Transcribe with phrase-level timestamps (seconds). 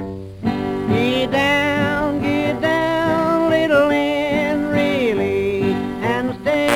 [0.00, 6.70] Get down, get down, little and really, and stay.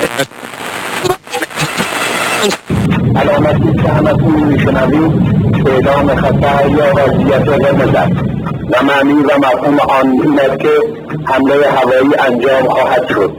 [3.17, 5.13] علامتی که همتون میشنوید
[5.67, 8.13] اعلام خطر یا وضعیت قرمز است
[8.71, 10.73] و معنی و مفهوم آن این است که
[11.25, 13.33] حمله هوایی انجام خواهد شد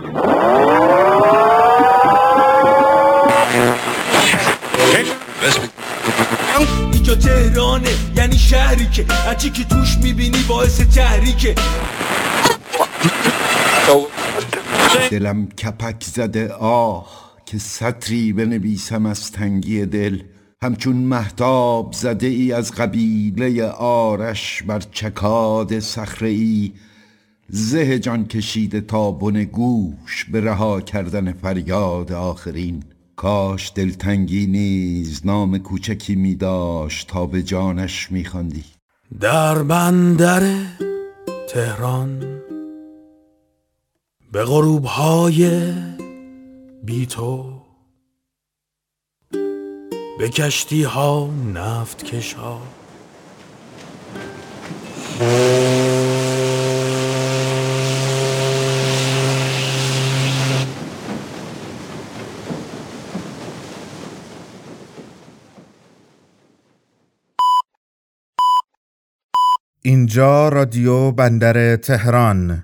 [6.92, 7.90] اینجا تهرانه
[8.50, 11.56] شهری که هرچی که توش می‌بینی باعث تحریکه.
[15.12, 20.20] دلم کپک زده آه که سطری بنویسم از تنگی دل.
[20.62, 26.72] همچون محتاب زده ای از قبیله آرش بر چکاد صخره ای
[27.50, 32.84] زه جان کشیده تا بن گوش به رها کردن فریاد آخرین.
[33.16, 38.64] کاش دلتنگی نیز نام کوچکی می داشت تا به جانش می خواندی.
[39.20, 40.56] در بندر
[41.50, 42.42] تهران
[44.32, 45.74] به غروب های
[46.84, 47.62] بی تو
[50.20, 52.36] به کشتی ها نفت کش
[69.86, 72.64] اینجا رادیو بندر تهران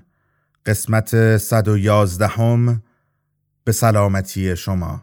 [0.66, 2.82] قسمت 111 هم
[3.64, 5.02] به سلامتی شما.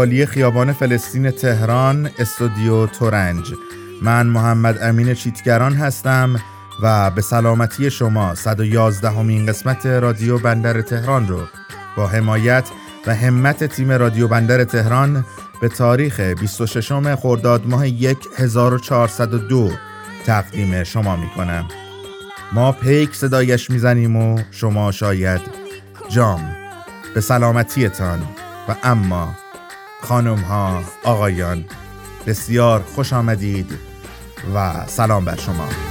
[0.00, 3.54] حوالی خیابان فلسطین تهران استودیو تورنج.
[4.02, 6.40] من محمد امین چیتگران هستم
[6.82, 11.40] و به سلامتی شما 111 همین قسمت رادیو بندر تهران رو
[11.96, 12.68] با حمایت
[13.06, 15.24] و همت تیم رادیو بندر تهران
[15.60, 17.84] به تاریخ 26 خرداد ماه
[18.36, 19.70] 1402
[20.26, 21.68] تقدیم شما می کنم.
[22.52, 25.40] ما پیک صدایش می‌زنیم و شما شاید
[26.08, 26.56] جام
[27.14, 28.18] به سلامتیتان
[28.68, 29.39] و اما
[30.02, 31.64] خانم ها آقایان
[32.26, 33.78] بسیار خوش آمدید
[34.54, 35.89] و سلام بر شما.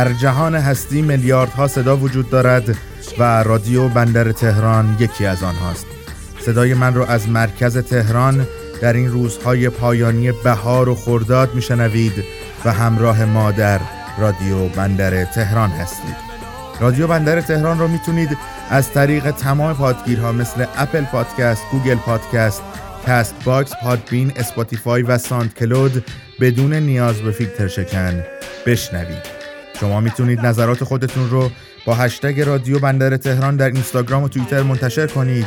[0.00, 2.76] در جهان هستی میلیاردها صدا وجود دارد
[3.18, 5.86] و رادیو بندر تهران یکی از آنهاست.
[6.40, 8.46] صدای من رو از مرکز تهران
[8.82, 12.12] در این روزهای پایانی بهار و خرداد میشنوید
[12.64, 13.80] و همراه ما در
[14.18, 16.16] رادیو بندر تهران هستید.
[16.80, 18.38] رادیو بندر تهران رو می‌تونید
[18.70, 22.62] از طریق تمام پادگیرها مثل اپل پادکست، گوگل پادکست،
[23.06, 26.04] کست باکس، پادبین، اسپاتیفای و ساند کلود
[26.40, 28.24] بدون نیاز به فیلتر شکن
[28.66, 29.39] بشنوید.
[29.80, 31.50] شما می‌تونید نظرات خودتون رو
[31.86, 35.46] با هشتگ رادیو بندر تهران در اینستاگرام و توییتر منتشر کنید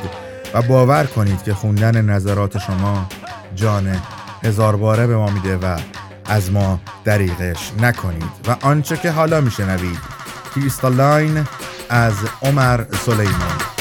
[0.54, 3.10] و باور کنید که خوندن نظرات شما
[3.56, 4.02] جان
[4.44, 5.80] هزار باره به ما میده و
[6.26, 8.32] از ما دریغش نکنید.
[8.48, 10.00] و آنچه که حالا میشنوید
[10.56, 11.48] کریستالاین
[11.90, 13.73] از عمر سلیمان.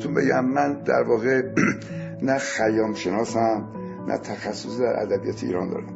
[0.00, 1.42] بهتون بگم من در واقع
[2.22, 3.68] نه خیام شناسم
[4.08, 5.94] نه تخصص در ادبیات ایران دارم.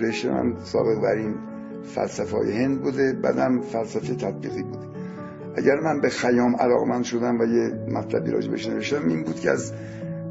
[0.00, 1.34] رشته من سابق بر این
[1.84, 4.86] فلسفه های هند بوده بعدم فلسفه تطبیقی بوده
[5.56, 9.72] اگر من به خیام علاقمند شدم و یه مطلبی راجبش نوشتم این بود که از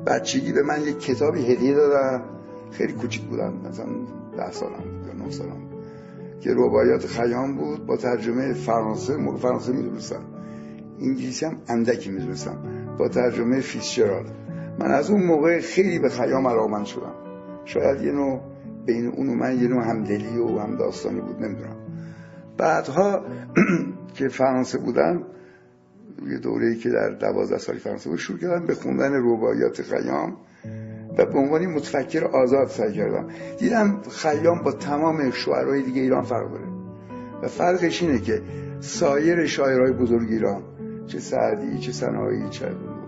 [0.07, 2.21] بچگی به من یک کتابی هدیه دادن.
[2.71, 3.85] خیلی کوچیک بودم مثلا
[4.37, 5.61] ده سالم بود یا نه سالم
[6.41, 10.21] که رباعیات خیام بود با ترجمه فرانسه فرانسه می‌دونستم.
[11.01, 12.74] انگلیسی هم اندکی می‌دونستم.
[12.97, 14.31] با ترجمه فیسچرالد
[14.79, 17.15] من از اون موقع خیلی به خیام علاقمند شدم.
[17.65, 18.41] شاید یه نوع
[18.85, 21.75] بین اون و من یه نوع همدلی و همداستانی بود نمی‌دونم.
[22.57, 23.25] بعدها
[24.15, 25.23] که فرانسه بودم
[26.29, 30.37] یه دوره‌ای که در دوازده سالی فرانسه بود شروع کردم به خوندن رباعیات خیام
[31.17, 33.27] و به عنوان متفکر آزاد سعی کردم.
[33.59, 36.65] دیدم خیام با تمام شعرهای دیگه ایران فرق داره.
[37.43, 38.41] و فرقش اینه که
[38.79, 40.63] سایر شاعرهای بزرگ ایران
[41.07, 42.65] چه سعدی چه سنایی چه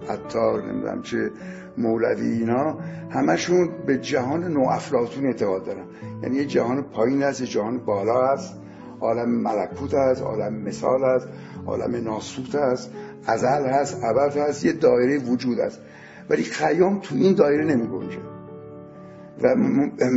[0.09, 1.31] عطار نمی‌دونم چه
[1.77, 5.85] مولوی اینا همشون به جهان نوافلاطون اعتقاد دارن.
[6.23, 8.53] یعنی یه جهان پایین هست یه جهان بالا هست.
[8.99, 11.27] عالم ملکوت هست عالم مثال هست
[11.65, 12.91] عالم ناسوت هست
[13.25, 15.79] ازل هست ابد هست یه دایره وجود هست.
[16.29, 18.17] ولی خیام تو این دایره نمی گنجه
[19.43, 19.55] و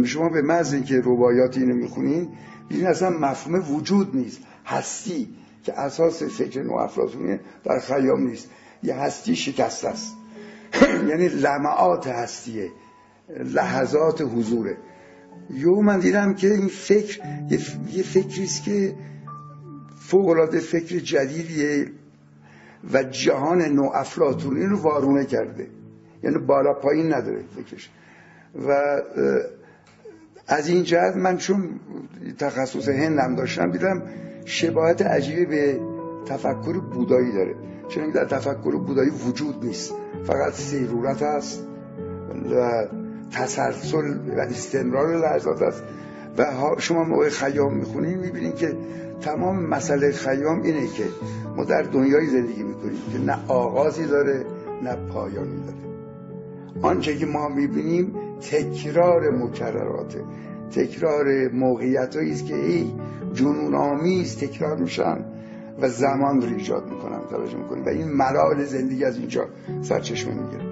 [0.04, 2.28] شما به محض اینکه رباعیات اینو می‌خونین
[2.68, 4.40] این اصلا مفهوم وجود نیست.
[4.66, 5.28] هستی.
[5.62, 8.50] که اساس فکر نوافلاطونی در خیام نیست.
[8.82, 10.16] یه هستی شکسته است.
[11.10, 12.70] یعنی لمعات هستیه.
[13.28, 14.76] لحظات حضوره.
[15.50, 17.20] یو من دیدم که این فکر
[17.92, 18.94] یه, فکری است که
[19.98, 21.86] فوق العاده فکر جدیدیه
[22.92, 25.66] و جهان نو افلاتونی رو وارونه کرده.
[26.22, 27.90] یعنی بالا پایین نداره فکرش.
[28.66, 29.00] و
[30.46, 31.80] از این جهت من چون
[32.38, 34.02] تخصص هندم داشتم دیدم
[34.44, 35.80] شباهت عجیبی به
[36.26, 37.54] تفکر بودایی داره.
[37.88, 39.94] چون در تفکر بودایی وجود نیست.
[40.24, 41.66] فقط سیرورت است
[42.50, 42.86] و
[43.32, 45.82] تسلسل و استمرار لحظات است.
[46.38, 46.44] و
[46.78, 48.76] شما موقع خیام می‌خونید می‌بینید که
[49.20, 51.04] تمام مسئله خیام اینه که
[51.56, 54.44] ما در دنیای زندگی می‌کنیم که نه آغازی داره
[54.82, 55.76] نه پایانی داره.
[56.82, 60.24] آنچه که ما می‌بینیم تکرار مکرراته
[60.74, 62.92] تکرار موقعیت است که ای
[63.32, 65.24] جنون آمیز تکرار میشن
[65.80, 69.48] و زمان رو ایجاد می‌کنن توجه می‌کنیم و این ملال زندگی از اینجا
[69.82, 70.64] سرچشمه می‌گیره.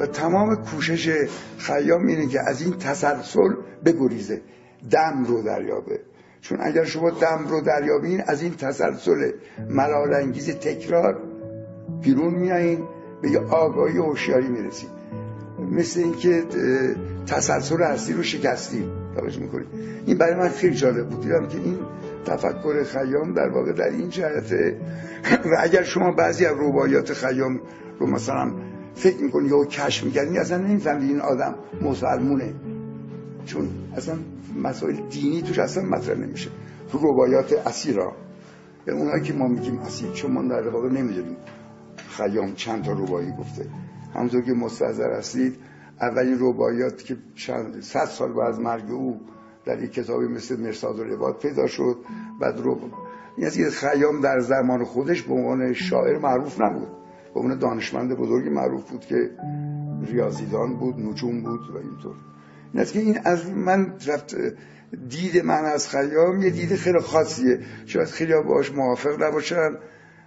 [0.00, 1.28] و تمام کوشش
[1.58, 3.54] خیام اینه که از این تسلسل
[3.84, 4.40] بگریزه
[4.90, 6.00] دم رو دریابه.
[6.40, 9.30] چون اگر شما دم رو دریابین از این تسلسل
[9.70, 11.20] ملال انگیز تکرار
[12.02, 12.84] بیرون میایین
[13.22, 14.90] به یه آگاهی هوشیاری می‌رسید.
[15.70, 16.42] مثل اینکه
[17.26, 19.01] تسلسل هستی رو شکستیم.
[19.16, 19.66] توجه می‌کنید
[20.06, 21.20] این برای من خیلی جالب بود.
[21.20, 21.78] دیدم که این
[22.24, 24.80] تفکر خیام در واقع در این جهته
[25.44, 27.60] و اگر شما بعضی از رباعیات خیام
[27.98, 28.52] رو مثلا
[28.94, 32.54] فکر می‌کنی یا کشف می‌کردی اصلا نمی‌فهمید این آدم مسلمونه.
[33.46, 34.14] چون اصلا
[34.62, 36.50] مسائل دینی توش اصلا مطرح نمیشه.
[36.92, 38.12] تو رباعیات اسیرا
[38.86, 41.36] یعنی اونایی که ما میگیم اسیر چون ما در واقع نمی‌دونیم
[41.96, 43.66] خیام چند تا ربایی گفته.
[44.14, 45.56] همونطور که مستحضر هستید
[46.02, 49.20] اولین رباعیات که چند صد سال بعد از مرگ او
[49.64, 51.96] در یک کتابی مثل مرساد و رواد پیدا شد.
[52.40, 52.78] بعد رو
[53.36, 56.88] این از خیام در زمان خودش به عنوان شاعر معروف نبود.
[57.34, 59.30] به عنوان دانشمند بزرگی معروف بود که
[60.06, 62.14] ریاضیدان بود نجوم بود و اینطور.
[62.72, 64.36] این است که این از من رفت
[65.08, 67.60] دید من از خیام یه دید خیلی خاصیه.
[67.86, 69.70] شاید خیلی باش موافق نباشن.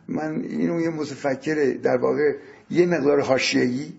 [0.07, 2.35] من اینو یه متفکر در واقع
[2.69, 3.93] یه مقدار حاشیه‌ای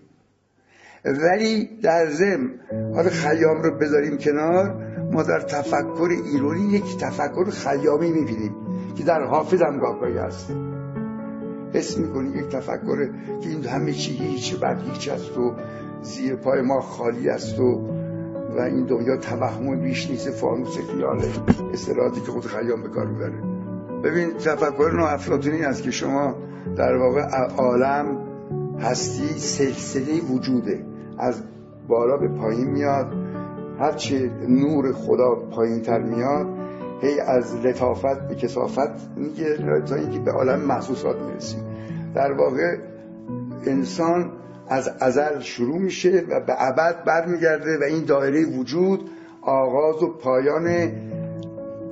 [1.11, 2.49] ولی در ضمن
[2.93, 4.75] حالا خیام رو بذاریم کنار
[5.11, 8.55] ما در تفکر ایرانی یک تفکر خیامی می‌بینیم
[8.95, 10.51] که در حافظ هم گاهگاهی هست.
[11.73, 13.09] حس می‌کنی یک تفکر
[13.41, 15.53] که این همه چی هیچ بعد هیچ است و
[16.01, 17.89] زیر پای ما خالی است و
[18.57, 21.27] و این دنیا توهم بیش نیست فانوس خیاله.
[21.73, 23.41] استراحاتی که خود خیام به کار می‌بره.
[24.03, 26.35] ببین تفکر نو افلاطونی است که شما
[26.75, 27.21] در واقع
[27.57, 28.17] عالم
[28.79, 30.85] هستی سلسله وجوده.
[31.17, 31.41] از
[31.87, 33.13] بالا به پایین میاد.
[33.79, 36.47] هرچی نور خدا پایین تر میاد
[37.01, 41.63] هی از لطافت به کسافت میگه تا اینکه به عالم محسوسات می‌رسیم.
[42.15, 42.77] در واقع
[43.65, 44.31] انسان
[44.69, 49.09] از ازل شروع میشه و به ابد برمیگرده و این دایره وجود
[49.41, 50.91] آغاز و پایان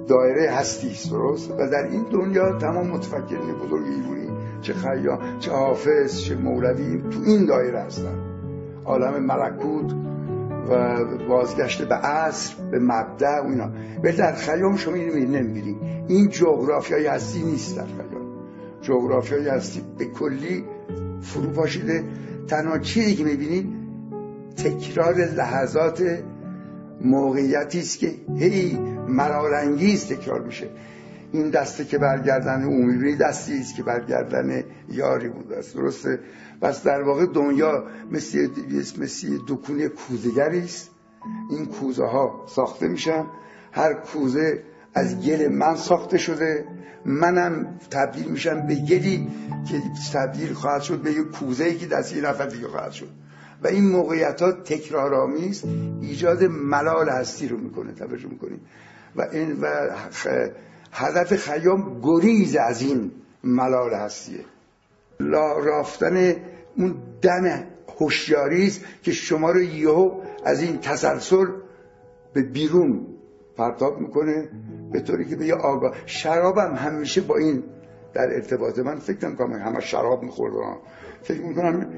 [0.08, 1.12] دایره هستی است
[1.51, 4.29] و در این دنیا تمام متفکرین بزرگ ایرانی
[4.62, 8.25] چه خیام چه حافظ چه مولوی تو این دایره هستن.
[8.86, 9.94] عالم ملکوت
[10.70, 10.98] و
[11.30, 13.70] بازگشت به عصر به مبدع و اینا.
[14.04, 15.77] ولی در خیام شما اینو نمی‌بینید
[16.08, 18.25] این جغرافیای هستی نیست در خیام.
[18.82, 20.63] جغرافیای هستی به کلی
[21.22, 22.04] فرو پاشیده.
[22.48, 23.70] تنها چیزی که می‌بینید
[24.58, 26.04] تکرار لحظات
[27.01, 30.68] موقعیتی است که هی مرارانگیز تکرار میشه.
[31.32, 35.75] این دسته که برگردن او می‌بینی دستی است که برگردن یاری بوده است.
[35.75, 36.20] درسته؟
[36.62, 38.48] پس در واقع دنیا مثل
[38.98, 40.91] مثل دکونه کوزگری است.
[41.50, 43.25] این کوزه ها ساخته میشن.
[43.72, 44.63] هر کوزه
[44.94, 46.65] از گل من ساخته شده.
[47.05, 49.27] منم تبدیل میشم به گلی
[49.70, 49.82] که
[50.13, 53.10] تبدیل خواهد شد به یک کوزه ای که دست یه نفر دیگه خواهد شد.
[53.63, 55.63] و این موقعیت ها تکرارآمیز
[56.01, 57.91] ایجاد ملال هستی رو می‌کنه.
[57.91, 58.62] توجه می‌کنیم
[59.15, 59.67] و این و
[60.96, 63.12] هدف خیام گریز از این
[63.44, 64.46] ملال هستیه.
[65.20, 66.36] لا رافتن
[66.78, 67.64] اون دم
[68.00, 71.46] هوشیاری است که شما رو یهو از این تسلسل
[72.34, 73.08] به بیرون
[73.58, 74.50] پرتاب می‌کنه
[74.92, 75.96] به طوری که به یه آگاه.
[76.06, 77.64] شرابم همیشه با این
[78.14, 80.78] در ارتباط من فکر نمی‌کنم همه شراب میخوردم
[81.24, 81.90] فکر می‌کنم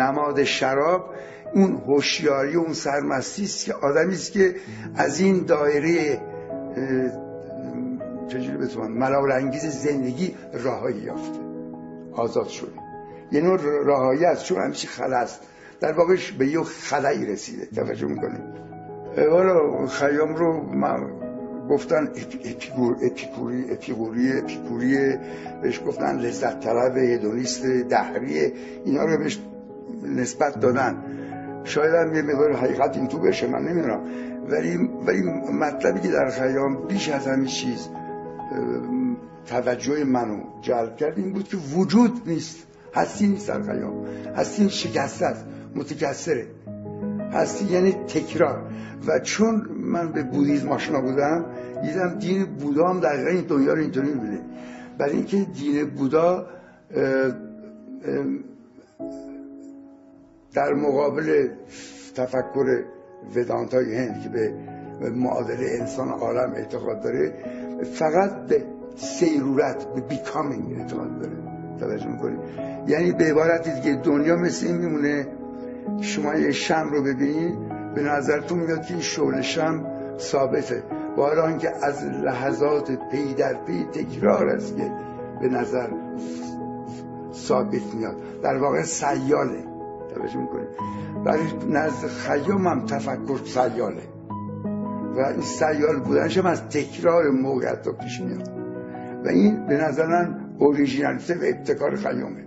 [0.00, 1.14] نماد شراب
[1.54, 4.54] اون هوشیاری اون سرمستی است که آدمی است که
[4.96, 6.20] از این دایره
[8.28, 11.38] چجوری بتونم ملال انگیز زندگی راهایی یافته.
[12.12, 12.70] آزاد شده
[13.32, 15.40] یه نوع راهایی است چون همیشه خلاست
[15.80, 17.66] در واقعش به یه خلایی رسیده.
[17.66, 18.42] توجه می‌کنیم
[19.30, 21.10] حالا خیام رو من
[21.70, 22.08] گفتن
[22.44, 25.16] اپیکور اپیکوری اپیکوری اپیکوری
[25.62, 28.52] بهش گفتن لذت طلب هدونیست دهریه.
[28.84, 29.40] اینا رو بهش
[30.16, 30.96] نسبت دادن.
[31.64, 33.46] شاید هم یه مقدار حقیقت این تو بشه.
[33.46, 34.00] من نمی‌دونم.
[34.50, 37.88] ولی ولی مطلبی که در خیام بیش از همه چیز
[39.46, 41.18] توجه منو جلب کرد.
[41.18, 42.66] این بود که وجود نیست.
[42.94, 44.04] هستی نیست در خیام.
[44.36, 45.44] هستی شکسته است.
[45.74, 46.46] متکسره
[47.32, 48.62] هستی یعنی تکرار.
[49.06, 51.44] و چون من به بودیزم آشنا بودم
[51.82, 54.40] دیدم دین بودا هم دقیقا این دنیا رو اینطوری می‌بینه.
[54.98, 56.46] برای اینکه دین بودا
[60.54, 61.48] در مقابل
[62.14, 62.84] تفکر
[63.36, 64.52] ودانتای هند که به
[65.10, 67.34] معادل انسان عالم اعتقاد داره
[67.84, 68.64] فقط به
[68.96, 71.36] سیرورت به becoming اعتقاد داره.
[71.80, 72.38] توجه می‌کنید
[72.86, 75.28] یعنی به عبارت دیگه دنیا مثل این میمونه
[76.00, 77.54] شما یه شمع رو ببینید
[77.94, 79.86] به نظرتون میاد که این شعله شمع
[80.18, 80.82] ثابته.
[81.16, 84.92] با اینکه از لحظات پی در پی تکرار است که
[85.40, 85.88] به نظر
[87.34, 88.16] ثابت میاد.
[88.42, 89.64] در واقع سیاله.
[90.14, 90.68] توجه می‌کنید
[91.24, 94.02] برای نزد خیام هم تفکر سیاله.
[95.16, 98.48] و این سیال بودنش هم از تکرار موقعیت رو پیش میاد.
[99.24, 102.44] و این به نظر من اوریژینالیته و ابتکار خیامه.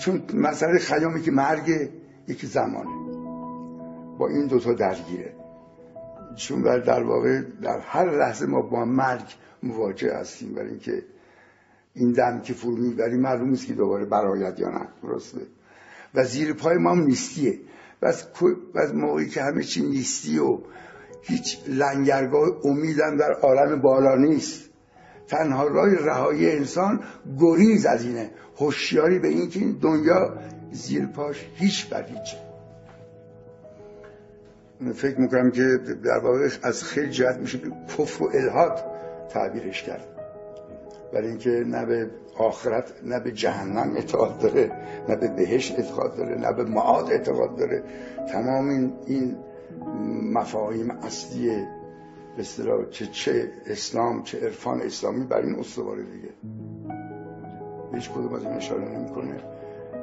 [0.00, 1.90] چون مسئله خیامی که مرگ
[2.28, 3.04] یکی زمانه.
[4.18, 5.32] با این دوتا درگیره.
[6.36, 9.24] چون در واقع در هر لحظه ما با مرگ
[9.62, 10.54] مواجه هستیم.
[10.54, 11.02] برای اینکه
[11.94, 14.88] این دم که فرو می‌بری معلوم نیست که دوباره براید یا نه.
[15.02, 15.40] درسته؟
[16.14, 17.58] و زیر پای ما هم نیستیه.
[18.02, 18.26] بس,
[18.74, 20.58] بس موقعی که همه چی نیستی و
[21.26, 24.70] هیچ لنگرگاه امیدم در عالم بالا نیست.
[25.28, 27.00] تنها راه رهایی انسان
[27.40, 28.30] گریز از اینه.
[28.58, 30.34] هوشیاری به این که این دنیا
[30.72, 32.34] زیر پاش هیچ بر هیچ
[34.92, 37.58] فکر می‌کنم که در واقع از خیلی جهت میشه
[37.98, 38.84] کفر و الهاد
[39.28, 40.06] تعبیرش کرد.
[41.12, 44.72] برای اینکه نه به آخرت نه به جهنم اعتقاد داره
[45.08, 47.82] نه به بهشت اعتقاد داره نه به معاد اعتقاد داره.
[48.32, 49.36] تمام این, این
[50.32, 51.48] مفاهیم اصلی
[52.36, 56.28] به اصطلاح چه چه اسلام چه عرفان اسلامی بر این استواره دیگه.
[57.94, 59.34] هیچ کدوم از این اشاره نمی‌کنه.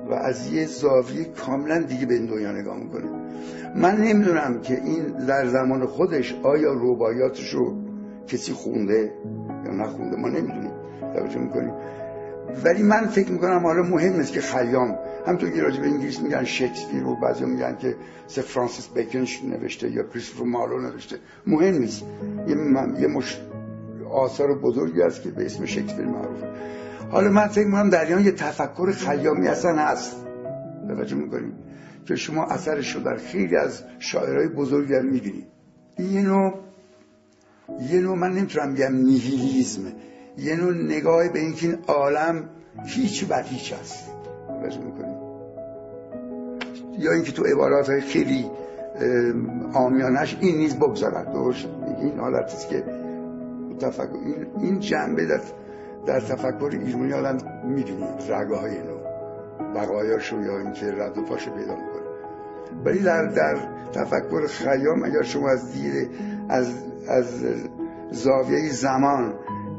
[0.09, 3.09] و از یه زاویه کاملا دیگه به این دنیا نگاه می‌کنه.
[3.75, 7.75] من نمی‌دونم که این در زمان خودش آیا روبایاتش رو
[8.27, 9.13] کسی خونده
[9.65, 10.17] یا نخونده.
[10.17, 10.71] ما نمی‌دونیم.
[11.13, 11.73] توجه می‌کنیم
[12.63, 14.95] ولی من فکر می‌کنم حالا مهم نیست که خیام.
[15.27, 17.95] همطور که راجع به انگلیس میگن شکسپیر و بعضی میگن که
[18.27, 21.17] سه فرانسیس بیکنش نوشته یا کریستوفر مارلو نوشته.
[21.47, 22.03] مهم نیست.
[22.47, 22.55] یه,
[23.01, 23.41] یه مش...
[24.11, 26.47] آثار بزرگی است که به اسم شکسپیر معروفه
[27.11, 30.15] حالا من فکر می‌کنم در یه تفکر خیامی اصلا هست.
[30.87, 31.53] توجه می‌کنیم
[32.05, 35.45] که شما اثرش رو در خیلی از شاعرهای بزرگی هم می‌بینید.
[35.99, 36.53] یه نوع
[37.91, 39.81] یه نوع من نمی‌تونم بگم نیهیلیزم
[40.37, 42.49] یه نوع نگاه به اینکه این عالم
[42.85, 44.11] هیچ بر هیچ است.
[44.63, 45.17] می‌کنیم.
[46.99, 48.51] یا اینکه تو عبارات های خیلی
[49.73, 51.33] آمیانش این نیز بگذارد.
[51.33, 51.65] درست
[52.01, 52.83] این حالت است که
[53.79, 55.41] تفکر این, این جنبه در,
[56.05, 58.97] در تفکر ایرانی آدم می‌دونی رگه های نو.
[59.75, 62.01] بقایاشو یا اینکه رد و پاشو پیدا می‌کنه.
[62.85, 63.57] ولی در, در
[63.93, 66.09] تفکر خیام اگر شما از دید
[66.49, 66.73] از,
[67.07, 67.45] از
[68.11, 69.33] زاویه زمان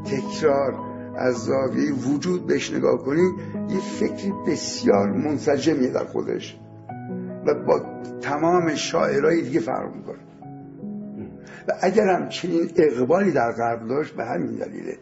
[0.05, 0.75] تکرار
[1.17, 3.35] از زاویه وجود بهش نگاه کنید
[3.71, 6.59] یه فکری بسیار منسجمیه در خودش
[7.47, 7.81] و با
[8.21, 10.19] تمام شاعرهای دیگه فرق می‌کنه.
[11.69, 14.99] و اگر هم چنین اقبالی در غرب داشت به همین دلیله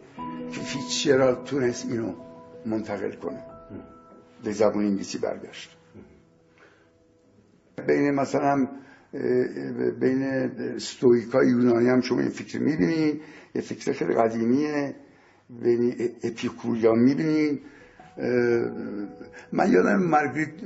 [0.51, 2.13] که فیتشرال تونست اینو
[2.65, 3.43] منتقل کنه.
[4.43, 5.77] به زبان انگلیسی برگشت.
[7.87, 8.67] بین مثلا
[9.99, 13.21] بین ستویکای یونانی هم شما این فکر می‌بینید
[13.55, 14.95] یه فکر خیلی قدیمیه.
[15.49, 17.61] بین اپیکوریا می‌بینید
[19.51, 20.63] من یادم مارگریت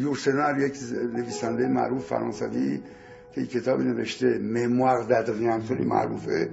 [0.00, 0.76] یورسنار یک
[1.14, 2.80] نویسنده معروف فرانسوی
[3.32, 6.48] که کتابی نوشته مموار دادریان خیلی معروفه.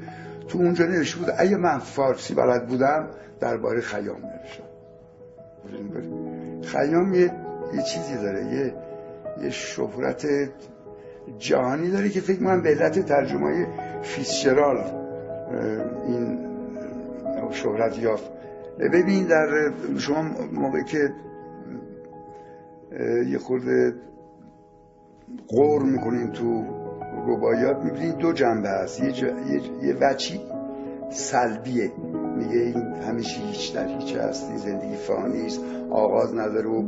[0.47, 3.07] تو اونجا نوشته بود اگه من فارسی بلد بودم
[3.39, 4.63] درباره خیام نوشتم.
[6.61, 7.31] خیام یه,
[7.73, 8.73] یه چیزی داره یه
[9.43, 10.27] یه شهرت
[11.39, 13.67] جهانی داره که فکر من به علت ترجمه
[14.03, 15.04] فیسچرال
[16.07, 16.39] این
[17.51, 18.31] شهرت یافت.
[18.79, 21.13] ببین در شما موقعی که
[23.27, 23.93] یه خورده
[25.47, 26.63] غور می‌کنین تو
[27.27, 29.03] رباعیات می‌بینید دو جنبه هست.
[29.03, 30.41] یه, یه, یه وچی
[31.09, 31.91] سلبیه.
[32.37, 36.83] میگه این همیشه هیچ در هیچ هستی زندگی فانی است آغاز نداره و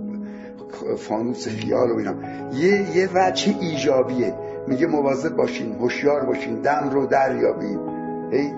[0.98, 2.16] فانوس خیال و اینا.
[2.54, 4.34] یه یه وچه ایجابیه.
[4.68, 7.97] میگه مواظب باشین هوشیار باشین دم رو دریابین.
[8.32, 8.52] ای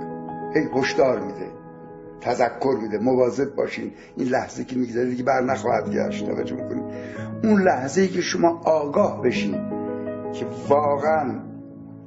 [0.56, 1.48] ای هشدار میده.
[2.22, 2.98] تذکر میده.
[2.98, 3.92] مواظب باشین.
[4.18, 6.26] این لحظه که میگذره دیگه بر نخواهد گشت.
[6.26, 6.84] توجه می‌کنین
[7.44, 9.54] اون لحظه ای که شما آگاه بشین
[10.34, 11.40] که واقعا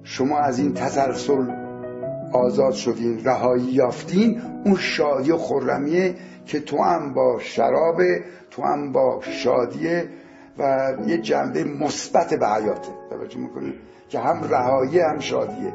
[0.02, 1.50] شما از این تسلسل
[2.32, 6.14] آزاد شدین رهایی یافتین اون شادی و خرمیه
[6.46, 10.08] که تو هم با شرابه تو هم با شادیه
[10.58, 12.92] و یه جنبه مثبت به حیاته.
[13.10, 13.74] توجه می‌کنید
[14.08, 15.72] که هم رهایی هم شادیه.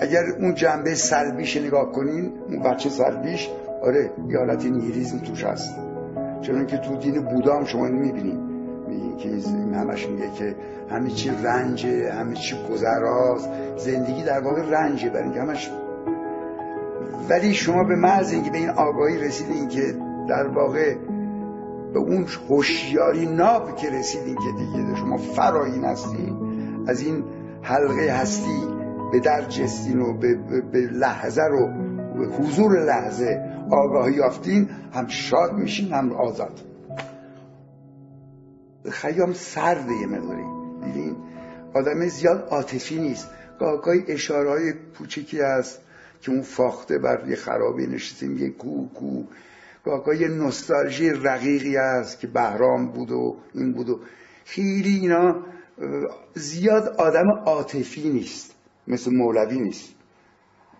[0.00, 3.48] اگر اون جنبه سلبیش نگاه کنین اون بچه سلبیش
[3.82, 5.74] آره یه حالت نیریزم توش هست.
[6.42, 8.38] چون که تو دین بودا هم شما می‌بینید
[8.88, 10.54] میگین که این همش میگه که
[10.90, 13.48] همه چی رنجه همه چی گذراست.
[13.76, 15.70] زندگی در واقع رنجه برای اینکه همش
[17.28, 19.94] ولی شما به محض اینکه به این آگاهی رسیدین که
[20.28, 20.94] در واقع
[21.92, 26.36] به اون هوشیاری ناب که رسیدین که دیگه شما فرایین هستین
[26.86, 27.24] از این
[27.62, 28.73] حلقه هستی
[29.14, 30.34] به در جستین و به,
[30.72, 31.66] به, لحظه رو
[32.18, 36.60] به حضور لحظه آگاهی یافتین هم شاد میشین هم آزاد.
[38.90, 40.44] خیام سرده یه مقداری.
[40.84, 41.16] دیدین؟
[41.74, 43.28] آدم زیاد عاطفی نیست.
[43.58, 45.80] گاهی اشاره های کوچکی هست
[46.20, 49.22] که اون فاخته بر یه خرابی نشسته میگه کو کو.
[49.84, 54.00] گاهی یه نوستالژی رقیقی هست که بهرام بود و این بود و
[54.44, 55.36] خیلی اینا
[56.34, 58.53] زیاد آدم عاطفی نیست.
[58.88, 59.94] مثل مولوی نیست.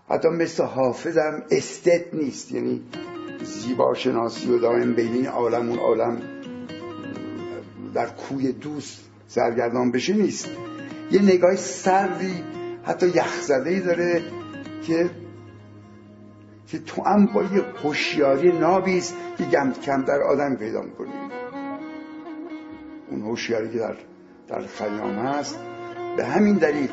[0.09, 2.53] حتی مثل حافظم استت نیست.
[2.53, 2.83] یعنی
[3.43, 6.23] زیبا شناسی و دائم بین عالم اون عالم
[7.95, 10.49] در کوی دوست سرگردان بشه نیست.
[11.11, 12.45] یه نگاه سردی
[12.85, 14.23] حتی یخزده ای داره
[14.87, 15.11] که
[16.67, 21.11] که تو هم با یه هوشیاری نابیست که کم کم در آدم پیدا می‌کنی
[23.11, 23.97] اون هوشیاری که در
[24.49, 25.59] در خیام هست
[26.17, 26.91] به همین دلیل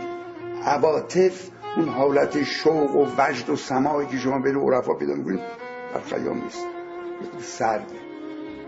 [0.66, 5.40] عواطف اون حالت شوق و وجد و سماعی که شما بین عرفا پیدا می‌کنید
[5.94, 6.66] در خیام نیست.
[7.40, 7.86] سرده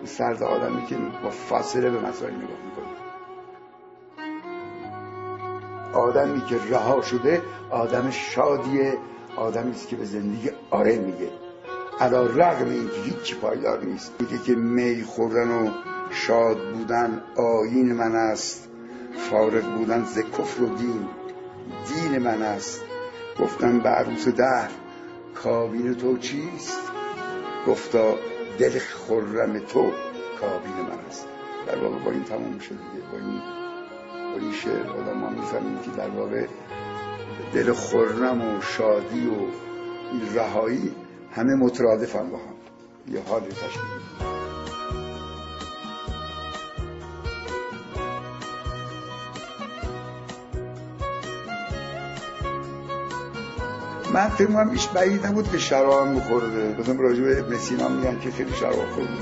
[0.06, 2.94] سرد آدمی که با فاصله به مسائل نگاه می‌کنه.
[5.94, 8.98] آدمی که رها شده آدم شادیه
[9.36, 11.30] آدمی است که به زندگی آره میگه.
[12.00, 14.14] علا رغم اینکه هیچی پایدار نیست.
[14.20, 15.70] میگه که می خوردن و
[16.10, 18.70] شاد بودن آین من است.
[19.30, 21.08] فارغ بودن ز کفر و دین.
[21.88, 22.84] دین من است.
[23.40, 24.70] گفتم به عروس دهر
[25.36, 26.80] کابین تو چیست؟
[27.68, 28.16] گفتا
[28.60, 29.92] دل خرم تو
[30.42, 31.28] کابین من است.
[31.68, 33.06] در واقع با این تمام شد دیگه.
[33.12, 33.42] با این
[34.34, 36.46] با این شعر آدم ما می‌فهمیم که در واقع
[37.54, 39.40] دل خرم و شادی و
[40.36, 40.96] رهایی
[41.32, 42.54] همه مترادف هم با هم.
[43.14, 44.33] یه حالی تشکیل
[54.14, 57.88] من فکر کنم هیچ بعید نبود که شراب هم بخورده مثلا راجع به ابن سینا
[57.88, 59.14] میگن که خیلی شراب خورده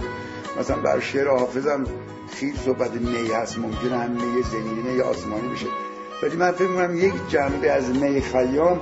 [0.59, 1.83] مثلا بر شعر حافظم
[2.31, 3.59] خیلی صحبت می هست.
[3.59, 5.65] ممکنه هم می زمینی یا آسمانی بشه.
[6.23, 8.81] ولی من فکر کنم یک جنبه از می خیام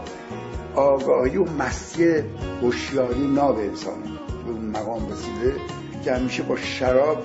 [0.75, 2.23] آگاهی و مستی
[2.61, 4.05] هوشیاری ناب انسانه.
[4.45, 5.55] به اون مقام رسیده
[6.03, 7.23] که همیشه با شراب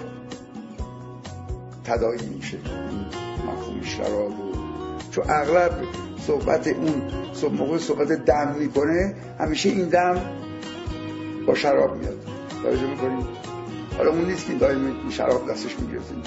[1.85, 2.59] تدایی میشه.
[3.47, 4.53] مفهوم شراب و
[5.11, 5.73] چون اغلب
[6.27, 7.03] صحبت اون
[7.59, 10.21] موقع صحبت دم می‌کنه همیشه این دم
[11.47, 12.19] با شراب میاد.
[12.63, 13.27] توجه می‌کنیم
[13.97, 16.23] حالا اون نیست که دائم شراب دستش می‌گرفتیم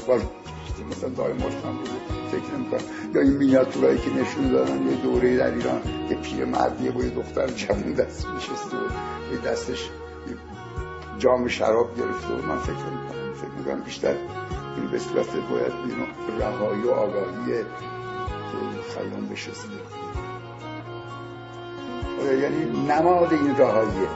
[0.92, 1.92] مثلا دائم مشتم بوده
[2.32, 2.82] فکر نمی‌کنم
[3.16, 7.10] یا این مینیاتورایی که نشون دادن یه دوره در ایران یه پیر مردیه با یه
[7.10, 9.90] دختر جوون دست نشسته و یه دستش
[11.20, 13.34] جام شراب گرفته و من فکر نمی‌کنم.
[13.34, 14.14] فکر می‌کنم بیشتر
[14.76, 15.72] این به صورت باید
[16.40, 17.64] رهایی و آگاهی
[18.94, 19.68] خیام بشسته
[22.42, 24.10] یعنی نماد این رهاییه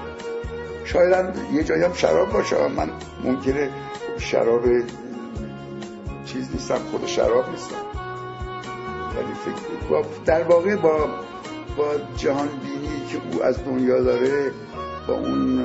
[0.85, 2.67] شاید هم یه جایی هم شراب باشه.
[2.67, 2.91] من
[3.23, 3.69] ممکنه
[4.17, 4.65] شراب
[6.25, 7.75] چیز نیستم خود شراب نیستم.
[9.15, 11.09] ولی فکر در واقع با
[11.77, 11.85] با
[12.17, 14.51] جهان بینی که او از دنیا داره
[15.07, 15.61] با اون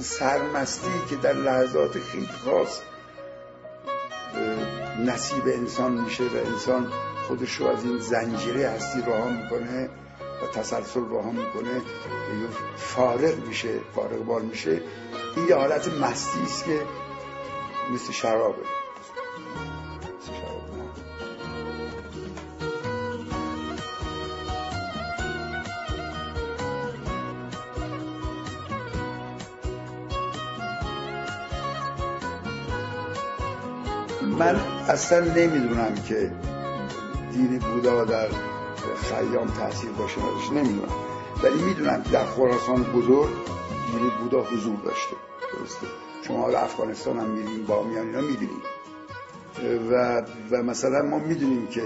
[0.00, 2.80] سرمستی که در لحظات خیلی خاص
[4.98, 6.92] نصیب انسان میشه و انسان
[7.28, 9.88] خودش رو از این زنجیره هستی رها می‌کنه
[10.42, 11.82] و تسلسل رها می‌کنه
[12.76, 14.82] فارغ میشه فارغ بال میشه.
[15.36, 16.82] این یه حالت مستی است که
[17.92, 18.62] مثل شرابه.
[34.38, 34.56] من
[34.88, 36.32] اصلا نمی‌دونم که
[37.32, 38.28] دین بودا در
[38.96, 40.92] خیام تاثیر داشته نداشته نمی‌دونم.
[41.44, 43.30] ولی می‌دونم در خراسان بزرگ
[43.90, 45.16] دین بودا حضور داشته
[45.52, 45.86] درسته؟
[46.26, 48.64] شما حالا افغانستان هم میرین با میان اینا می‌بینید.
[49.90, 51.82] و, و مثلا ما می‌دونیم که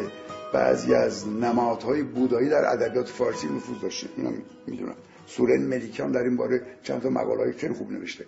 [0.55, 4.31] بعضی از نمادهای بودایی در ادبیات فارسی نفوذ داشته اینا
[4.67, 4.95] می‌دونم.
[5.27, 8.25] سورن ملیکان در این باره چند تا مقاله خیلی خوب نوشته.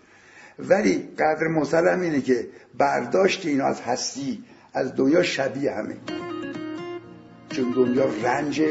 [0.68, 4.44] ولی قدر مسلم اینه که برداشت اینا از هستی
[4.74, 5.96] از دنیا شبیه همه.
[7.50, 8.62] چون دنیا رنج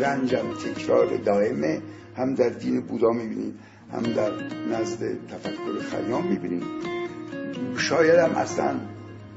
[0.00, 1.82] رنج هم تکرار دائمه.
[2.16, 3.58] هم در دین بودا می‌بینیم
[3.92, 4.30] هم در
[4.72, 6.62] نزد تفکر خیام می‌بینیم.
[7.76, 8.74] شاید هم اصلا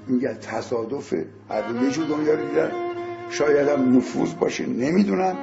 [0.08, 1.14] میگه تصادف
[1.50, 2.72] هر یه جور دنیا رو دیدن.
[3.30, 5.36] شاید هم نفوذ باشه نمی‌دونم.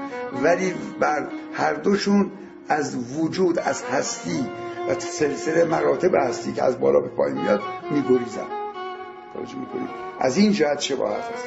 [0.42, 2.30] ولی بر هر دوشون
[2.68, 4.46] از وجود از هستی
[4.88, 8.46] و سلسله مراتب هستی که از بالا به پایین میاد میگریزن
[9.34, 11.44] توجه می‌کنید؟ از این جهت شباهت هست.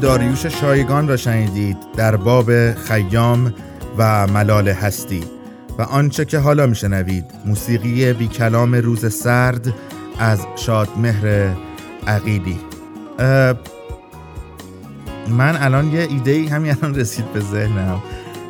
[0.00, 3.54] داریوش شایگان را شنیدید در باب خیام
[3.98, 5.24] و ملال هستی
[5.78, 9.74] و آنچه که حالا میشنوید موسیقی بی کلام روز سرد
[10.18, 11.56] از شادمهر
[12.06, 12.58] عقیلی.
[13.18, 13.54] اه،
[15.28, 18.02] من الان یه ایده ای همین الان رسید به ذهنم.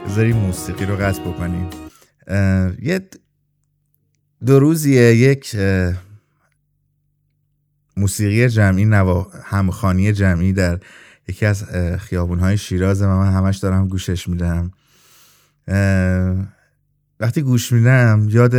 [0.06, 1.70] بذاری موسیقی رو قصد بکنیم.
[2.82, 3.00] یه
[4.46, 5.56] دو روزیه یک
[7.96, 10.78] موسیقی جمعی نوا همخانی جمعی در
[11.28, 11.64] یکی از
[11.98, 14.70] خیابون های شیراز و من همش دارم گوشش میدم.
[17.20, 18.54] وقتی گوش میدم یاد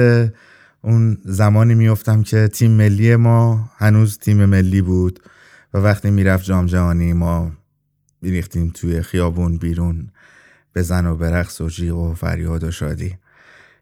[0.81, 5.19] اون زمانی میفتم که تیم ملی ما هنوز تیم ملی بود
[5.73, 7.51] و وقتی می‌رفت جام جهانی ما
[8.21, 10.09] میریختیم توی خیابون بیرون
[10.75, 13.17] بزن و برقص و جیغ و فریاد و شادی.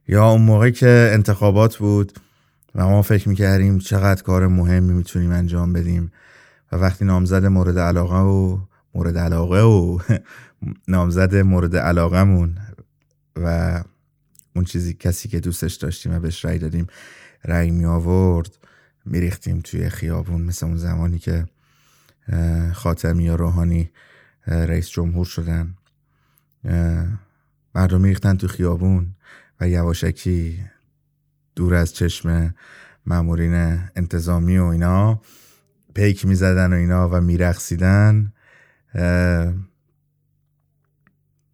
[0.07, 2.19] یا اون موقع که انتخابات بود
[2.75, 6.11] و ما فکر می‌کردیم چقدر کار مهمی می‌تونیم انجام بدیم
[6.71, 8.59] و وقتی نامزد مورد علاقه و
[8.95, 9.99] مورد علاقه و
[10.87, 12.57] نامزد مورد علاقمون
[13.35, 13.83] و
[14.55, 16.87] اون چیزی کسی که دوستش داشتیم و بهش رأی دادیم
[17.45, 18.57] رأی می آورد
[19.05, 21.45] میریختیم توی خیابون مثل اون زمانی که
[22.73, 23.89] خاتمی یا روحانی
[24.47, 25.75] رئیس جمهور شدن.
[27.75, 29.15] مردم میریختن تو خیابون
[29.61, 30.59] و یواشکی
[31.55, 32.55] دور از چشم
[33.05, 33.53] مامورین
[33.95, 35.21] انتظامی و اینا
[35.93, 38.33] پیک می‌زدن و اینا و میرقصیدن.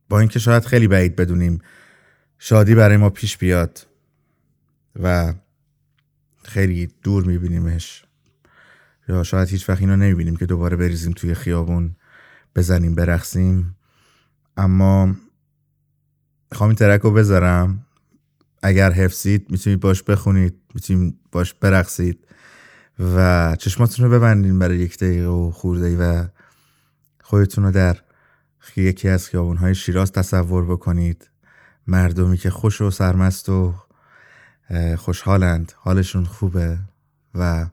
[0.10, 1.62] با اینکه شاید خیلی بعید بدونیم
[2.40, 3.88] شادی برای ما پیش بیاد
[5.04, 5.34] و
[6.44, 8.04] خیلی دور میبینیمش.
[9.08, 11.96] یا شاید هیچ وقت اینو نمی‌بینیم که دوباره بریزیم توی خیابون
[12.56, 13.76] بزنیم برقصیم.
[14.58, 15.16] اما
[16.52, 17.86] می‌خوام این ترک رو بذارم.
[18.64, 22.28] اگر حفظید می‌تونید باش بخونید می‌تونید باش برقصید
[23.00, 26.28] و چشماتون رو ببندین برای یک دقیقه و خورده و
[27.32, 27.98] خودتون رو در
[28.76, 31.30] یکی از خیابونهای شیراز تصور بکنید.
[31.88, 33.76] مردمی که خوش و سرمست و
[34.98, 35.72] خوشحالند.
[35.76, 36.80] حالشون خوبه
[37.36, 37.70] و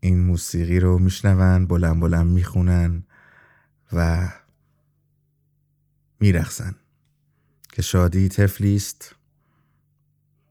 [0.00, 3.04] این موسیقی رو میشنون بلند بلند می‌خونن
[3.92, 4.28] و
[6.20, 6.74] میرخسن
[7.72, 9.14] که شادی طفلی است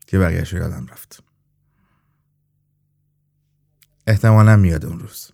[0.08, 1.24] که بقیهش رو یادم رفت.
[4.08, 5.32] احتمالا میاد اون روز.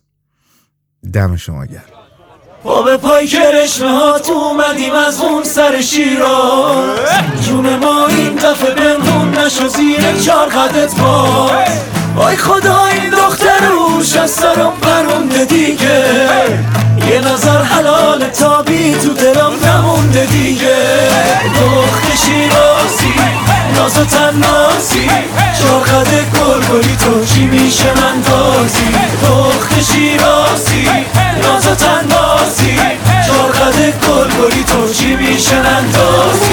[1.12, 2.01] دم شما گرم.
[2.64, 6.98] پا به پای کرشمه ها تو اومدیم از اون سر شیراز.
[7.46, 11.50] جون ما این دفعه بنهون نشو زیر چار قدت باز.
[12.16, 16.04] وای خدا این دختر روش از سرم پرونده دیگه.
[17.10, 20.76] یه نظر حلال تابی تو دلم نمونده دیگه.
[21.54, 23.14] دخت شیرازی
[23.74, 25.10] ناز و تنازی.
[25.60, 30.88] چاقد گلگلی تو چی میشه من دازی دخت شیرازی
[31.42, 32.76] ناز و تنازی.
[33.26, 36.52] چاقد گلگلی تو چی میشه من دازی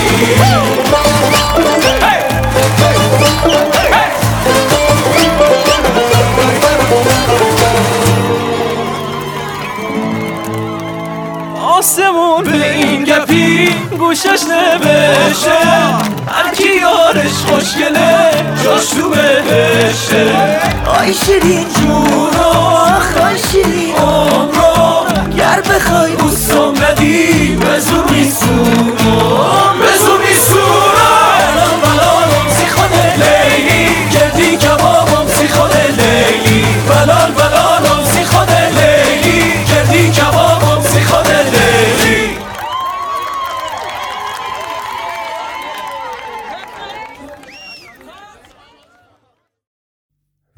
[12.29, 15.59] جون به این گپی گوشش نبشه
[16.27, 18.31] هر کی یارش خوشگله
[18.63, 20.35] جاش تو بهشه
[20.99, 23.95] آی شیرین جون آخ آی شیرین.
[23.95, 25.05] عمرو
[25.37, 28.98] گر بخوای بوسم بدی به زور میسونه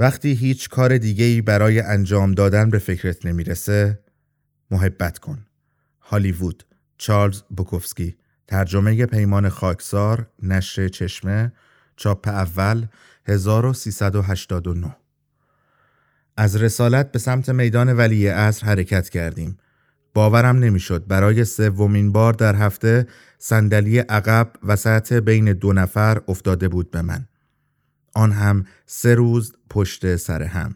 [0.01, 3.99] وقتی هیچ کار دیگه‌ای برای انجام دادن به فکرت نمی‌رسه
[4.71, 5.45] محبت کن.
[6.01, 6.63] هالیوود
[6.97, 8.15] چارلز بوکوفسکی.
[8.47, 11.51] ترجمه پیمان خاکسار نشر چشمه
[11.95, 12.85] چاپ اول
[13.25, 14.95] 1389
[16.37, 19.57] از رسالت به سمت میدان ولی عصر حرکت کردیم.
[20.13, 23.07] باورم نمی‌شد برای سومین بار در هفته
[23.39, 27.27] صندلی عقب وسط بین دو نفر افتاده بود به من.
[28.13, 30.75] آن هم سه روز پشت سر هم.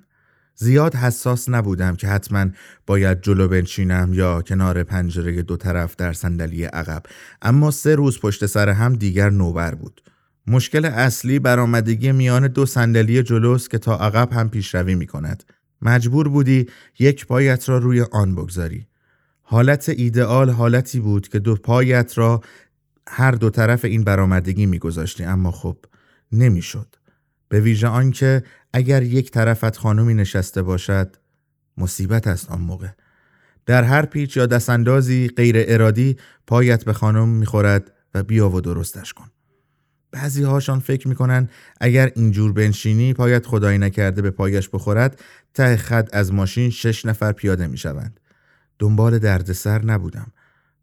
[0.55, 2.45] زیاد حساس نبودم که حتما
[2.85, 7.03] باید جلو بنشینم یا کنار پنجره دو طرف در صندلی عقب.
[7.41, 10.01] اما سه روز پشت سر هم دیگر نوبر بود.
[10.47, 15.43] مشکل اصلی برآمدگی میان دو صندلی جلوست که تا عقب هم پیشروی می کند
[15.81, 16.67] مجبور بودی
[16.99, 18.87] یک پایت را روی آن بگذاری.
[19.41, 22.41] حالت ایدئال حالتی بود که دو پایت را
[23.07, 25.77] هر دو طرف این برآمدگی میگذاشتی اما خب
[26.31, 26.95] نمی‌شد.
[27.49, 31.15] به ویژه آنکه اگر یک طرفت خانمی نشسته باشد
[31.77, 32.89] مصیبت است آن موقع.
[33.65, 39.13] در هر پیچ یا دستاندازی غیر ارادی پایت به خانم می‌خورد و بیا و درستش
[39.13, 39.27] کن.
[40.11, 41.49] بعضی هاشان فکر می‌کنن
[41.81, 45.21] اگر اینجور بنشینی پایت خدایی نکرده به پایش بخورد
[45.53, 48.19] ته خط از ماشین شش نفر پیاده می‌شوند.
[48.79, 50.31] دنبال دردسر نبودم.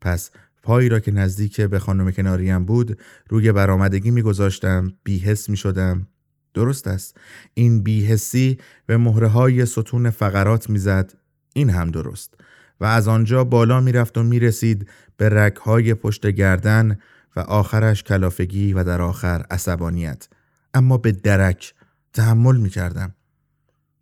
[0.01, 0.31] پس
[0.63, 6.07] پایی را که نزدیک به خانم کناریم بود روی برآمدگی میگذاشتم بیحس می‌شدم.
[6.55, 7.17] درست است.
[7.55, 11.13] این بیحسی به مهره های ستون فقرات می‌زد.
[11.55, 12.35] این هم درست.
[12.81, 16.99] و از آنجا بالا می‌رفت و می‌رسید به رگهای پشت گردن
[17.37, 20.29] و آخرش کلافگی و در آخر عصبانیت.
[20.75, 21.75] اما به درک
[22.13, 23.15] تحمل می‌کردم.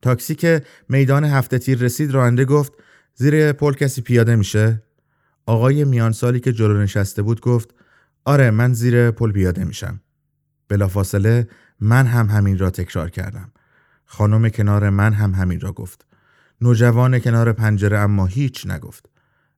[0.02, 2.72] تاکسی که میدان هفته تیر رسید راننده گفت
[3.14, 4.82] زیر پل کسی پیاده میشه؟
[5.46, 7.74] آقای میانسالی که جلو نشسته بود گفت
[8.24, 10.00] آره من زیر پل پیاده میشم.
[10.68, 11.48] بلافاصله
[11.80, 13.52] من هم همین را تکرار کردم.
[14.06, 16.06] خانم کنار من هم همین را گفت.
[16.60, 19.08] نوجوان کنار پنجره اما هیچ نگفت.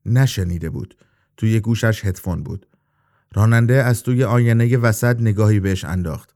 [0.07, 0.97] نشنیده بود.
[1.37, 2.67] توی گوشش هدفون بود.
[3.35, 6.35] راننده از توی آینه وسط نگاهی بهش انداخت.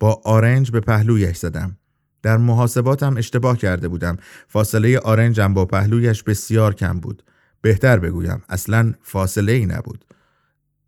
[0.00, 1.76] با آرنج به پهلویش زدم.
[2.22, 4.16] در محاسباتم اشتباه کرده بودم.
[4.48, 7.22] فاصله آرنجم با پهلویش بسیار کم بود.
[7.62, 10.04] بهتر بگویم اصلا فاصله ای نبود.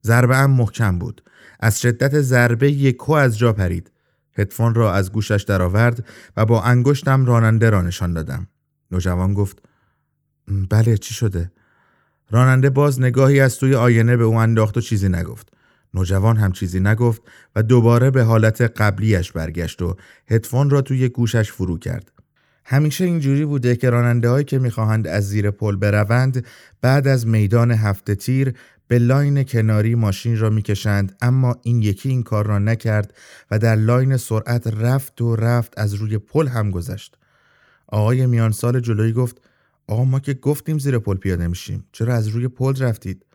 [0.06, 1.22] ضربه ام محکم بود.
[1.60, 3.90] از شدت ضربه یکو از جا پرید.
[4.40, 8.46] هدفون را از گوشش درآورد و با انگشتم راننده را نشان دادم.
[8.90, 9.58] نوجوان گفت
[10.70, 11.52] بله چی شده؟
[12.30, 15.48] راننده باز نگاهی از توی آینه به او انداخت و چیزی نگفت.
[15.94, 17.22] نوجوان هم چیزی نگفت
[17.56, 19.96] و دوباره به حالت قبلیش برگشت و
[20.28, 22.12] هدفون را توی گوشش فرو کرد.
[22.64, 26.46] همیشه اینجوری بوده که راننده هایی که می‌خواهند از زیر پل بروند
[26.80, 28.54] بعد از میدان هفته تیر
[28.90, 33.14] به لاین کناری ماشین را می‌کشند اما این یکی این کار را نکرد
[33.50, 37.16] و در لاین سرعت رفت و رفت از روی پل هم گذشت.
[37.86, 39.40] آقای میانسال جلویی گفت
[39.86, 43.26] آقا ما که گفتیم زیر پل پیاده میشیم چرا از روی پل رفتید؟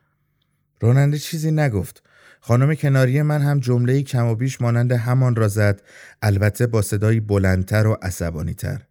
[0.81, 2.03] راننده چیزی نگفت.
[2.39, 5.81] خانم کناری من هم جمله کم و بیش مانند همان را زد
[6.21, 8.81] البته با صدایی بلندتر و عصبانی تر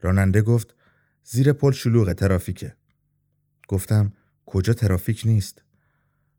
[0.00, 0.74] راننده گفت
[1.24, 2.74] زیر پل شلوغ ترافیکه.
[3.68, 4.12] گفتم
[4.46, 5.63] کجا ترافیک نیست؟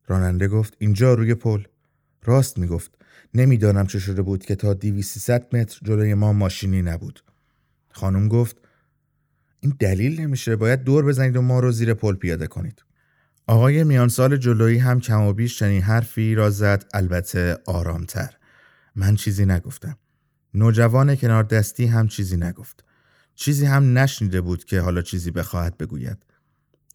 [0.07, 1.63] راننده گفت اینجا روی پل.
[2.23, 2.91] راست می‌گفت.
[3.33, 7.23] نمی‌دانم چه شده بود که تا 2300 متر جلوی ما ماشینی نبود.
[7.91, 8.57] خانم گفت
[9.59, 10.55] این دلیل نمیشه.
[10.55, 12.83] باید دور بزنید و ما رو زیر پل پیاده کنید.
[13.47, 18.33] آقای میانسال جلویی هم کم و بیش چنین حرفی را زد البته آرامتر.
[18.95, 19.97] من چیزی نگفتم.
[20.53, 22.83] نوجوان کنار دستی هم چیزی نگفت.
[23.35, 26.17] چیزی هم نشنیده بود که حالا چیزی بخواهد بگوید.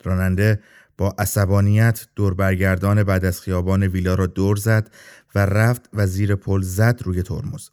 [0.04, 0.60] راننده
[1.00, 4.90] با عصبانیت دور برگردان بعد از خیابان ویلا را دور زد
[5.34, 7.68] و رفت و زیر پل زد روی ترمز.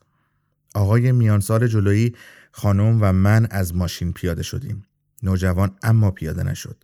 [0.75, 2.15] آقای میانسال جلویی
[2.51, 4.85] خانم و من از ماشین پیاده شدیم.
[5.23, 6.83] نوجوان اما پیاده نشد.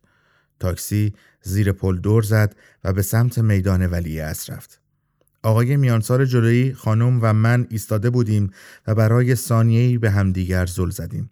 [0.59, 4.81] تاکسی زیر پل دور زد و به سمت میدان ولی اصر رفت.
[5.43, 8.51] آقای میانسال جلویی خانم و من ایستاده بودیم
[8.87, 11.31] و برای ثانیه‌ای به همدیگر زل زدیم.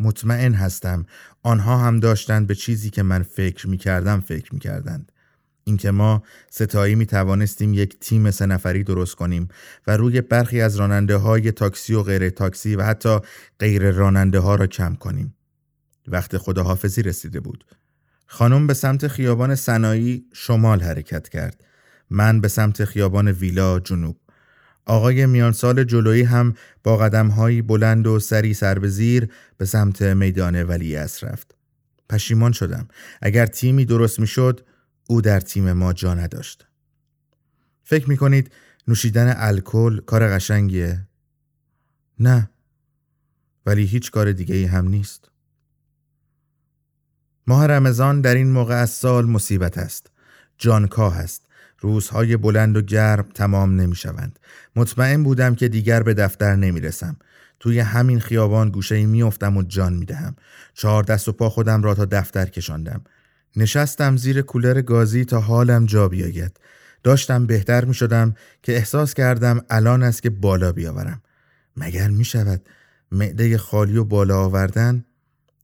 [0.00, 1.06] مطمئن هستم
[1.42, 5.12] آنها هم داشتند به چیزی که من فکر می کردم فکر می کردند.
[5.64, 9.48] اینکه ما ستایی می توانستیم یک تیم سه نفری درست کنیم
[9.86, 13.18] و روی برخی از راننده های تاکسی و غیر تاکسی و حتی
[13.58, 15.34] غیر راننده ها را کم کنیم.
[16.06, 17.64] وقت خداحافظی رسیده بود.
[18.26, 21.64] خانم به سمت خیابان سنایی شمال حرکت کرد.
[22.10, 24.19] من به سمت خیابان ویلا جنوب.
[24.86, 26.54] آقای میانسال جلویی هم
[26.84, 31.54] با قدمهایی بلند و سری سر به زیر به سمت میدان ولی رفت.
[32.08, 32.88] پشیمان شدم.
[33.22, 34.66] اگر تیمی درست می‌شد
[35.08, 36.66] او در تیم ما جا نداشت.
[37.84, 38.52] فکر می کنید
[38.88, 41.08] نوشیدن الکل کار قشنگیه؟
[42.18, 42.50] نه.
[43.66, 45.30] ولی هیچ کار دیگه ای هم نیست.
[47.46, 50.10] ماه رمضان در این موقع از سال مصیبت است.
[50.58, 51.46] جانکاه است.
[51.80, 54.38] روزهای بلند و گرم تمام نمی شوند.
[54.76, 57.16] مطمئن بودم که دیگر به دفتر نمی رسم.
[57.60, 60.36] توی همین خیابان گوشه می افتم و جان می دهم.
[60.74, 63.04] چهار دست و پا خودم را تا دفتر کشاندم.
[63.56, 66.60] نشستم زیر کولر گازی تا حالم جا بیاید.
[67.02, 71.22] داشتم بهتر می شدم که احساس کردم الان است که بالا بیاورم.
[71.76, 72.62] مگر می شود
[73.12, 75.04] معده خالی و بالا آوردن؟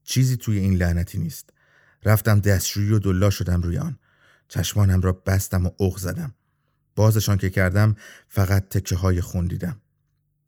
[0.05, 1.51] چیزی توی این لعنتی نیست.
[2.05, 3.99] رفتم دستشویی و دلا شدم روی آن.
[4.49, 6.35] چشمانم را بستم و اوغ زدم.
[6.97, 7.97] بازشان که کردم
[8.29, 9.81] فقط تکه های خون دیدم.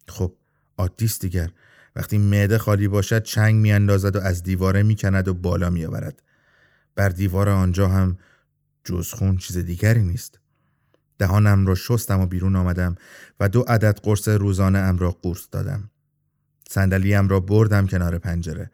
[0.08, 0.34] خب
[0.78, 1.50] عادیست دیگر.
[1.96, 6.22] وقتی معده خالی باشد چنگ میاندازد و از دیواره می‌کند و بالا میآورد.
[6.94, 8.18] بر دیوار آنجا هم
[8.84, 10.38] جز خون چیز دیگری نیست.
[11.18, 12.94] دهانم را شستم و بیرون آمدم
[13.40, 15.90] و دو عدد قرص روزانه ام را قورت دادم.
[16.70, 18.70] صندلیم را بردم کنار پنجره.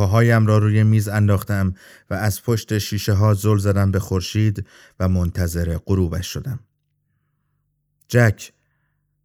[0.00, 1.74] پاهایم را روی میز انداختم
[2.10, 4.66] و از پشت شیشه ها زل زدم به خورشید
[5.00, 6.60] و منتظر غروبش شدم
[8.08, 8.52] جک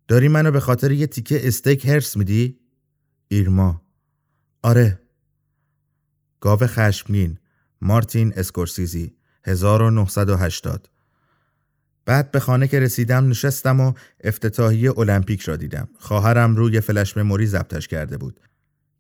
[0.07, 2.59] داری منو به خاطر یه تیکه استیک هرس میدی؟
[3.28, 3.82] ایرما
[4.61, 4.99] آره
[6.39, 7.39] گاو خشمگین
[7.82, 10.89] مارتین اسکورسیزی 1980
[12.05, 15.88] بعد به خانه که رسیدم نشستم و افتتاحیه المپیک را دیدم.
[15.99, 18.39] خواهرم روی فلش مموری ضبطش کرده بود.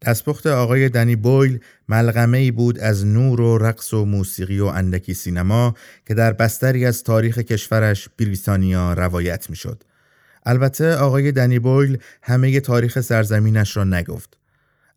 [0.01, 5.13] دستپخت آقای دنی بویل ملغمه ای بود از نور و رقص و موسیقی و اندکی
[5.13, 5.75] سینما
[6.07, 9.83] که در بستری از تاریخ کشورش بریتانیا روایت می‌شد.
[10.45, 14.37] البته آقای دنی بویل همه تاریخ سرزمینش را نگفت.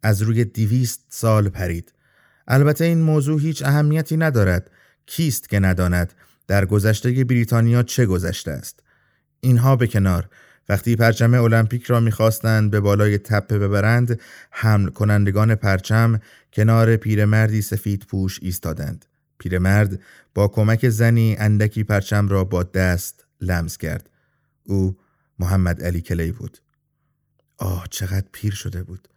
[0.02, 1.92] از روی دیویست سال پرید.
[2.48, 4.70] البته این موضوع هیچ اهمیتی ندارد.
[5.06, 6.12] کیست که نداند
[6.46, 8.80] در گذشته بریتانیا چه گذشته است؟
[9.40, 10.28] اینها به کنار
[10.68, 16.20] وقتی پرچم المپیک را می‌خواستند به بالای تپه ببرند حمل کنندگان پرچم
[16.52, 19.04] کنار پیرمردی سفید پوش ایستادند.
[19.38, 20.00] پیرمرد
[20.34, 24.10] با کمک زنی اندکی پرچم را با دست لمس کرد.
[24.64, 24.96] او
[25.38, 26.58] محمد علی کلی بود.
[27.58, 29.08] آه چقدر پیر شده بود.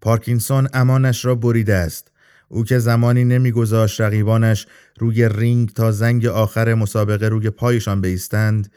[0.00, 2.12] پارکینسون امانش را بریده است.
[2.48, 4.66] او که زمانی نمیگذاشت رقیبانش
[4.98, 8.72] روی رینگ تا زنگ آخر مسابقه روی پایشان بیستند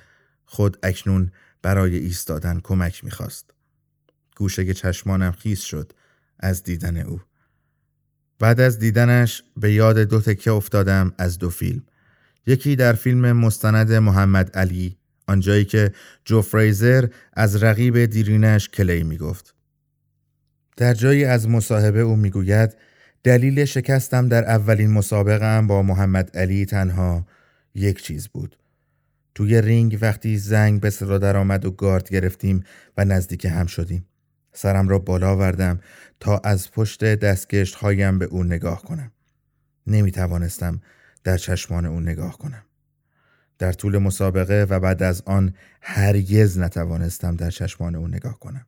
[0.45, 1.31] خود اکنون
[1.65, 3.53] برای ایستادن کمک می‌خواست.
[4.37, 5.91] گوشه چشمانم خیس شد
[6.39, 7.21] از دیدن او.
[8.39, 11.83] بعد از دیدنش به یاد دو تکه افتادم از دو فیلم.
[12.47, 14.97] یکی در فیلم مستند محمد علی
[15.27, 15.91] آنجایی که
[16.25, 19.55] جو فریزر از رقیب دیرینش کلی می‌گفت.
[20.77, 22.75] در جایی از مصاحبه او می‌گوید
[23.23, 27.27] دلیل شکستم در اولین مسابقه با محمد علی تنها
[27.75, 28.57] یک چیز بود.
[29.35, 32.63] توی رینگ وقتی زنگ به صدا در آمد و گارد گرفتیم
[32.97, 34.05] و نزدیک هم شدیم.
[34.53, 35.79] سرم را بالا آوردم
[36.19, 39.11] تا از پشت دستگشت هایم به او نگاه کنم.
[39.87, 40.81] نمی توانستم
[41.23, 42.63] در چشمان او نگاه کنم.
[43.57, 48.65] در طول مسابقه و بعد از آن هرگز نتوانستم در چشمان او نگاه کنم.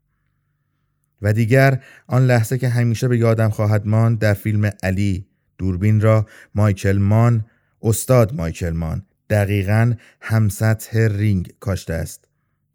[1.21, 6.25] و دیگر آن لحظه که همیشه به یادم خواهد ماند در فیلم علی دوربین را
[6.55, 7.45] مایکل مان
[7.81, 12.25] استاد مایکل مان دقیقا همسطح رینگ کاشته است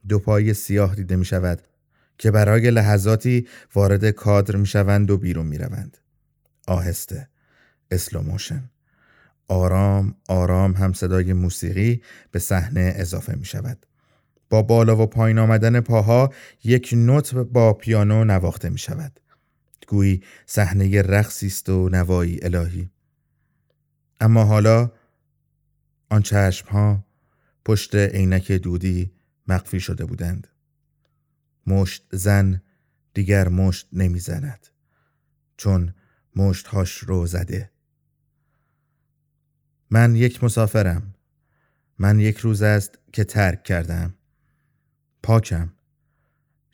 [0.09, 1.63] دو پای سیاه دیده می شود
[2.19, 5.99] که برای لحظاتی وارد کادر می شوند و بیرون می روند.
[6.67, 7.29] آهسته
[7.91, 8.71] slow motion
[9.49, 13.87] آرام آرام هم صدای موسیقی به صحنه اضافه می شود.
[14.51, 16.33] با بالا و پایین آمدن پاها
[16.65, 19.21] یک نت با پیانو نواخته می شود.
[19.89, 22.91] گویی صحنه رقصی است و نوایی الهی.
[24.21, 24.91] اما حالا
[26.13, 27.05] آن چشم ها
[27.65, 29.13] پشت عینک دودی
[29.49, 30.49] مخفی شده بودند.
[31.67, 32.63] مشت زن
[33.15, 34.67] دیگر مشت نمی‌زند
[35.57, 35.95] چون
[36.37, 37.71] مشتهاش رو زده.
[39.91, 41.15] من یک مسافرم.
[41.99, 44.15] من یک روز است که ترک کردم.
[45.23, 45.73] پاکم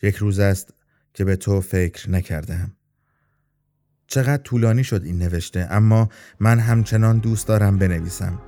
[0.03, 0.75] یک روز است
[1.15, 2.77] که به تو فکر نکردم
[4.07, 6.09] چقدر طولانی شد این نوشته اما
[6.41, 8.48] من همچنان دوست دارم بنویسم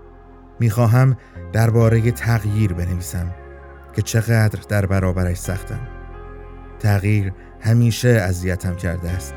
[0.61, 1.16] می‌خواهم
[1.52, 3.34] درباره تغییر بنویسم
[3.92, 5.80] که چقدر در برابرش سختم.
[6.78, 9.34] تغییر همیشه اذیتم کرده است.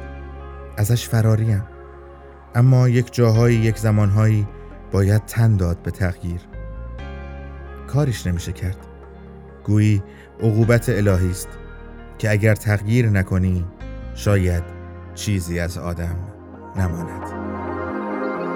[0.78, 1.64] ازش فراریم.
[2.56, 4.48] اما یک جاهایی یک زمانهایی
[4.92, 6.42] باید تن داد به تغییر.
[7.88, 8.78] کاریش نمیشه کرد.
[9.64, 10.04] گویی
[10.40, 11.50] عقوبت الهی است
[12.18, 13.66] که اگر تغییر نکنی
[14.16, 14.64] شاید
[15.16, 16.16] چیزی از آدم
[16.76, 17.24] نماند.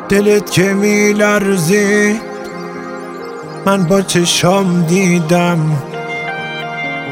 [0.09, 2.36] دلت که میلرزید
[3.67, 5.59] من با چشام دیدم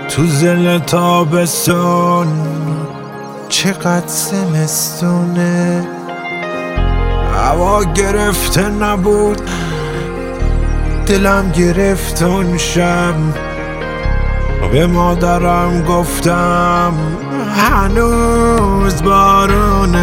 [0.10, 2.28] تو زل تابستون.
[3.50, 5.88] چقدر زمستونه.
[7.34, 9.42] هوا گرفته نبود.
[11.06, 13.16] دلم گرفت اون شب.
[14.72, 16.94] به مادرم گفتم
[17.56, 20.00] هنوز بارونه.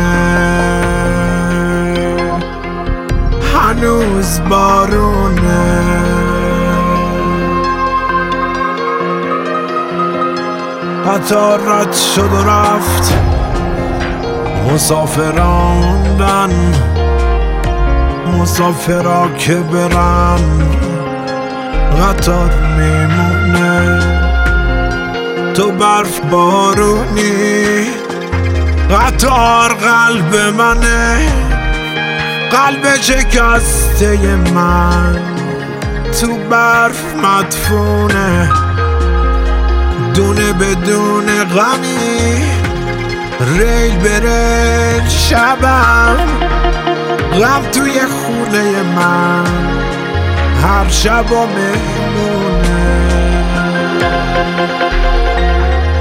[3.54, 5.11] هنوز بارونه.
[11.06, 13.14] قطار رد شد و رفت.
[14.72, 16.50] مسافراندن.
[18.38, 20.40] مسافرا که برن.
[22.00, 24.02] قطار میمونه.
[25.54, 27.86] تو برف بارونی.
[28.90, 31.28] قطار قلب منه.
[32.50, 35.18] قلب شکسته من.
[36.20, 38.71] تو برف مدفونه.
[40.14, 42.42] دونه بدون غمی.
[43.58, 46.16] ریل بره شبم.
[47.32, 49.44] غم توی خونه من.
[50.62, 53.02] هر شب و مهمونه.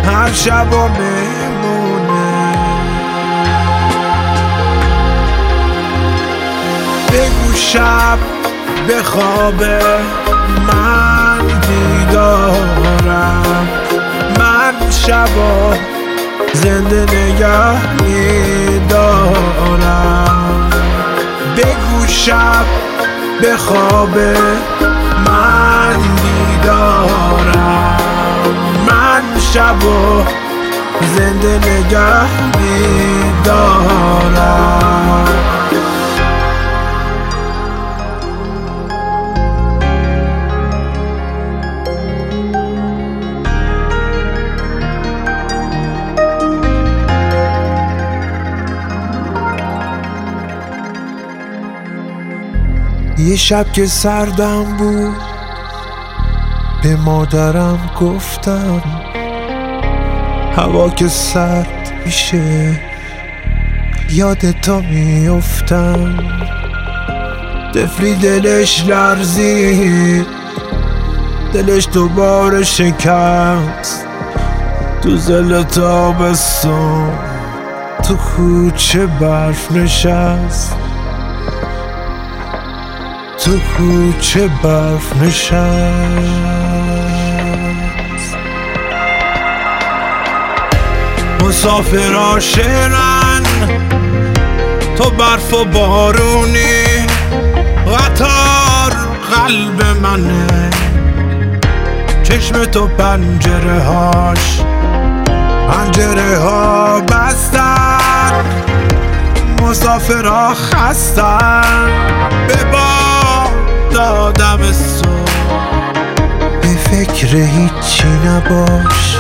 [0.06, 2.56] هر شب و مهمونه.
[7.12, 8.18] بگو شب
[9.04, 9.64] خواب
[10.68, 13.02] من بیدارم.
[13.06, 13.81] من
[15.08, 15.74] شبا
[16.54, 19.42] زنده نگه میدارم.
[21.58, 22.66] بگو شب
[23.42, 24.18] به خواب
[25.28, 27.98] من بیدارم
[28.88, 29.24] من
[29.54, 30.26] شبا
[31.16, 32.26] زنده نگه
[32.58, 34.02] میدارم.
[53.22, 55.18] یه شب که سردم بود
[56.84, 58.84] به مادرم گفتم
[60.56, 62.80] هوا که سرد میشه
[64.10, 66.18] یاد تو میفتم
[67.74, 70.42] طفلی دلش لرزید
[71.54, 74.06] دلش دوباره شکست.
[75.02, 77.10] تو زل تابستون
[78.04, 80.81] تو کوچه برف نشست.
[83.46, 85.56] تو کوچه برف نشست.
[91.44, 93.44] مسافرا شرن
[94.98, 97.08] تو برف و بارونی.
[97.88, 98.94] قطار
[99.32, 100.70] قلب منه.
[102.24, 104.62] چشم تو پنجره هاش
[105.70, 108.46] پنجره ها بستن.
[109.62, 111.90] مسافرا خستن.
[112.48, 112.56] به
[114.02, 115.32] دادم صبح.
[116.62, 119.18] به فکر هیچی نباش.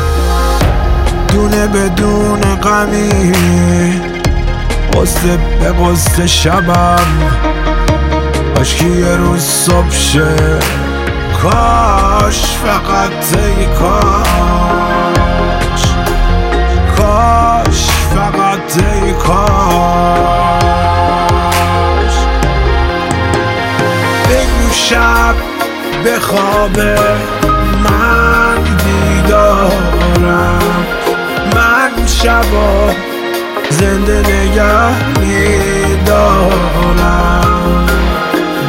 [1.28, 3.34] دونه بدون غمی.
[4.94, 7.00] قصه به قصه شبم.
[8.56, 10.60] کاش یه روز صبح شه.
[11.42, 14.22] کاش فقط ای کاش.
[16.98, 19.61] کاش فقط ای کاش.
[24.92, 25.36] شب
[26.04, 26.80] به خواب
[27.84, 30.60] من بیدارم.
[31.56, 32.92] من شبا
[33.70, 36.66] زنده نگه میدارم.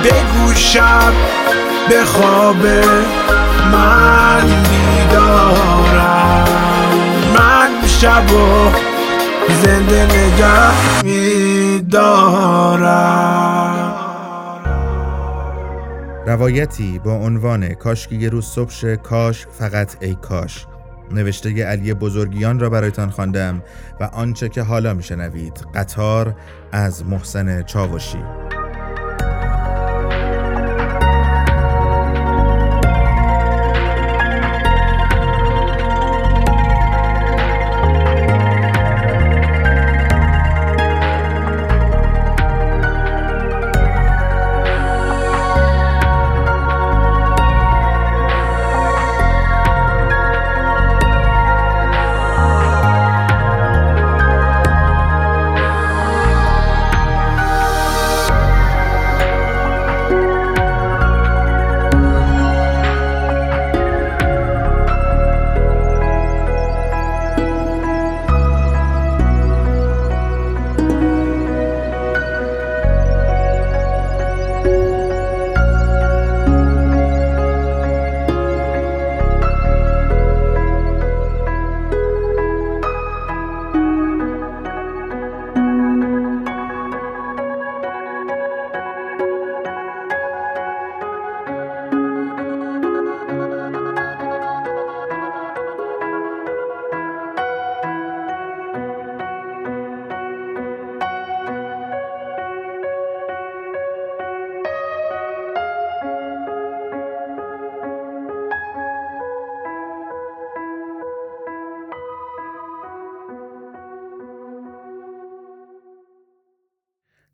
[0.04, 1.12] بگو شب
[1.88, 2.66] به خواب
[3.72, 6.48] من بیدارم.
[7.38, 8.72] من شبا
[9.62, 10.72] زنده نگه
[11.04, 12.62] میدارم.
[16.26, 20.66] روایتی با عنوان کاش که یه روز صبح شه، کاش فقط ای کاش.
[21.10, 23.62] نوشته علی بزرگیان را برایتان خواندم
[24.00, 26.36] و آنچه که حالا میشنوید قطار
[26.72, 28.51] از محسن چاوشی.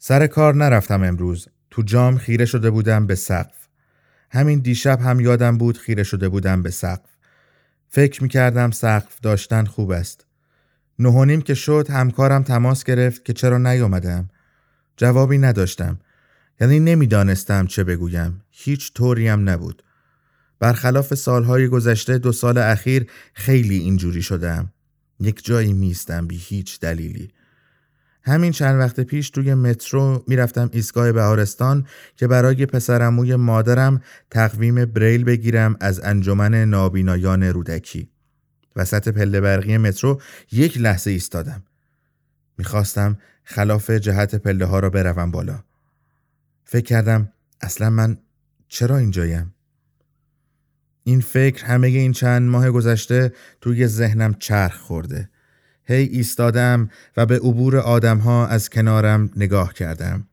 [0.08, 1.48] سر کار نرفتم امروز.
[1.70, 3.68] تو جام خیره شده بودم به سقف.
[4.30, 7.10] همین دیشب هم یادم بود خیره شده بودم به سقف.
[7.88, 10.26] فکر می کردم سقف داشتن خوب است.
[10.98, 14.30] نه و نیم که شد همکارم تماس گرفت که چرا نیومدم.
[14.96, 15.98] جوابی نداشتم.
[16.60, 18.42] یعنی نمی‌دانستم چه بگویم.
[18.50, 19.82] هیچ طوریم نبود.
[20.58, 24.72] برخلاف سالهای گذشته دو سال اخیر خیلی اینجوری شدم.
[25.20, 27.30] یک جایی میستم بی هیچ دلیلی.
[28.22, 35.24] همین چند وقت پیش توی مترو می‌رفتم ایستگاه بهارستان که برای پسرموی مادرم تقویم بریل
[35.24, 38.10] بگیرم از انجمن نابینایان رودکی.
[38.76, 40.20] وسط پله برقی مترو
[40.52, 41.62] یک لحظه ایستادم.
[42.58, 45.64] می‌خواستم خلاف جهت پله ها را بروم بالا.
[46.64, 48.18] فکر کردم اصلا من
[48.68, 49.54] چرا اینجایم؟
[51.04, 55.30] این فکر همه این چند ماه گذشته توی ذهنم چرخ خورده.
[55.88, 60.26] هی ایستادم و به عبور آدمها از کنارم نگاه کردم.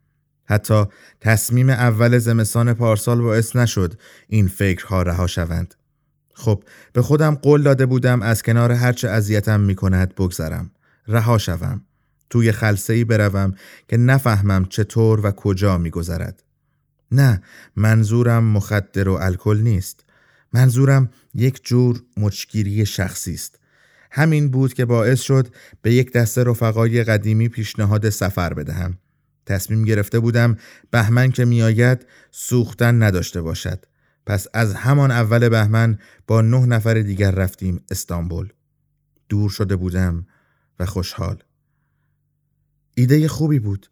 [0.46, 0.86] حتی
[1.22, 5.76] تصمیم اول زمستان پارسال باعث نشد این فکرها رها شوند.
[6.34, 10.72] خب به خودم قول داده بودم از کنار هرچه اذیتم می کند بگذرم.
[11.08, 11.82] رها شوم.
[12.30, 13.56] توی خلصه‌ای بروم
[13.88, 16.44] که نفهمم چطور و کجا میگذرد.
[17.12, 17.42] نه
[17.76, 20.06] منظورم مخدر و الکل نیست.
[20.54, 23.60] منظورم یک جور مچگیری شخصی است.
[24.16, 25.48] همین بود که باعث شد
[25.82, 28.98] به یک دسته رفقای قدیمی پیشنهاد سفر بدهم.
[29.46, 30.58] تصمیم گرفته بودم
[30.92, 33.86] بهمن که میآید سوختن نداشته باشد.
[34.26, 35.98] پس از همان اول بهمن
[36.28, 38.54] با نه نفر دیگر رفتیم استانبول.
[39.30, 40.28] دور شده بودم
[40.80, 41.44] و خوشحال.
[42.94, 43.90] ایده خوبی بود.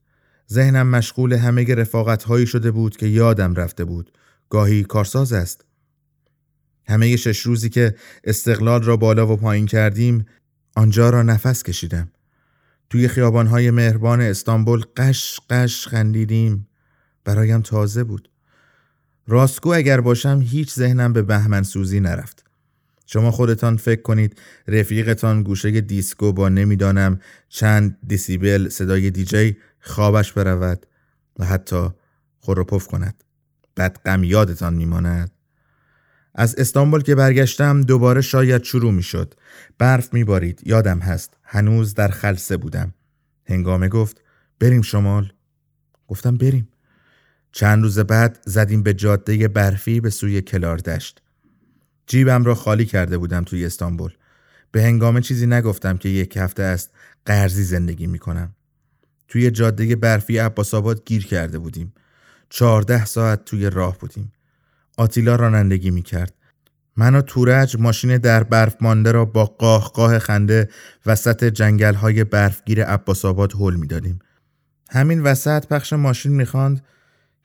[0.51, 4.11] ذهنم مشغول همه رفاقت هایی شده بود که یادم رفته بود.
[4.49, 5.65] گاهی کارساز است.
[6.87, 10.25] همه شش روزی که استقلال را بالا و پایین کردیم
[10.75, 12.11] آنجا را نفس کشیدم.
[12.89, 16.67] توی خیابانهای مهربان استانبول قش قش خندیدیم.
[17.25, 18.29] برایم تازه بود.
[19.27, 22.43] راستگو اگر باشم هیچ ذهنم به بهمن سوزی نرفت.
[23.05, 27.19] شما خودتان فکر کنید رفیقتان گوشه دیسکو با نمی‌دانم
[27.49, 30.85] چند دیسیبل صدای دیجی خوابش برود
[31.39, 31.89] و حتی
[32.39, 33.23] خروپف کند.
[33.75, 35.31] بعد غم یادتان میماند.
[36.35, 39.33] از استانبول که برگشتم دوباره شاید شروع می شد.
[39.77, 40.59] برف می بارید.
[40.65, 41.33] یادم هست.
[41.43, 42.93] هنوز در خلسه بودم.
[43.45, 44.21] هنگامه گفت
[44.59, 45.33] بریم شمال.
[46.07, 46.67] گفتم بریم.
[47.51, 51.21] چند روز بعد زدیم به جاده برفی به سوی کلاردشت.
[52.07, 54.13] جیبم را خالی کرده بودم توی استانبول.
[54.71, 56.91] به هنگامه چیزی نگفتم که یک هفته است
[57.25, 58.55] قرضی زندگی می کنم.
[59.27, 61.93] توی جاده برفی عباس آباد گیر کرده بودیم.
[62.49, 64.31] چهارده ساعت توی راه بودیم.
[64.97, 66.33] آتیلا رانندگی می کرد.
[66.97, 70.69] من و تورج ماشین در برف مانده را با قاه قاه خنده
[71.05, 74.19] وسط جنگل های برفگیر عباس آباد هل می دادیم.
[74.89, 76.83] همین وسط پخش ماشین می‌خواند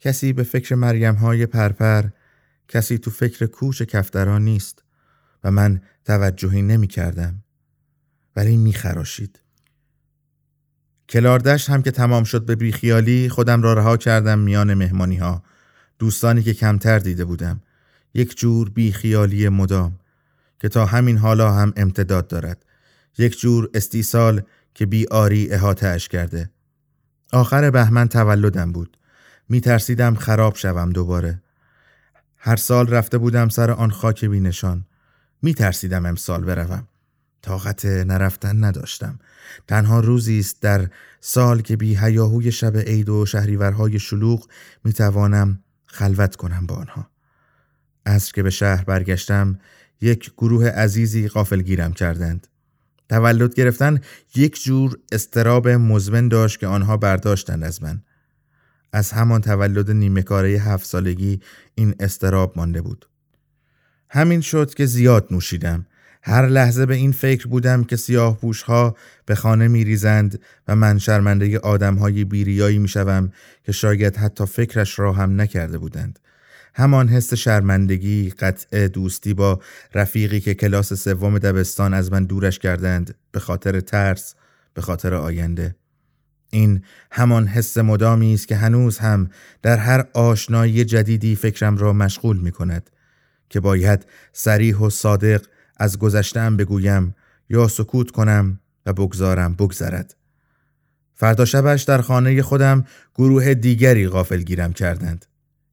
[0.01, 2.05] کسی به فکر مریم های پرپر
[2.69, 4.83] کسی تو فکر کوش کفتران نیست
[5.45, 7.45] و من توجهی نمی کردم.
[8.37, 9.41] ولی می خراشید.
[11.09, 15.43] کلاردشت هم که تمام شد به بیخیالی خودم را رها کردم میان مهمانی ها
[15.99, 17.61] دوستانی که کمتر دیده بودم.
[18.15, 19.99] یک جور بیخیالی مدام
[20.61, 22.65] که تا همین حالا هم امتداد دارد.
[23.19, 24.43] یک جور استیصال
[24.75, 26.51] که بی آری احاتش کرده.
[27.33, 28.97] آخر بهمن تولدم بود.
[29.49, 31.43] می ترسیدم خراب شوم دوباره.
[32.37, 34.85] هر سال رفته بودم سر آن خاک بی نشان.
[35.43, 36.89] می ترسیدم امسال بروم.
[37.43, 39.19] طاقت نرفتن نداشتم.
[39.69, 40.89] تنها روزی است در
[41.21, 44.49] سال که بی هیاهوی شب عید و شهریورهای شلوغ
[44.85, 45.61] می توانم
[45.99, 47.11] خلوت کنم با آنها.
[48.05, 49.59] از که به شهر برگشتم
[50.01, 52.47] یک گروه عزیزی قافل گیرم کردند.
[53.09, 54.01] تولد گرفتن
[54.35, 58.03] یک جور استراب مزمن داشت که آنها برداشتند از من.
[58.93, 61.41] از همان تولد نیمکاره هفت سالگی
[61.75, 63.09] این استراب مانده بود.
[64.11, 65.87] همین شد که زیاد نوشیدم.
[66.29, 70.99] هر لحظه به این فکر بودم که سیاه ها به خانه می ریزند و من
[70.99, 73.33] شرمنده آدم های بیریایی می شوم
[73.65, 76.19] که شاید حتی فکرش را هم نکرده بودند.
[76.75, 79.61] همان حس شرمندگی قطع دوستی با
[79.95, 84.35] رفیقی که کلاس سوم دبستان از من دورش کردند به خاطر ترس
[84.75, 85.77] به خاطر آینده
[86.51, 89.31] این همان حس مدامی است که هنوز هم
[89.63, 92.91] در هر آشنایی جدیدی فکرم را مشغول می کند
[93.49, 95.43] که باید سریح و صادق
[95.79, 97.15] از گذشتم بگویم
[97.51, 100.15] یا سکوت کنم و بگذارم بگذرد.
[101.15, 105.27] فردا شبش در خانه خودم گروه دیگری غافل گیرم کردند.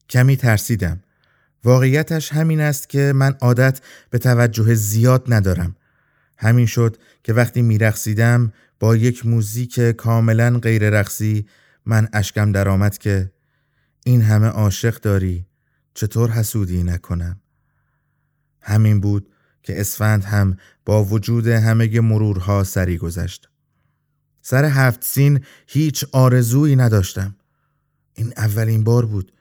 [0.10, 1.00] کمی ترسیدم.
[1.64, 5.76] واقعیتش همین است که من عادت به توجه زیاد ندارم.
[6.38, 11.46] همین شد که وقتی میرقصیدم با یک موزیک کاملا غیر رقصی
[11.86, 13.32] من اشکم درآمد که
[14.06, 15.46] این همه عاشق داری
[15.94, 17.40] چطور حسودی نکنم؟
[18.62, 19.30] همین بود
[19.66, 23.50] که اسفند هم با وجود همه مرورها سری گذشت.
[24.42, 27.36] سر هفت سین هیچ آرزویی نداشتم.
[28.14, 29.32] این اولین بار بود.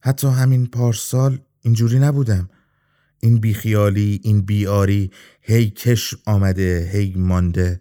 [0.00, 2.48] حتی همین پارسال اینجوری نبودم.
[3.20, 5.10] این بیخیالی این بیاری
[5.40, 7.80] هی کش آمده هی مانده.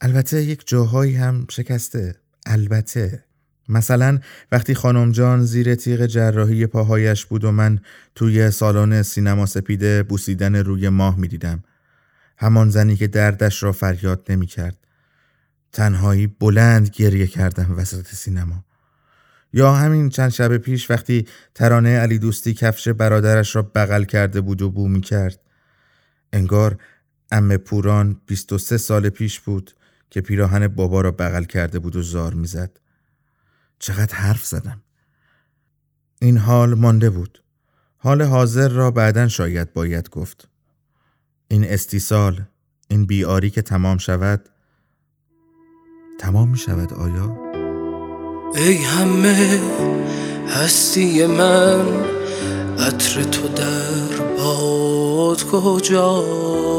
[0.00, 2.16] البته یک جاهایی هم شکسته.
[2.46, 3.24] البته.
[3.68, 4.18] مثلا
[4.52, 7.78] وقتی خانم جان زیر تیغ جراحی پاهایش بود و من
[8.14, 11.64] توی سالن سینما سپیده بوسیدن روی ماه می دیدم.
[12.38, 14.76] همان زنی که دردش را فریاد نمی کرد.
[15.72, 18.64] تنهایی بلند گریه کردم وسط سینما.
[19.52, 24.62] یا همین چند شب پیش وقتی ترانه علی دوستی کفش برادرش را بغل کرده بود
[24.62, 25.40] و بو می کرد.
[26.32, 26.78] انگار
[27.32, 29.74] ام پوران 23 سال پیش بود
[30.10, 32.70] که پیراهن بابا را بغل کرده بود و زار می‌زد.
[33.78, 34.82] چقدر حرف زدم.
[36.20, 37.42] این حال مانده بود.
[37.96, 40.48] حال حاضر را بعدا شاید باید گفت.
[41.48, 42.44] این استیصال،
[42.88, 44.48] این بیاری که تمام شود
[46.18, 47.36] تمام می شود آیا؟
[48.54, 49.60] ای همه
[50.48, 52.04] هستی من
[52.78, 56.78] عطر تو در باد کجاست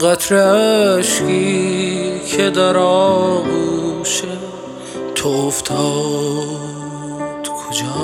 [0.00, 0.34] قطر
[0.98, 3.83] اشکی که در آغوش
[5.14, 5.78] تو افتاد
[7.48, 7.94] کجاست؟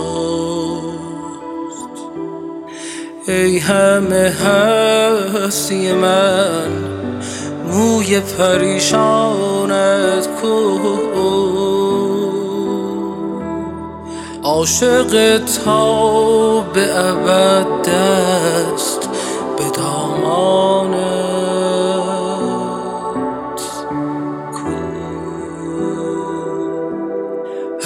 [3.29, 4.35] ای همه
[5.45, 6.71] هستی من
[7.73, 9.71] موی پریشانت
[10.43, 10.79] کو
[14.43, 19.09] عاشق تا به ابد دست
[19.59, 21.10] به دامانت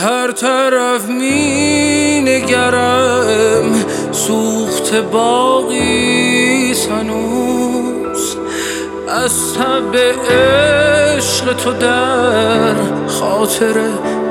[0.04, 8.36] هر طرف می نگرم سوخت باقی هنوز
[9.08, 9.96] از تب
[10.30, 12.74] عشق تو در
[13.06, 13.74] خاطر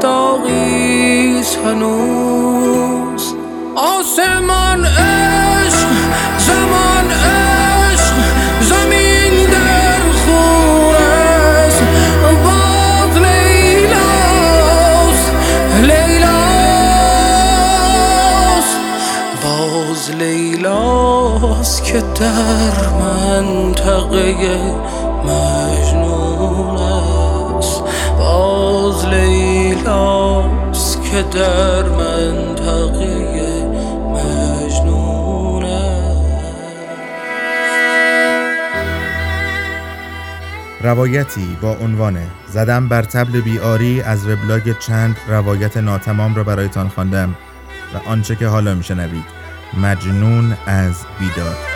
[0.02, 3.34] داغی هنوز
[3.76, 5.88] آسمان عشق
[6.38, 7.23] زمان
[21.94, 24.36] که در منطقه
[25.26, 27.84] مجنون است.
[28.18, 33.28] باز لیلاست که در منطقه
[34.10, 35.64] مجنون
[40.82, 42.18] روایتی با عنوان
[42.48, 47.36] زدم بر تبل بیاری از وبلاگ چند روایت ناتمام را برایتان خواندم
[47.94, 49.44] و آنچه که حالا میشنوید.
[49.82, 51.73] مجنون از بیداد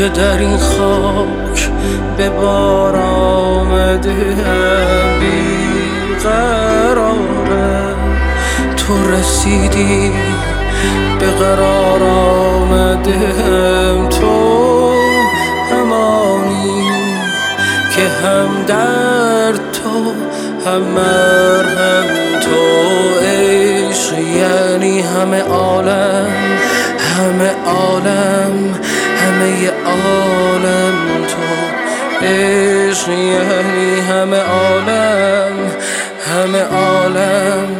[0.00, 1.70] که در این خاک
[2.16, 4.36] به بار آمده
[6.20, 6.68] بیقرارم
[8.76, 10.12] تو رسیدی
[11.18, 13.18] به قرار آمدم
[14.08, 14.92] تو
[15.72, 16.90] همانی
[17.96, 20.12] که هم در تو
[20.66, 22.04] هم مرهم
[22.40, 22.80] تو.
[23.22, 26.26] عشق یعنی همه عالم
[26.98, 28.74] همه عالم
[29.20, 31.70] همه عالم تو
[32.26, 35.52] عشق یعنی همه عالم
[36.30, 37.76] همه عالم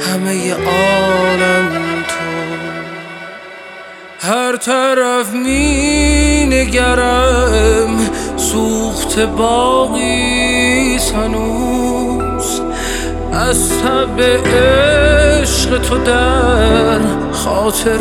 [0.00, 2.14] همه عالم تو.
[4.28, 7.98] هر طرف می نگرم
[8.36, 12.60] سوخت باقی هنوز.
[13.32, 18.00] از تب عشق تو در خاطر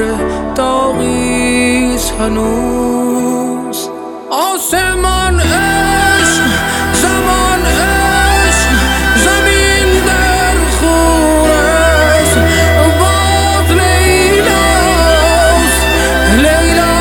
[0.55, 3.89] داغی هنوز.
[4.29, 6.43] آسمان عشق
[6.93, 8.69] زمان عشق
[9.15, 12.37] زمین در خون است.
[12.99, 15.81] باد لیلاست
[16.37, 16.91] لیلاست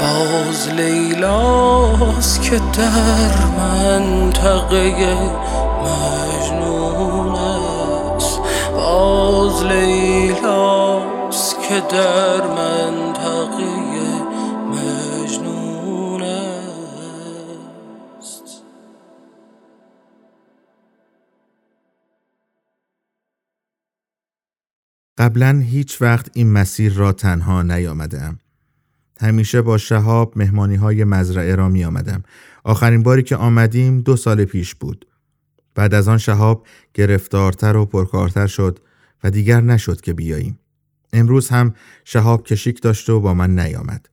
[0.00, 5.14] باز لیلاست که در منطقه
[9.68, 13.64] لیلاست که در منطقه
[14.68, 16.84] مجنون است
[25.18, 28.38] قبلا هیچ وقت این مسیر را تنها نیامدم.
[29.20, 32.22] همیشه با شهاب مهمانی های مزرعه را می آمدم.
[32.64, 35.06] آخرین باری که آمدیم دو سال پیش بود.
[35.74, 38.78] بعد از آن شهاب گرفتارتر و پرکارتر شد
[39.24, 40.58] و دیگر نشد که بیاییم.
[41.12, 44.08] امروز هم شهاب کشیک داشت و با من نیامد.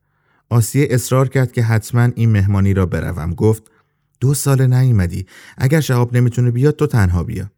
[0.48, 3.34] آسیه اصرار کرد که حتما این مهمانی را بروم.
[3.34, 3.62] گفت
[4.20, 5.26] دو سال نیامدی.
[5.58, 7.50] اگر شهاب نمی‌تونه بیاد تو تنها بیا.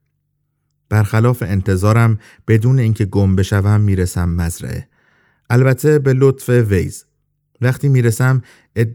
[0.89, 4.89] برخلاف انتظارم بدون اینکه گم بشوم می‌رسم مزرعه.
[5.51, 7.05] البته به لطف ویز.
[7.61, 8.43] وقتی می‌رسم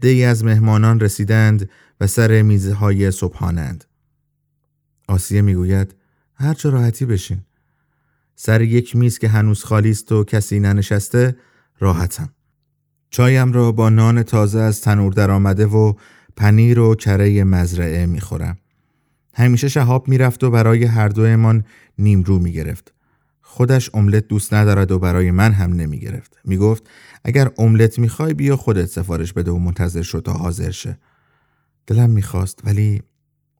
[0.02, 3.84] ای از مهمانان رسیدند و سر میزهای صبحانند.
[5.08, 5.94] آسیه می‌گوید
[6.34, 7.40] هر چه راحتی بشین.
[8.42, 11.36] سر یک میز که هنوز خالی است و کسی ننشسته
[11.78, 12.28] راحتم.
[13.10, 15.94] چایم را با نان تازه از تنور درآمده و
[16.36, 18.58] پنیر و کره مزرعه می‌خورم.
[19.34, 21.64] همیشه شهاب می‌رفت و برای هر دومان
[21.98, 22.94] نیمرو می‌گرفت.
[23.40, 26.38] خودش املت دوست ندارد و برای من هم نمی گرفت.
[26.44, 26.90] می گفت
[27.24, 30.98] اگر املت می‌خوای بیا خودت سفارش بده و منتظر شد تا حاضر شه.
[31.86, 33.02] دلم می‌خواست ولی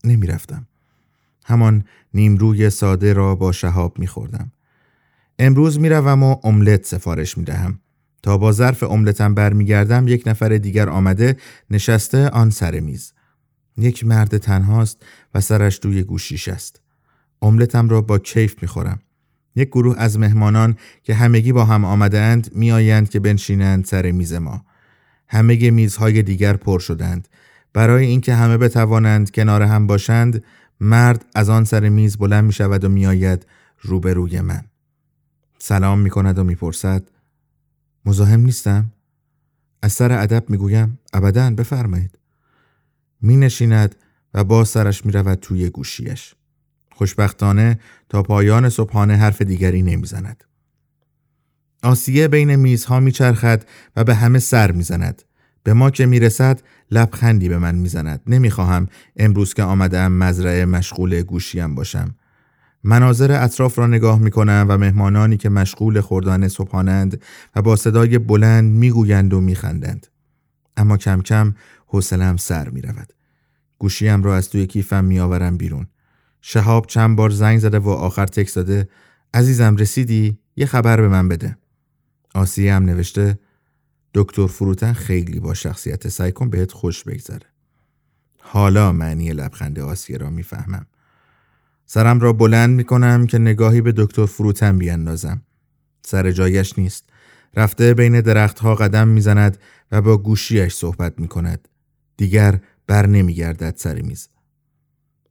[0.04, 0.66] نمی‌رفتم.
[1.44, 4.52] همان نیمروی ساده را با شهاب میخوردم.
[5.42, 7.78] امروز می‌روم و املت سفارش می‌دهم.
[8.22, 11.36] تا با ظرف املتم برمیگردم یک نفر دیگر آمده
[11.70, 13.12] نشسته آن سر میز.
[13.76, 15.02] یک مرد تنهاست
[15.34, 16.80] و سرش دوی گوشیش است.
[17.42, 18.98] املتم را با کیف می‌خورم.
[19.56, 24.64] یک گروه از مهمانان که همگی با هم آمدند میآیند که بنشینند سر میز ما.
[25.28, 27.28] همه میزهای دیگر پر شدند.
[27.72, 30.44] برای اینکه همه بتوانند کنار هم باشند،
[30.80, 33.46] مرد از آن سر میز بلند می شود و میآید
[33.82, 34.64] روبروی من.
[35.62, 37.10] سلام می کند و می‌پرسد
[38.04, 38.92] مزاحم نیستم؟
[39.82, 42.18] از سر ادب می‌گویم ابدا بفرمایید.
[43.20, 43.94] می نشیند
[44.34, 46.34] و با سرش می رود توی گوشیش.
[46.92, 50.44] خوشبختانه تا پایان صبحانه حرف دیگری نمی‌زند.
[51.82, 53.64] آسیه بین میزها میچرخد
[53.96, 55.22] و به همه سر می‌زند.
[55.62, 58.20] به ما که می‌رسد لبخندی به من می‌زند.
[58.26, 62.14] نمی‌خواهم امروز که آمدم مزرعه مشغول گوشیم باشم.
[62.84, 67.22] مناظر اطراف را نگاه می کنم و مهمانانی که مشغول خوردن صبحانند
[67.56, 70.06] و با صدای بلند می‌گویند و میخندند.
[70.76, 71.54] اما کم کم
[71.86, 73.12] حوصلم سر می رود.
[73.78, 75.86] گوشیم را از توی کیفم میآورم بیرون.
[76.40, 78.88] شهاب چند بار زنگ زده و آخر تکس داده
[79.34, 81.56] عزیزم رسیدی یه خبر به من بده
[82.34, 83.38] آسیه هم نوشته
[84.14, 87.46] دکتر فروتن خیلی با شخصیت سعی کن بهت خوش بگذره
[88.40, 90.86] حالا معنی لبخند آسیه را می‌فهمم
[91.92, 95.42] سرم را بلند می کنم که نگاهی به دکتر فروتن بیاندازم
[96.02, 97.04] سر جایش نیست
[97.56, 99.58] رفته بین درختها قدم می‌زند
[99.92, 101.68] و با گوشیش صحبت می کند
[102.16, 104.28] دیگر بر نمی گردد سر میز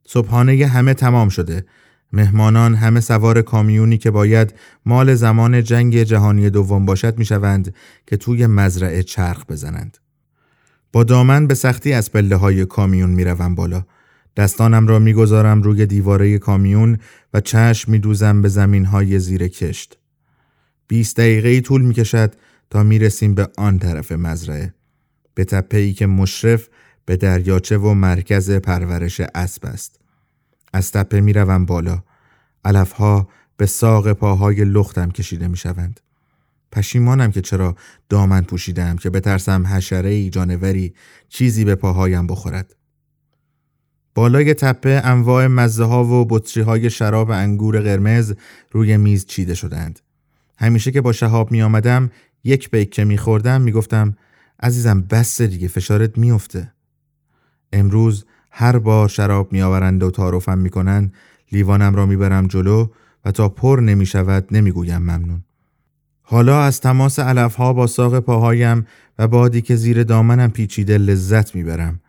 [0.06, 1.64] صبحانه همه تمام شده.
[2.12, 4.54] مهمانان همه سوار کامیونی که باید
[4.86, 7.74] مال زمان جنگ جهانی دوم باشد می‌شوند
[8.06, 9.98] که توی مزرعه چرخ بزنند.
[10.92, 13.84] با دامن به سختی از پله های کامیون می‌روم بالا.
[14.36, 16.98] دستانم را می‌گذارم روی دیواره کامیون
[17.34, 19.98] و چشم میدوزم به زمین های زیر کشت.
[20.88, 22.34] 20 دقیقه طول می‌کشد
[22.70, 24.74] تا می‌رسیم به آن طرف مزرعه.
[25.34, 26.68] به تپه ای که مشرف
[27.06, 30.00] به دریاچه و مرکز پرورش اسب است.
[30.72, 32.02] از تپه می روم بالا.
[32.64, 36.00] علفها به ساق پاهای لختم کشیده می شوند.
[36.72, 37.76] پشیمانم که چرا
[38.08, 40.94] دامن پوشیدم که بترسم حشره ای جانوری
[41.28, 42.76] چیزی به پاهایم بخورد.
[44.20, 48.34] بالای تپه انواع مزه ها و بطری های شراب انگور قرمز
[48.70, 50.00] روی میز چیده شدند.
[50.58, 52.10] همیشه که با شهاب می آمدم
[52.44, 54.16] یک بیک که می خوردم می گفتم
[54.62, 56.72] عزیزم بس دیگه فشارت میافته.
[57.72, 61.12] امروز هر بار شراب میآورند و تعارفم می‌کنند
[61.52, 62.86] لیوانم را می‌برم جلو
[63.24, 65.44] و تا پر نمی شود نمی‌گویم ممنون.
[66.22, 68.86] حالا از تماس ها با ساق پاهایم
[69.18, 72.00] و بادی که زیر دامنم پیچیده لذت می‌برم.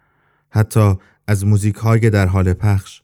[0.49, 0.95] حتی
[1.31, 3.01] از موزیک های در حال پخش.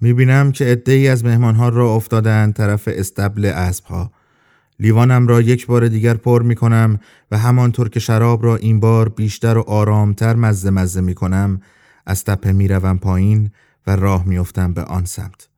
[0.00, 4.12] می‌بینم که ای از مهمانها را افتادند طرف استبل اسبها.
[4.80, 7.00] لیوانم را یک بار دیگر پر می کنم
[7.30, 11.60] و همانطور که شراب را این بار بیشتر و آرامتر مزه مزه می کنم
[12.06, 13.50] از تپه می‌روم پایین
[13.86, 15.48] و راه میافتم به آن سمت.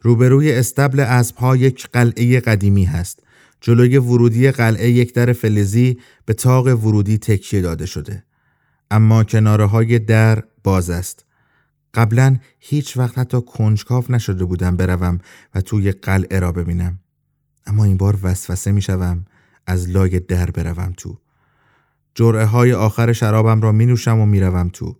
[0.00, 3.22] روبروی استبل اسبها یک قلعه قدیمی هست.
[3.60, 8.22] جلوی ورودی قلعه یک در فلزی به تاق ورودی تکیه داده شده.
[8.90, 11.24] اما کناره های در باز است.
[11.94, 15.18] قبلا هیچ وقت حتی کنجکاف نشده بودم بروم
[15.54, 16.98] و توی قلعه را ببینم.
[17.66, 19.24] اما این بار وسوسه می شوم
[19.66, 21.18] از لای در بروم تو.
[22.14, 24.96] جرعه های آخر شرابم را می نوشم و می روم تو.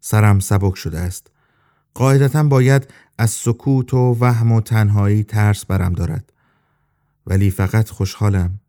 [0.00, 1.30] سرم سبک شده است.
[1.94, 2.88] قاعدتا باید
[3.18, 6.32] از سکوت و وهم و تنهایی ترس برم دارد.
[7.26, 8.60] ولی فقط خوشحالم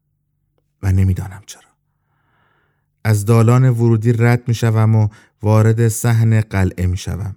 [0.83, 1.68] و نمی‌دانم چرا
[3.03, 5.07] از دالان ورودی رد می شوم و
[5.41, 7.35] وارد صحن قلعه می شوم.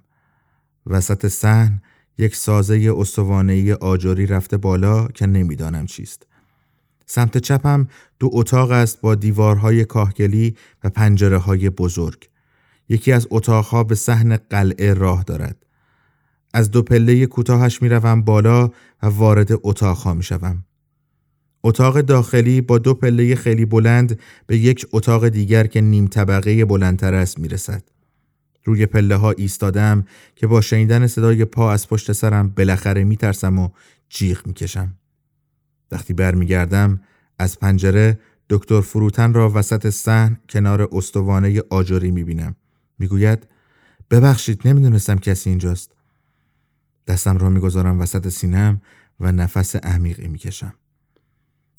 [0.87, 1.81] وسط صحن
[2.17, 6.27] یک سازه استوانهی آجری رفته بالا که نمی‌دانم چیست.
[7.05, 7.87] سمت چپم
[8.19, 12.29] دو اتاق است با دیوارهای کاهگلی و پنجره های بزرگ.
[12.89, 15.65] یکی از اتاقها به صحن قلعه راه دارد.
[16.53, 18.67] از دو پله کوتاهش می روم بالا
[19.03, 20.63] و وارد اتاقها می شوم.
[21.63, 27.13] اتاق داخلی با دو پله خیلی بلند به یک اتاق دیگر که نیم طبقه بلندتر
[27.13, 27.83] است می رسد.
[28.65, 30.05] روی پله ها ایستادم
[30.35, 33.69] که با شنیدن صدای پا از پشت سرم بالاخره می ترسم و
[34.09, 34.93] جیغ می کشم.
[35.91, 37.01] وقتی برمیگردم
[37.39, 42.55] از پنجره دکتر فروتن را وسط صحن کنار استوانه آجری می بینم.
[42.99, 43.47] می گوید
[44.11, 45.91] ببخشید نمی‌دونستم کسی اینجاست.
[47.07, 48.81] دستم را می‌گذارم وسط سینم
[49.19, 50.73] و نفس عمیقی می‌کشم.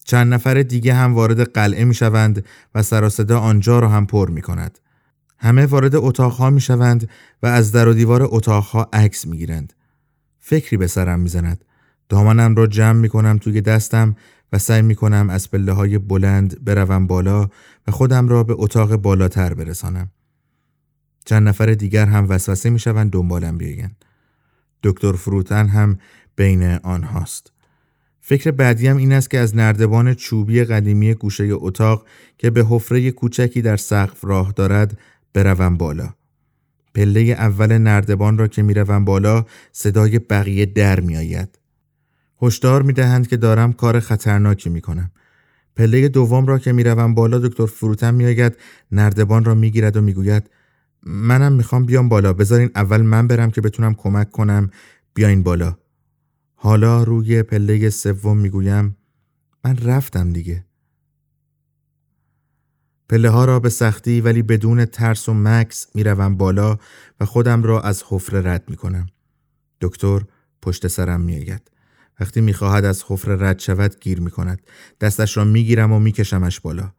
[0.04, 2.44] چند نفر دیگه هم وارد قلعه می شوند
[2.74, 4.78] و سر صدا آنجا را هم پر می کند.
[5.38, 7.08] همه وارد اتاقها می شوند
[7.42, 9.72] و از در و دیوار اتاقها عکس می گیرند.
[10.38, 11.64] فکری به سرم می زند.
[12.08, 14.16] دامنم را جمع می کنم توی دستم
[14.52, 17.48] و سعی می کنم از پله های بلند بروم بالا
[17.86, 20.10] و خودم را به اتاق بالاتر برسانم.
[21.24, 24.04] چند نفر دیگر هم وسوسه می شوند دنبالم بیایند.
[24.82, 25.98] دکتر فروتن هم
[26.36, 27.53] بین آنهاست.
[28.26, 32.06] فکر بعدیم این است که از نردبان چوبی قدیمی گوشه اتاق
[32.38, 34.98] که به حفره کوچکی در سقف راه دارد
[35.34, 36.14] بروم بالا.
[36.94, 41.58] پله اول نردبان را که می‌روم بالا صدای بقیه در میآید.
[42.42, 45.10] هشدار می‌دهند که دارم کار خطرناکی می‌کنم.
[45.76, 48.56] پله دوم را که می‌روم بالا دکتر فروتن میآید
[48.92, 50.50] نردبان را می‌گیرد و می‌گوید
[51.02, 54.70] منم می‌خوام بیام بالا بذارین اول من برم که بتونم کمک کنم
[55.14, 55.76] بیاین بالا
[56.64, 58.96] حالا روی پله سوم می‌گویم
[59.64, 60.64] من رفتم دیگه.
[63.08, 66.78] پله ها را به سختی ولی بدون ترس و مکس می‌روم بالا
[67.20, 69.06] و خودم را از حفره رد می‌کنم.
[69.80, 70.22] دکتر
[70.62, 71.70] پشت سرم میآید.
[72.20, 74.62] وقتی می‌خواهد از حفره رد شود گیر می‌کند.
[75.00, 76.92] دستش را می‌گیرم و میکشمش بالا.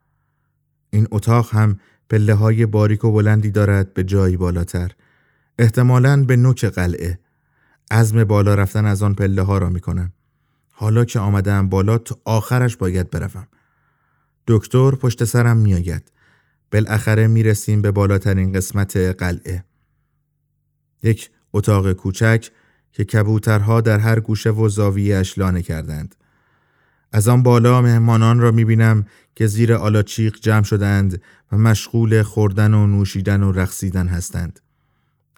[0.89, 4.91] این اتاق هم پله های باریک و بلندی دارد به جایی بالاتر.
[5.59, 7.19] احتمالاً به نوک قلعه.
[7.91, 10.13] عزم بالا رفتن از آن پله ها را می کنم.
[10.69, 13.47] حالا که آمدم بالا تا آخرش باید بروم.
[14.47, 16.11] دکتر پشت سرم میآید.
[16.71, 19.63] بالاخره می رسیم به بالاترین قسمت قلعه.
[21.03, 22.51] یک اتاق کوچک
[22.91, 26.15] که کبوترها در هر گوشه و زاویهش لانه کردند.
[27.11, 29.05] از آن بالا مهمانان را می بینم
[29.35, 31.21] که زیر آلاچیق جمع شدند
[31.51, 34.59] و مشغول خوردن و نوشیدن و رقصیدن هستند.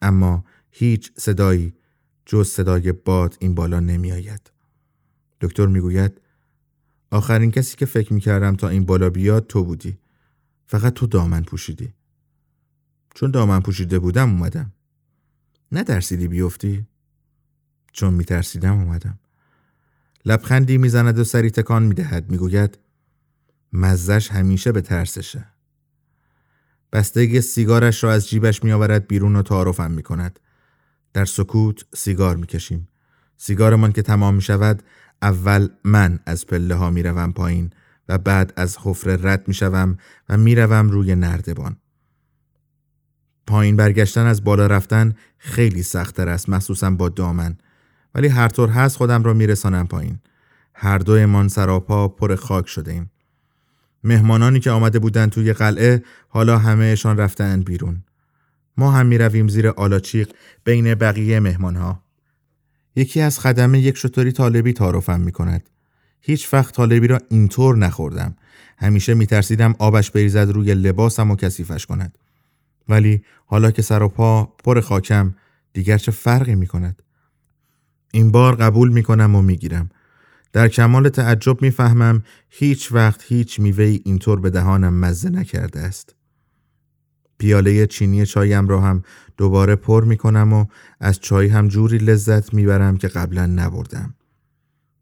[0.02, 1.74] اما هیچ صدایی
[2.30, 4.51] جز صدای باد این بالا نمی آید.
[5.41, 6.21] دکتر می گوید
[7.11, 9.97] آخرین کسی که فکر می کردم تا این بالا بیاد تو بودی.
[10.65, 11.93] فقط تو دامن پوشیدی.
[13.15, 14.73] چون دامن پوشیده بودم اومدم.
[15.71, 16.88] ندرسیدی بیفتی؟
[17.93, 19.19] چون می ترسیدم اومدم.
[20.25, 22.78] لبخندی می‌زند و سری تکان می‌دهد می‌گوید
[23.73, 25.45] مزش همیشه به ترسشه
[26.93, 30.39] بستگی سیگارش را از جیبش میآورد بیرون و تعارفم می کند.
[31.14, 32.88] در سکوت سیگار می‌کشیم.
[33.38, 34.84] سیگارمان که تمام می شود
[35.22, 37.70] اول من از پله ها می روم پایین
[38.10, 39.97] و بعد از حفره رد می شوم
[40.30, 41.78] و می روم روی نردبان.
[43.47, 47.58] پایین برگشتن از بالا رفتن خیلی سختتر است مخصوصا با دامن
[48.16, 50.20] ولی هر طور هست خودم را میرسانم پایین.
[50.74, 53.12] هر دویمان سراپا پر خاک شده ایم.
[54.03, 58.03] مهمانانی که آمده بودند توی قلعه حالا همهشان رفتند بیرون.
[58.78, 60.32] ما هم می رویم زیر آلاچیق
[60.63, 62.03] بین بقیه مهمانها.
[62.95, 65.69] یکی از خدمه یک شطوری طالبی تعارفم می کند.
[66.21, 68.36] هیچ وقت طالبی را اینطور نخوردم.
[68.78, 72.17] همیشه می ترسیدم آبش بریزد روی لباسم و کثیفش کند.
[72.89, 75.36] ولی حالا که سر و پا پر خاکم
[75.73, 77.01] دیگر چه فرقی می کند؟
[78.11, 79.89] این بار قبول می کنم و می گیرم.
[80.53, 86.16] در کمال تعجب می‌فهمم هیچ وقت هیچ میوهی اینطور به دهانم مزه نکرده است.
[87.38, 89.04] پیاله چینی چایم را هم
[89.38, 90.66] دوباره پر می کنم و
[91.00, 94.14] از چای هم جوری لذت می‌برم که قبلا نبردم.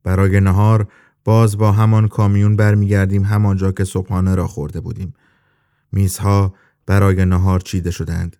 [0.04, 0.88] برای نهار
[1.24, 5.14] باز با همان کامیون برمیگردیم همانجا که صبحانه را خورده بودیم.
[5.92, 6.56] میزها
[6.86, 8.38] برای نهار چیده شدند.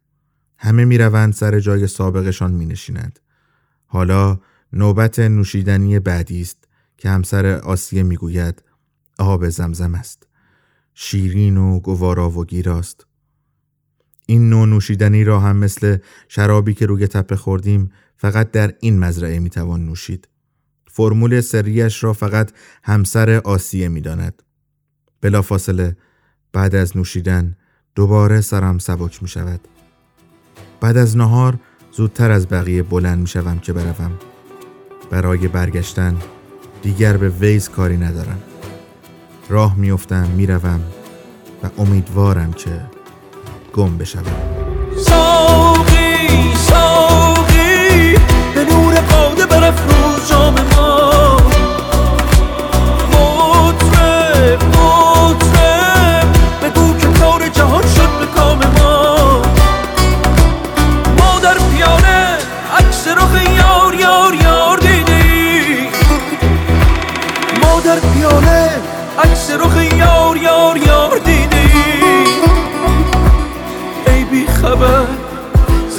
[0.58, 3.20] همه می‌روند سر جای سابقشان می نشینند.
[3.86, 4.40] حالا
[4.74, 6.68] نوبت نوشیدنی بعدی است
[6.98, 8.64] که همسر آسیه می‌گوید
[9.20, 10.28] آب زمزم است
[10.94, 13.05] شیرین و گوارا و گیراست
[14.26, 15.98] این نوع نوشیدنی را هم مثل
[16.28, 20.28] شرابی که روی تپه خوردیم فقط در این مزرعه می‌توان نوشید
[20.88, 22.52] فرمول سریش را فقط
[22.84, 24.44] همسر آسیه می داند.
[25.22, 25.98] بلافاصله
[26.54, 27.58] بعد از نوشیدن
[27.96, 29.68] دوباره سرم سبک می شود.
[30.82, 31.60] بعد از نهار
[31.92, 34.12] زودتر از بقیه بلند می شوم که بروم.
[35.10, 36.18] برای برگشتن
[36.82, 38.44] دیگر به ویز کاری ندارم.
[39.50, 40.82] راه میافتم می‌روم
[41.64, 42.82] و امیدوارم که
[43.76, 45.35] گم بشوم.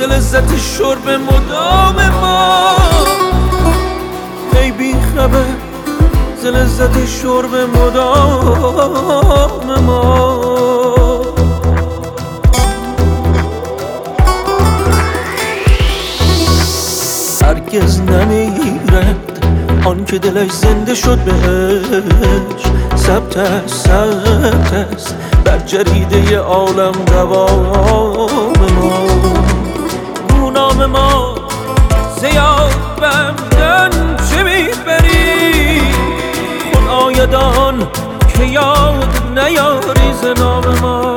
[0.06, 2.76] لذت شرب مدام ما.
[4.60, 5.44] ای بی خبر
[6.42, 9.04] ز لذت شرب مدام
[9.86, 10.56] ما.
[17.42, 19.46] هرگز نمیرد
[19.84, 22.62] آن که دلش زنده شد بهش.
[22.96, 25.14] ثبت است ثبت است.
[25.44, 29.35] بر جریده عالم دوام ما.
[30.66, 31.34] گونام ما
[32.20, 35.80] زیاد بمدن چه می‌بری؟
[36.72, 37.88] خود آیدان
[38.38, 41.15] که یاد نیاری ز نام ما.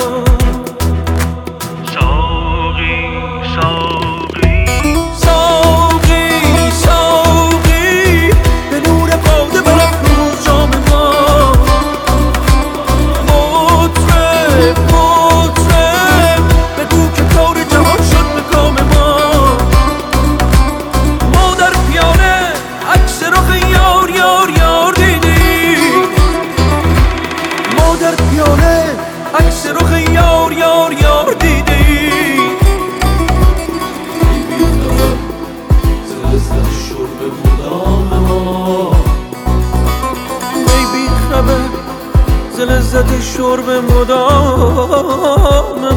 [42.89, 44.79] لذت شرب مدام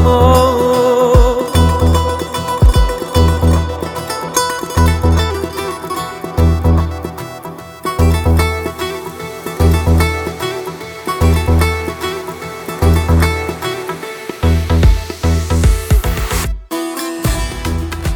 [0.02, 0.56] ما.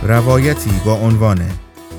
[0.02, 1.42] روایتی با عنوان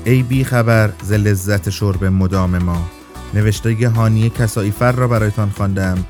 [0.04, 2.88] ای بی خبر ز لذت شرب مدام ما.
[3.34, 6.04] نوشته هانی کساییفر را برایتان خواندم.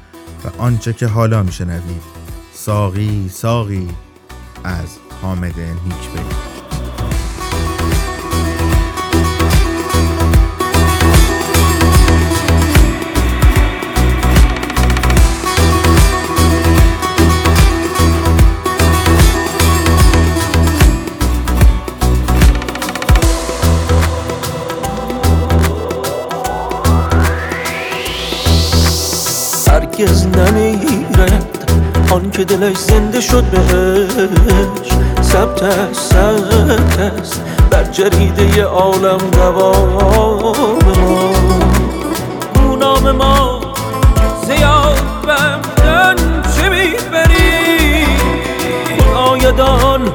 [0.45, 2.03] و آنچه که حالا میشنوید
[2.53, 3.89] ساقی ساقی.
[4.65, 6.58] از حامد نیکبی
[32.39, 34.93] که دلش زنده شد بهش.
[35.23, 37.43] ثبت است ثبت است.
[37.71, 40.55] بر جریده عالم دوام ما
[42.55, 43.61] گونام ما
[44.47, 48.07] زیاد بمدن چه می‌بری؟
[49.17, 50.13] آیدان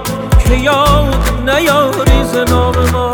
[0.47, 3.12] که یاد نیاری ز نام ما.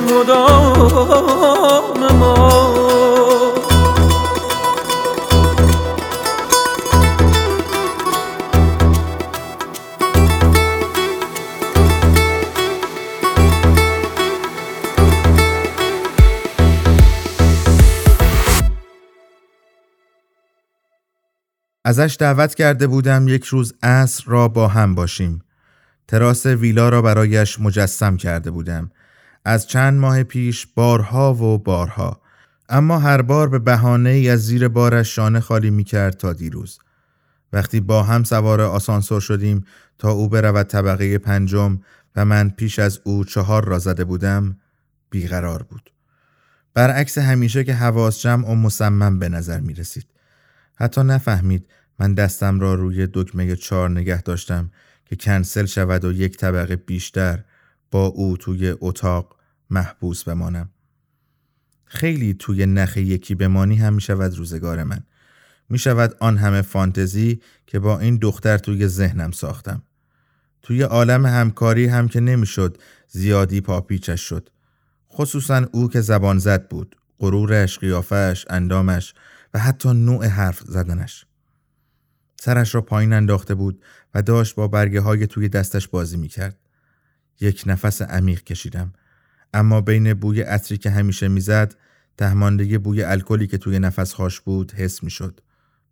[0.00, 1.54] مدام
[2.18, 2.74] ما
[21.84, 25.42] ازش دعوت کرده بودم یک روز عصر را با هم باشیم.
[26.08, 28.90] تراس ویلا را برایش مجسم کرده بودم.
[29.44, 32.20] از چند ماه پیش بارها و بارها.
[32.68, 36.78] اما هر بار به بهانه ای از زیر بارش شانه خالی می کرد تا دیروز.
[37.52, 39.64] وقتی با هم سوار آسانسور شدیم
[39.98, 41.80] تا او برود طبقه پنجم
[42.16, 44.56] و من پیش از او چهار را زده بودم
[45.10, 45.90] بیقرار بود.
[46.74, 50.06] برعکس همیشه که حواس جمع و مصمم به نظر می رسید
[50.74, 51.68] حتی نفهمید
[51.98, 54.70] من دستم را روی دکمه چهار نگه داشتم
[55.04, 57.44] که کنسل شود و یک طبقه بیشتر
[57.90, 59.33] با او توی اتاق
[59.70, 60.70] محبوس بمانم.
[61.84, 65.00] خیلی توی نخ یکی بمانی هم می شود روزگار من.
[65.68, 69.82] می شود آن همه فانتزی که با این دختر توی ذهنم ساختم.
[70.62, 72.78] توی عالم همکاری هم که نمی‌شد
[73.08, 74.50] زیادی پاپیچش شد.
[75.12, 79.14] خصوصا او که زبان زد بود غرورش، قیافش، اندامش
[79.54, 81.26] و حتی نوع حرف زدنش.
[82.40, 83.82] سرش را پایین انداخته بود
[84.14, 86.58] و داشت با برگه های توی دستش بازی می کرد.
[87.40, 88.92] یک نفس عمیق کشیدم.
[89.54, 91.74] اما بین بوی عطری که همیشه می‌زد
[92.16, 95.40] تهماندگی بوی الکلی که توی نفسهاش بود حس می شد.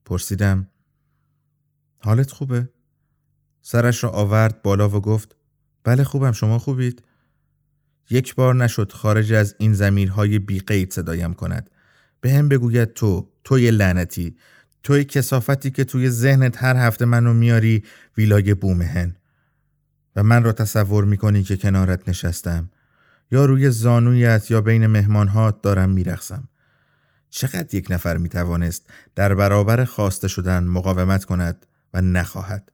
[0.05, 0.67] پرسیدم
[1.99, 2.69] حالت خوبه؟
[3.63, 5.37] سرش را آورد بالا و گفت
[5.85, 7.03] بله خوبم شما خوبید؟
[8.11, 11.71] یک بار نشد خارج از این زمیرهای بیقید صدایم کند
[12.21, 14.37] به هم بگوید تو توی لعنتی
[14.83, 17.85] توی کسافتی که توی ذهنت هر هفته منو میاری
[18.17, 19.17] ویلای بومهن
[20.17, 22.71] و من را تصور می‌کنی که کنارت نشستم
[23.33, 26.49] یا روی زانویت یا بین مهمانهات دارم میرخسم
[27.31, 32.73] چقدر یک نفر می‌توانست در برابر خواسته شدن مقاومت کند و نخواهد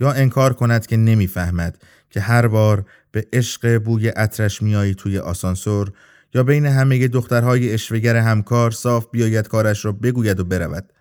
[0.00, 1.78] یا انکار کند که نمی‌فهمد
[2.10, 5.92] که هر بار به عشق بوی عطرش میایی توی آسانسور
[6.34, 10.92] یا بین همه دخترهای اشوگر همکار صاف بیاید کارش را بگوید و برود.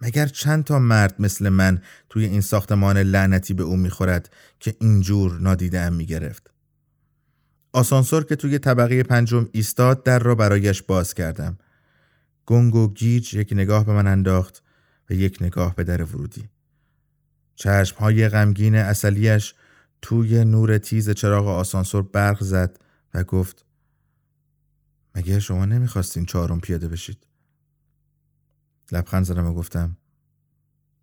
[0.00, 4.30] مگر چند تا مرد مثل من توی این ساختمان لعنتی به او می‌خورد
[4.60, 6.53] که اینجور نادیده ام می‌گرفت؟
[7.74, 11.58] آسانسور که توی طبقه پنجم ایستاد در را برایش باز کردم.
[12.46, 14.62] گنگ و گیج یک نگاه به من انداخت
[15.10, 16.48] و یک نگاه به در ورودی.
[17.54, 19.54] چشمهای غمگین اصلیش
[20.02, 22.78] توی نور تیز چراغ آسانسور برق زد
[23.14, 23.64] و گفت
[25.14, 27.26] مگه شما نمی‌خواستین چهارم پیاده بشید؟
[28.92, 29.96] لبخند زدم و گفتم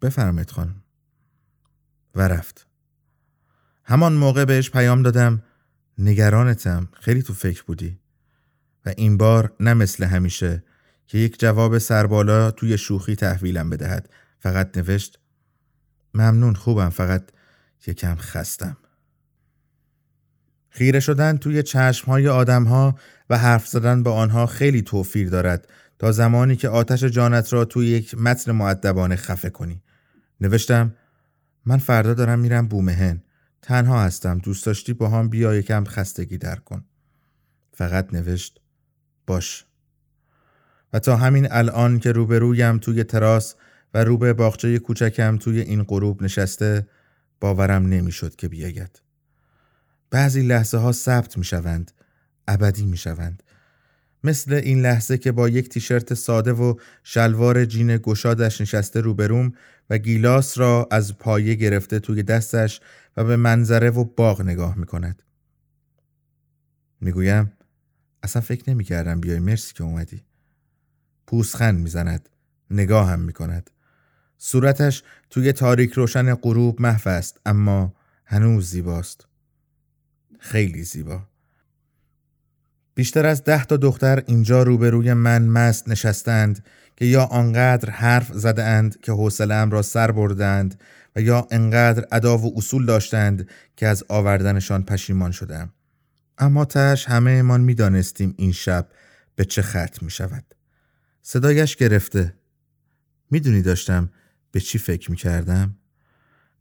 [0.01, 0.83] بفرمایید خانم.
[2.15, 2.67] و رفت.
[3.83, 5.43] همان موقع بهش پیام دادم
[5.97, 6.89] نگرانتم.
[6.93, 7.99] خیلی تو فکر بودی.
[8.85, 10.63] و این بار نه مثل همیشه
[11.07, 14.09] که یک جواب سربالا توی شوخی تحویلم بدهد.
[14.39, 15.19] فقط نوشت
[16.13, 17.23] ممنون خوبم فقط
[17.87, 18.77] یکم خستم.
[20.69, 22.95] خیره شدن توی چشمهای آدمها
[23.29, 25.67] و حرف زدن با آنها خیلی توفیر دارد
[25.99, 29.81] تا زمانی که آتش جانت را توی یک متن معدبانه خفه کنی.
[30.41, 30.95] نوشتم
[31.65, 33.23] من فردا دارم میرم بومهن.
[33.61, 34.37] تنها هستم.
[34.37, 36.85] دوست داشتی با هم بیا یکم خستگی در کن.
[37.73, 38.59] فقط نوشت
[39.27, 39.65] باش.
[40.93, 43.55] و تا همین الان که روبرویم توی تراس
[43.93, 46.87] و رو به باغچه کوچکم توی این غروب نشسته
[47.39, 49.01] باورم نمی‌شد که بیاید.
[50.09, 51.91] بعضی لحظه ها ثبت می شوند
[52.47, 53.43] ابدی می شوند
[54.23, 59.53] مثل این لحظه که با یک تیشرت ساده و شلوار جین گشادش نشسته روبروم
[59.89, 62.81] و گیلاس را از پایه گرفته توی دستش
[63.17, 65.23] و به منظره و باغ نگاه می کند.
[67.01, 67.51] می گویم
[68.23, 70.23] اصلا فکر نمی کردم بیای مرسی که اومدی.
[71.27, 72.29] پوسخند می زند.
[72.71, 73.69] نگاه هم می کند.
[74.37, 77.93] صورتش توی تاریک روشن غروب محو است اما
[78.25, 79.27] هنوز زیباست.
[80.39, 81.27] خیلی زیبا.
[82.95, 86.65] بیشتر از ده تا دختر اینجا روبروی من مست نشستند
[86.95, 90.81] که یا آنقدر حرف زده اند که حوصله‌ام را سر بردند
[91.15, 95.73] و یا انقدر ادا و اصول داشتند که از آوردنشان پشیمان شدم.
[96.37, 98.87] اما تش همه ایمان می دانستیم این شب
[99.35, 100.55] به چه ختم می شود.
[101.21, 102.33] صدایش گرفته.
[103.31, 104.09] می‌دونی داشتم
[104.51, 105.75] به چی فکر می کردم؟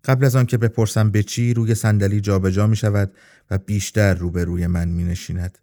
[0.05, 3.13] قبل از آن که بپرسم به چی روی صندلی جابجا می شود
[3.51, 5.59] و بیشتر روبروی من می نشیند.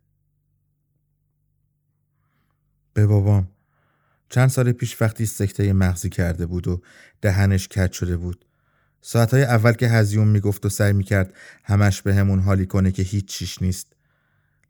[2.94, 3.48] به بابام
[4.30, 6.82] چند سال پیش وقتی سکته مغزی کرده بود و
[7.22, 8.46] دهنش کج شده بود
[9.02, 11.34] ساعتهای اول که هزیون می‌گفت و سعی می‌کرد
[11.64, 13.88] همش به همون حالی کنه که هیچ چیش نیست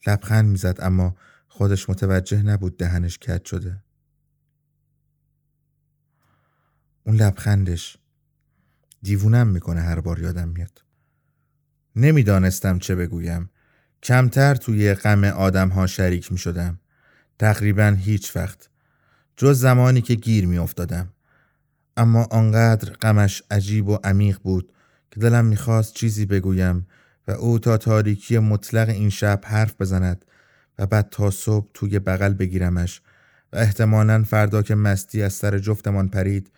[0.08, 1.16] لبخند می‌زد اما
[1.48, 3.84] خودش متوجه نبود دهنش کج شده.
[7.04, 7.98] اون لبخندش
[9.02, 10.84] دیوونم می‌کنه هر بار یادم میاد.
[11.96, 13.50] نمی‌دانستم چه بگویم.
[14.04, 16.80] کمتر توی غم آدم ها شریک می شدم
[17.40, 18.70] تقریبا هیچ وقت.
[19.38, 21.14] جز زمانی که گیر می افتادم.
[21.98, 24.74] اما آنقدر غمش عجیب و عمیق بود
[25.12, 26.88] که دلم می‌خواست چیزی بگویم
[27.28, 30.26] و او تا تاریکی مطلق این شب حرف بزند
[30.80, 33.02] و بعد تا صبح توی بغل بگیرمش
[33.54, 36.52] و احتمالا فردا که مستی از سر جفتمان پرید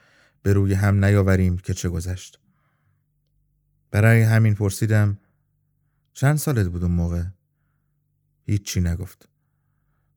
[0.43, 2.39] به روی هم نیاوریم که چه گذشت
[3.91, 5.17] برای همین پرسیدم
[6.13, 7.23] چند سالت بود اون موقع؟
[8.45, 9.29] هیچی نگفت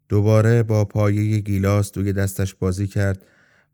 [0.09, 3.25] دوباره با پایه گیلاس توی دستش بازی کرد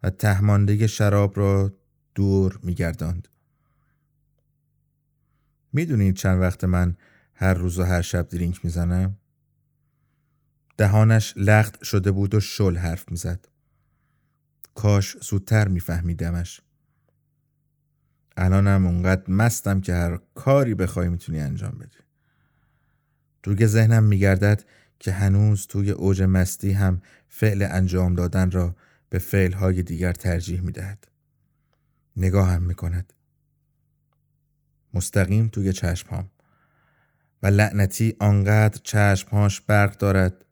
[0.03, 1.73] و تهمانده شراب را
[2.15, 3.29] دور میگرداند.
[5.73, 6.97] می‌دونید چند وقت من
[7.35, 9.17] هر روز و هر شب درینک می‌زنم؟
[10.77, 13.49] دهانش لخت شده بود و شل حرف می‌زد.
[14.75, 16.61] کاش زودتر میفهمیدمش.
[18.37, 21.99] الانم اونقدر مستم که هر کاری بخوای می‌تونی انجام بدی.
[23.43, 24.65] توی ذهنم میگردد
[24.99, 28.77] که هنوز توی اوج مستی هم فعل انجام دادن را
[29.11, 31.09] به فعلهای دیگر ترجیح می‌دهد.
[32.17, 33.13] نگاه هم می‌کند.
[34.95, 36.31] مستقیم توی چشمهام
[37.43, 40.45] و لعنتی آنقدر چشمهاش برق دارد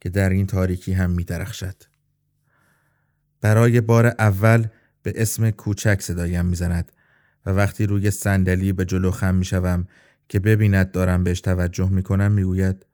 [0.00, 1.82] که در این تاریکی هم میدرخشد.
[3.40, 4.66] برای بار اول
[5.02, 6.92] به اسم کوچک صدایم می‌زند
[7.46, 9.86] و وقتی روی صندلی به جلو خم می‌شوم
[10.28, 12.86] که ببیند دارم بهش توجه می‌کنم می‌گوید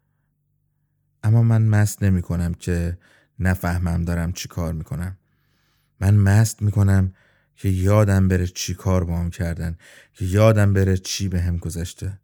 [1.23, 2.99] اما من مست نمی کنم که
[3.41, 5.19] نفهمم دارم چی کار می‌کنم.
[6.01, 7.13] من مست می‌کنم
[7.57, 9.77] که یادم بره چی کار با هم کردن
[10.13, 12.21] که یادم بره چی به هم گذشته.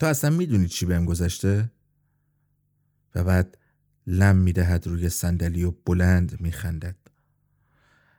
[0.00, 1.70] تو اصلا می‌دونی چی به هم گذشته؟
[3.14, 3.58] و بعد
[4.06, 6.96] لم می‌دهد روی صندلی و بلند میخندد.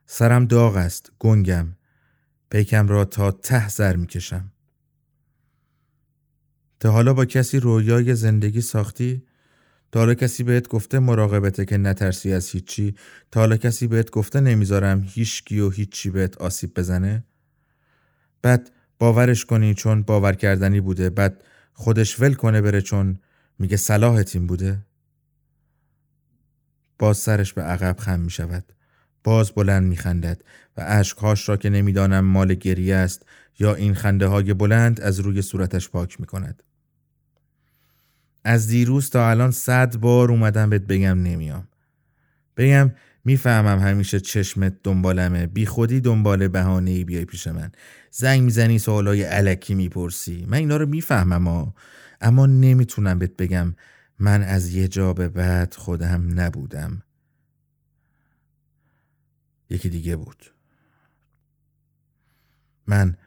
[0.05, 1.75] سرم داغ است گنگم.
[2.49, 4.51] پیکم را تا ته سر می‌کشم.
[6.80, 9.25] تا حالا با کسی رویای زندگی ساختی؟
[9.94, 12.95] تا حالا کسی بهت گفته مراقبته که نترسی از هیچی؟
[13.32, 17.24] تا حالا کسی بهت گفته نمی‌ذارم هیچکی و هیچی بهت آسیب بزنه؟
[18.41, 21.44] بعد باورش کنی چون باور کردنی بوده بعد
[21.74, 23.20] خودش ول کنه بره چون
[23.60, 24.80] میگه صلاحت این بوده؟
[26.99, 28.74] باز سرش به عقب خم می شود
[29.24, 30.41] باز بلند می خندد
[30.78, 33.26] و اشکهاش را که نمی‌دانم مال گریه است
[33.60, 36.64] یا این خنده های بلند از روی صورتش پاک می کند.
[38.44, 41.68] از دیروز تا الان صد بار اومدم بهت بگم نمیام.
[42.57, 42.91] بگم
[43.26, 45.48] می‌فهمم همیشه چشمت دنبالمه.
[45.48, 47.72] بی خودی دنبال بهانه ای بیای پیش من.
[48.11, 50.45] زنگ می‌زنی سوالای علکی می‌پرسی.
[50.49, 51.76] من اینا رو می‌فهمم ها.
[52.22, 53.76] اما نمی‌تونم بهت بگم
[54.20, 57.02] من از یه جا به بعد خودم نبودم.
[59.70, 60.53] یکی دیگه بود.
[62.88, 63.18] من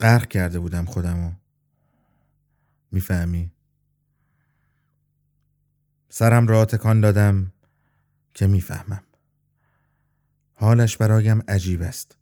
[0.00, 1.32] غرق کرده بودم خودمو.
[2.92, 3.50] می‌فهمی.
[6.08, 7.52] سرم را تکان دادم
[8.34, 9.02] که می‌فهمم.
[10.54, 12.16] حالش برایم عجیب است.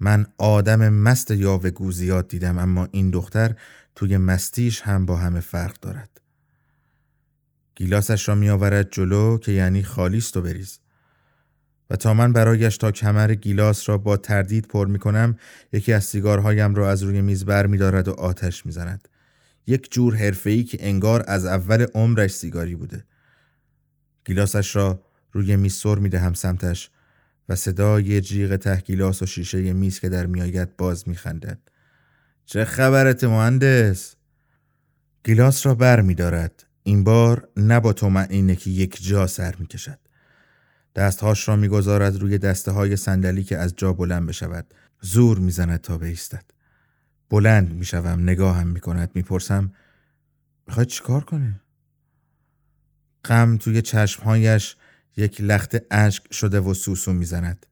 [0.00, 3.56] من آدم مست یاوهگو زیاد دیدم اما این دختر
[3.94, 6.20] توی مستیش هم با همه فرق دارد.
[7.74, 10.78] گیلاسش را میآورد جلو که یعنی خالیست و بریز.
[11.90, 15.38] و تا من برایش تا کمر گیلاس را با تردید پر می کنم
[15.72, 19.08] یکی از سیگارهایم را از روی میز بر می دارد و آتش می زند.
[19.70, 23.04] یک جور حرفه‌ای که انگار از اول عمرش سیگاری بوده.
[24.24, 25.02] گیلاسش را
[25.32, 26.90] روی میز سر می دهم سمتش
[27.48, 31.58] و صدای جیغ ته گیلاس و شیشه میز که در میآید باز می خندد.
[32.46, 34.14] چه خبرت مهندس؟
[35.24, 36.66] گیلاس را بر می دارد.
[36.82, 39.98] این بار نه با طمعنینه که یک جا سر می کشد.
[40.96, 45.98] دستهاش را می‌گذارد روی دسته های صندلی که از جا بلند بشود زور می‌زند تا
[45.98, 46.44] بایستد
[47.30, 49.72] بلند می‌شوم نگاهم می‌کند می‌پرسم
[50.66, 51.60] می‌خوای چیکار کنی؟
[53.24, 54.76] غم توی چشمهایش
[55.16, 57.66] یک لخت اشک شده و سوسو می‌زند.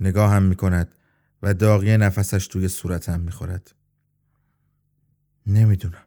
[0.00, 0.94] نگاهم می‌کند
[1.42, 3.74] و داغی نفسش توی صورتم می‌خورد.
[5.46, 6.02] نمی‌دونم.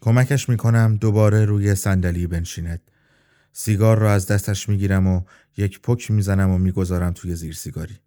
[0.00, 2.80] کمکش می‌کنم دوباره روی صندلی بنشیند.
[3.52, 5.22] سیگار را از دستش می‌گیرم و
[5.56, 7.98] یک پک می‌زنم و می‌گذارم توی زیر سیگاری.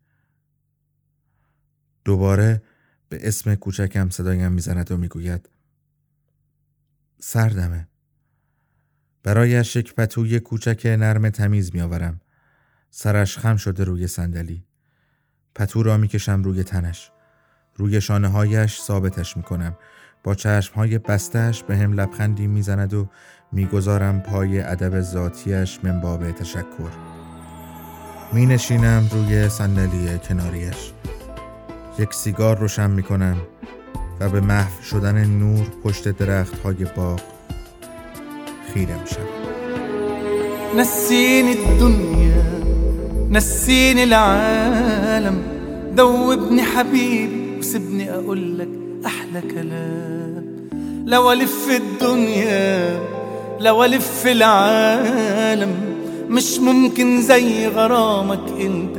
[2.05, 2.61] دوباره
[3.09, 5.49] به اسم کوچکم صدایم می‌زند و می‌گوید
[7.19, 7.87] سردمه.
[9.23, 12.21] برایش یک پتوی کوچک نرم تمیز میآورم.
[12.89, 14.63] سرش خم شده روی صندلی.
[15.55, 17.11] پتو را می‌کشم روی تنش.
[17.75, 19.77] روی شانه هایش ثابتش می‌کنم.
[20.23, 23.09] با چشم های بستش به هم لبخندی می‌زند و
[23.51, 26.91] می‌گذارم پای ادب ذاتیش من تشکر
[28.33, 30.93] می نشینم روی صندلی کناریش
[31.99, 33.37] یک سیگار روشن می کنم
[34.19, 37.19] و به محو شدن نور پشت درخت های باغ
[38.73, 39.27] خیره می شم
[40.79, 42.43] نسيني الدنيا
[43.29, 45.43] نسيني العالم.
[45.97, 48.69] ذوبني حبيبي وسبني أقول لك
[49.05, 50.45] أحلى كلام
[51.05, 52.99] لو الف الدنيا
[53.59, 55.73] لو الف العالم.
[56.29, 58.97] مش ممكن زي غرامك انت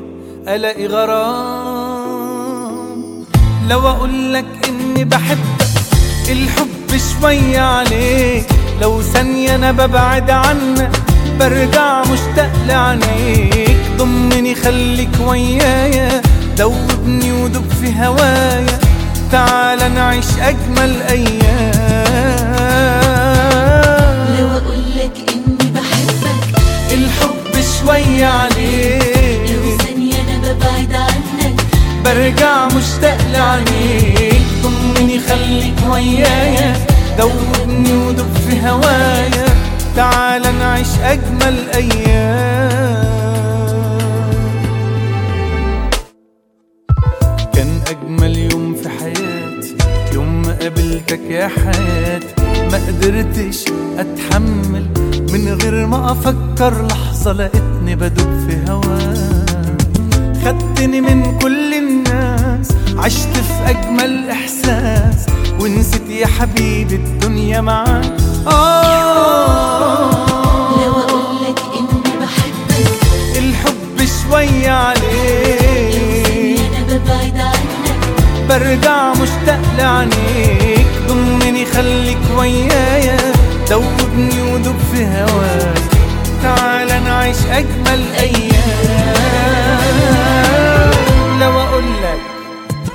[0.49, 1.76] الاقي غرام.
[3.69, 5.67] لو أقول لك إني بحبك.
[6.29, 8.47] الحب شوية عليك.
[8.81, 10.91] لو ثانية أنا ببعد عنك.
[11.41, 13.77] برجع مشتاق لعينيك.
[13.99, 16.23] ضمني خليك ويايا.
[16.59, 18.79] دوبني ودوب في هوايا.
[19.33, 21.37] تعال نعيش أجمل أيام.
[24.39, 26.61] لو اقولك إني بحبك.
[26.93, 28.56] الحب شوية عليك.
[32.07, 36.77] برجع مشتاق لعينيك ضمني خليك ويايا
[37.19, 39.47] دوبني ودوب في هوايا
[39.97, 43.07] تعال نعيش أجمل أيام.
[47.55, 49.77] كان أجمل يوم في حياتي.
[50.13, 52.35] يوم ما قابلتك يا حياتي.
[52.73, 53.65] ما قدرتش
[53.99, 54.87] أتحمل.
[55.33, 59.17] من غير ما أفكر لحظة لقيتني بدوب في هواك
[60.45, 61.76] خدتني من كل
[62.99, 65.27] عشت في أجمل إحساس
[65.61, 68.13] ونسيت يا حبيبي الدنيا معاك.
[68.47, 70.11] آه.
[70.71, 72.89] لو أقولك إني بحبك.
[73.37, 76.61] الحب شوية عليك.
[76.61, 77.99] أنا ببعد عنك.
[78.49, 80.87] برجع مشتاق لعينيك.
[81.09, 83.33] ضمني خليك ويايا
[83.71, 85.83] دوبني ودوب في هواك.
[86.43, 88.57] تعال نعيش أجمل أيام.
[91.41, 92.21] لو أقول لك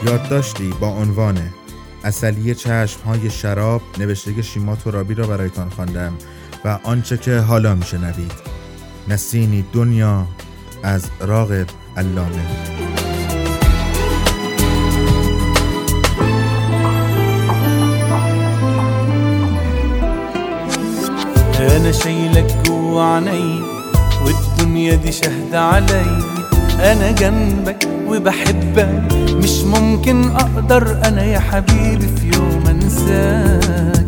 [0.05, 1.37] یادداشتی با عنوان
[2.03, 6.13] اصلی چشم های شراب نوشته شیما ترابی را برایتان خواندم
[6.65, 8.31] و آنچه که حالا میشنوید.
[9.07, 10.27] نسینی دنیا
[10.83, 11.67] از راغب
[11.97, 12.45] علامه.
[21.59, 23.61] انا شايلك جوا عيني
[24.25, 26.40] والدنيا دي شاهدة علي
[26.79, 34.05] أنا جنبك وبحبك مش ممكن أقدر أنا يا حبيبي في يوم أنساك.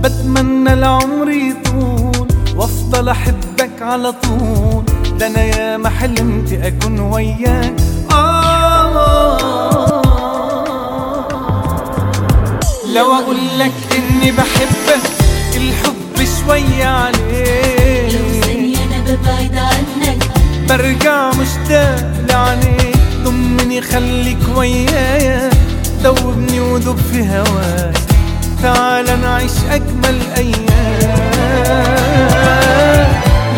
[0.00, 4.84] بتمنى العمر يطول وأفضل أحبك على طول.
[5.18, 7.74] ده أنا يا ما حلمت أكون وياك.
[8.12, 10.02] آه
[12.94, 15.02] لو أقول لك إني بحبك
[15.56, 18.10] الحب شوية لو عليك
[18.44, 19.75] ثانية أنا ببعد عنك.
[20.68, 25.50] برجع مشتاق لعينيك ضمني خليك ويايا
[26.04, 27.96] دوبني ودوب في هواك
[28.62, 30.56] تعال نعيش أجمل أيام.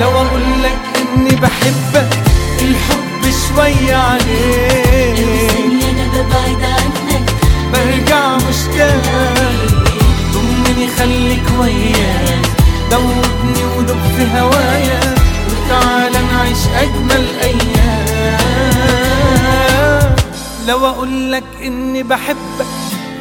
[0.00, 2.08] لو أقول لك إني بحبك
[2.62, 5.18] الحب شوية عليك.
[7.72, 9.02] برجع مشتاق
[10.34, 12.42] ضمني خليك ويايا
[12.90, 15.14] دوبني ودوب في هوايا
[15.68, 18.38] وتعال نعيش أجمل أيام.
[20.68, 22.66] لو أقول لك إني بحبك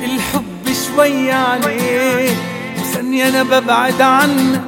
[0.04, 2.38] الحب شوية عليك
[2.80, 4.62] وثانية أنا ببعد عنك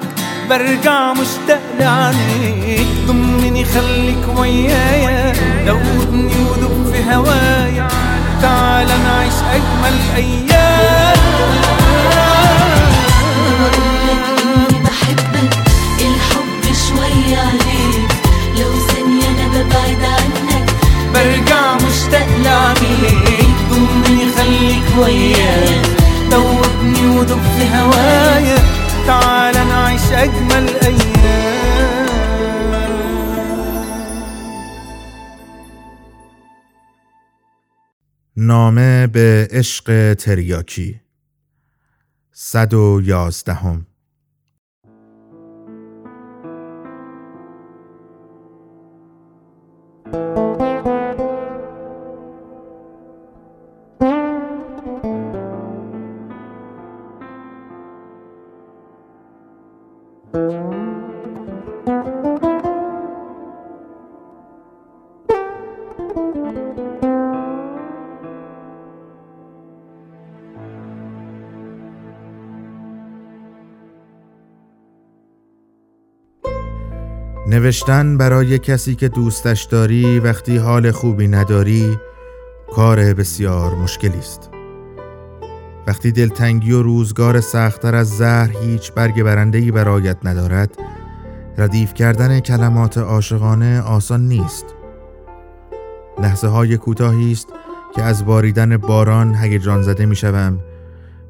[0.50, 2.88] برجع مشتاق لعينيك.
[3.08, 5.34] ضمني خليك ويايا
[5.66, 7.88] دوبني ودوب في هوايا
[8.42, 11.20] تعال نعيش أجمل أيام.
[25.00, 25.82] ويايا
[26.32, 28.58] دوبني في هوايا
[29.08, 31.30] تعال نعيش ايام
[38.36, 41.00] نامه به عشق تریاکی.
[42.34, 43.89] صد و یازدهم.
[77.60, 81.98] نوشتن برای کسی که دوستش داری وقتی حال خوبی نداری
[82.76, 84.50] کار بسیار مشکلی است
[85.88, 90.78] وقتی دلتنگی و روزگار سختتر از زهر هیچ برگ برندهی برایت ندارد
[91.58, 94.66] ردیف کردن کلمات عاشقانه آسان نیست.
[96.22, 97.48] لحظه های کوتاهی است
[97.96, 100.60] که از باریدن باران هیجان زده می شوم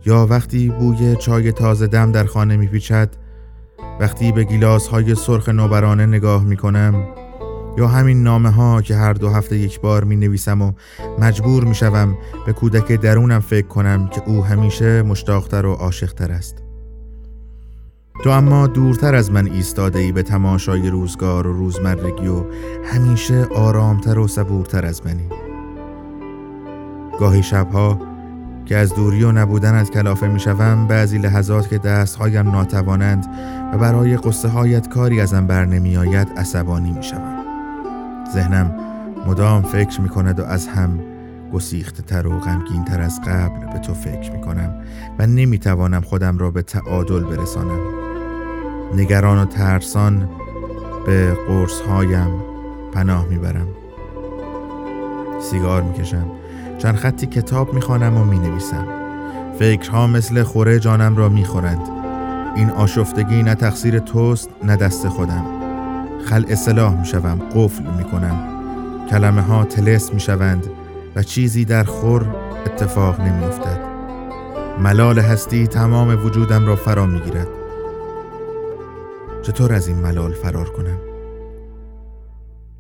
[0.05, 3.09] یا وقتی بوی چای تازه دم در خانه می پیچد
[3.99, 7.07] وقتی به گیلاس های سرخ نوبرانه نگاه می کنم
[7.77, 10.71] یا همین نامه ها که هر دو هفته یک بار می نویسم و
[11.19, 16.63] مجبور می شوم به کودک درونم فکر کنم که او همیشه مشتاقتر و عاشقتر است.
[18.23, 22.45] تو اما دورتر از من ایستاده ای به تماشای روزگار و روزمرگی و
[22.83, 25.29] همیشه آرامتر و صبورتر از منی.
[27.19, 28.08] گاهی شبها
[28.65, 33.25] که از دوری و نبودنت کلافه می شوم بعضی لحظات که دستهایم ناتوانند
[33.73, 37.43] و برای قصه هایت کاری ازم بر نمی آید عصبانی می شوم.
[38.33, 38.75] ذهنم
[39.27, 40.99] مدام فکر می کند و از هم
[41.53, 44.73] گسیخته تر و غمگین تر از قبل به تو فکر می کنم
[45.19, 47.79] و نمی توانم خودم را به تعادل برسانم.
[48.95, 50.29] نگران و ترسان
[51.05, 52.31] به قرص هایم
[52.93, 53.67] پناه می برم.
[55.41, 56.25] سیگار می کشم.
[56.79, 58.87] چند خطی کتاب می خوانم و می نویسم
[59.59, 61.81] فکرها مثل خوره جانم را می خورند
[62.55, 65.45] این آشفتگی نه تقصیر توست نه دست خودم.
[66.25, 68.39] خل اصلاح می شوم قفل می کنم
[69.09, 70.67] کلمه ها تلس می شوند
[71.15, 72.35] و چیزی در خور
[72.65, 73.79] اتفاق نمی افتد
[74.79, 77.47] ملال هستی تمام وجودم را فرا می گیرد
[79.41, 80.97] چطور از این ملال فرار کنم؟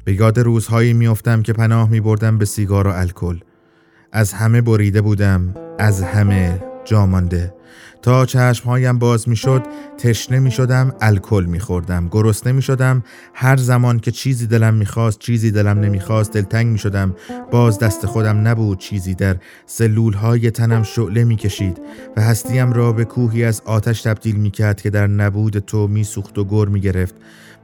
[0.05, 3.39] به یاد روزهایی میافتم که پناه می بردم به سیگار و الکل.
[4.11, 7.53] از همه بریده بودم از همه جامانده
[8.01, 9.63] تا چشمهایم باز می شد
[9.97, 13.03] تشنه می شدم الکل می خوردم گرسنه می شدم
[13.33, 17.15] هر زمان که چیزی دلم می خواست چیزی دلم نمی خواست دلتنگ می شدم
[17.51, 21.81] باز دست خودم نبود چیزی در سلول های تنم شعله می کشید
[22.17, 26.03] و هستیم را به کوهی از آتش تبدیل می کرد که در نبود تو می
[26.03, 27.15] سوخت و گر می گرفت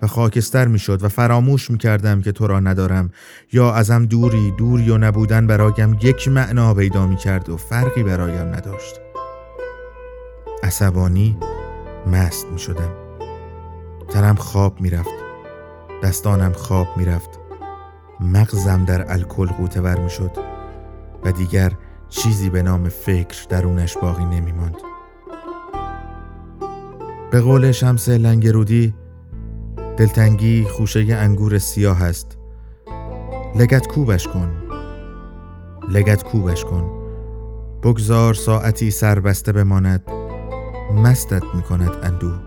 [0.01, 3.11] و خاکستر می شد و فراموش می کردم که تو را ندارم.
[3.53, 8.47] یا ازم دوری دوری و نبودن برایم یک معنا پیدا می کرد و فرقی برایم
[8.47, 8.99] نداشت.
[10.63, 11.37] عصبانی
[12.11, 12.91] مست می شدم
[14.09, 15.13] تنم خواب می رفت
[16.03, 17.29] دستانم خواب می رفت
[18.19, 20.31] مغزم در الکل قوطه ور می شد
[21.23, 21.71] و دیگر
[22.09, 24.75] چیزی به نام فکر درونش باقی نمی ماند.
[27.31, 28.93] به قول شمس لنگرودی
[29.97, 32.37] دلتنگی خوشه انگور سیاه است.
[33.55, 34.51] لگت کوبش کن.
[35.89, 36.91] لگت کوبش کن.
[37.83, 40.03] بگذار ساعتی سربسته بماند.
[41.03, 42.39] مستت می کند اندوه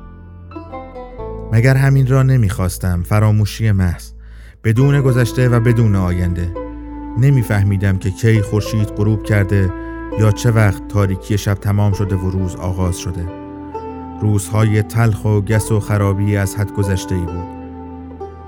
[1.52, 4.12] مگر همین را نمی‌خواستم فراموشی محض.
[4.64, 6.54] بدون گذشته و بدون آینده.
[7.18, 9.72] نمیفهمیدم که کی خورشید غروب کرده
[10.18, 13.47] یا چه وقت تاریکی شب تمام شده و روز آغاز شده.
[14.20, 17.58] روزهای تلخ و گس و خرابی از حد گذشته ای بود.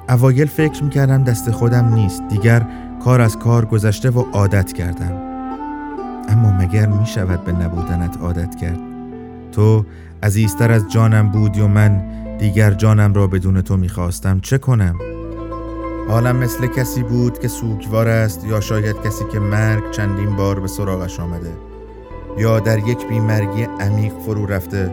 [0.09, 2.67] اوایل فکر می‌کردم دست خودم نیست دیگر
[3.05, 5.13] کار از کار گذشته و عادت کردم.
[6.29, 8.79] اما مگر می‌شود به نبودنت عادت کرد؟
[9.53, 9.85] تو
[10.23, 12.03] عزیزتر از جانم بودی و من
[12.39, 14.41] دیگر جانم را بدون تو می‌خواستم.
[14.41, 14.97] چه کنم؟
[16.09, 20.69] حالم مثل کسی بود که سوگوار است یا شاید کسی که مرگ چندین بار به
[20.69, 21.53] سراغش آمده
[22.39, 24.91] یا در یک بیمرگی عمیق فرو رفته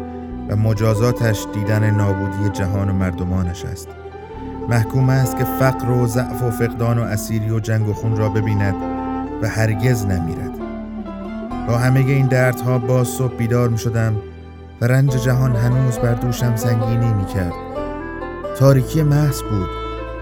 [0.49, 3.87] و مجازاتش دیدن نابودی جهان و مردمانش است.
[4.69, 8.29] محکوم است که فقر و ضعف و فقدان و اسیری و جنگ و خون را
[8.29, 8.75] ببیند
[9.41, 10.57] و هرگز نمیرد.
[11.67, 14.15] با همه این دردها باز صبح بیدار می شدم
[14.81, 17.53] و رنج جهان هنوز بر دوشم سنگینی می کرد
[18.57, 19.69] تاریکی محض بود.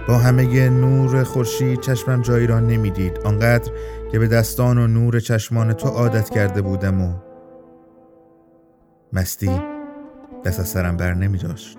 [0.08, 3.20] با همه نور خورشید چشمم جایی را نمی‌دید.
[3.26, 3.72] آنقدر
[4.12, 7.14] که به دستان و نور چشمان تو عادت کرده بودم و
[9.14, 9.75] مستی
[10.46, 11.78] دست از سرم بر نمی داشت.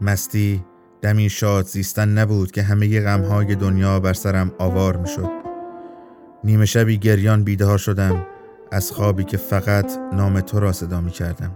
[0.00, 0.64] مستی
[1.02, 5.30] دمی شاد زیستن نبود که همه غمهای دنیا بر سرم آوار می شد.
[6.44, 8.26] نیمه شبی گریان بیدار شدم
[8.72, 11.50] از خوابی که فقط نام تو را صدا می کردم.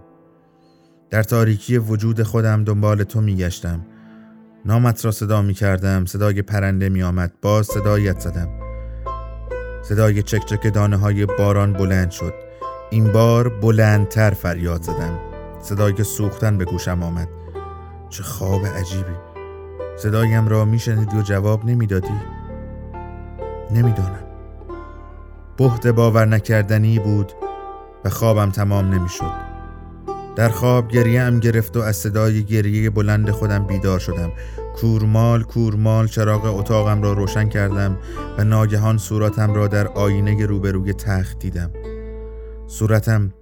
[1.10, 3.86] در تاریکی وجود خودم دنبال تو می گشتم.
[4.64, 8.48] نامت را صدا می کردم صدای پرنده می آمد باز صدایت زدم.
[9.82, 12.34] صدای چکچک دانه های باران بلند شد.
[12.90, 15.33] این بار بلندتر فریاد زدم.
[15.64, 17.28] صدای سوختن به گوشم آمد.
[18.08, 19.14] چه خواب عجیبی.
[19.96, 22.20] صدایم را میشنیدی و جواب نمی‌دادی.
[23.70, 24.24] نمی‌دانم.
[25.56, 27.32] بهت باور نکردنی بود
[28.04, 29.30] و خوابم تمام نمی‌شد.
[30.36, 34.32] در خواب گریه ام گرفت و از صدای گریه بلند خودم بیدار شدم.
[34.80, 37.98] کورمال کورمال چراغ اتاقم را روشن کردم
[38.38, 41.70] و ناگهان صورتم را در آینه روبروی تخت دیدم.
[42.66, 43.32] صورتم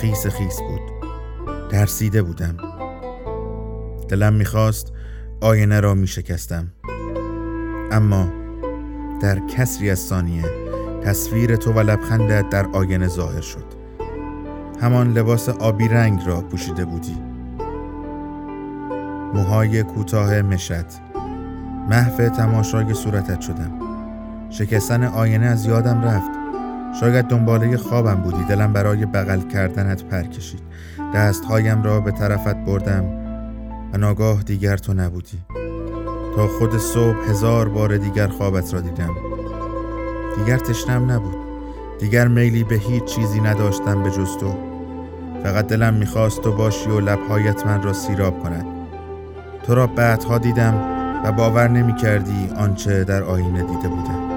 [0.00, 0.97] خیس خیس بود.
[1.70, 2.56] ترسیده بودم.
[4.08, 4.92] دلم می‌خواست
[5.40, 6.66] آینه را میشکستم.
[7.92, 8.28] اما
[9.22, 10.44] در کسری از ثانیه
[11.02, 13.64] تصویر تو و لبخندت در آینه ظاهر شد.
[14.80, 17.16] همان لباس آبی رنگ را پوشیده بودی.
[19.34, 21.00] موهای کوتاه مشت
[21.90, 23.72] محو تماشای صورتت شدم.
[24.50, 26.37] شکستن آینه از یادم رفت.
[27.00, 28.44] شاید دنباله خوابم بودی.
[28.44, 30.60] دلم برای بغل کردنت پر کشید.
[31.14, 33.04] دستهایم را به طرفت بردم
[33.92, 35.38] و ناگاه دیگر تو نبودی.
[36.36, 39.14] تا خود صبح هزار بار دیگر خوابت را دیدم.
[40.36, 41.36] دیگر تشنم نبود.
[41.98, 44.54] دیگر میلی به هیچ چیزی نداشتم به جز تو.
[45.42, 48.66] فقط دلم می‌خواست تو باشی و لبهایت من را سیراب کند.
[49.62, 50.74] تو را بعدها دیدم
[51.24, 54.27] و باور نمی کردی آنچه در آینه دیده بودم.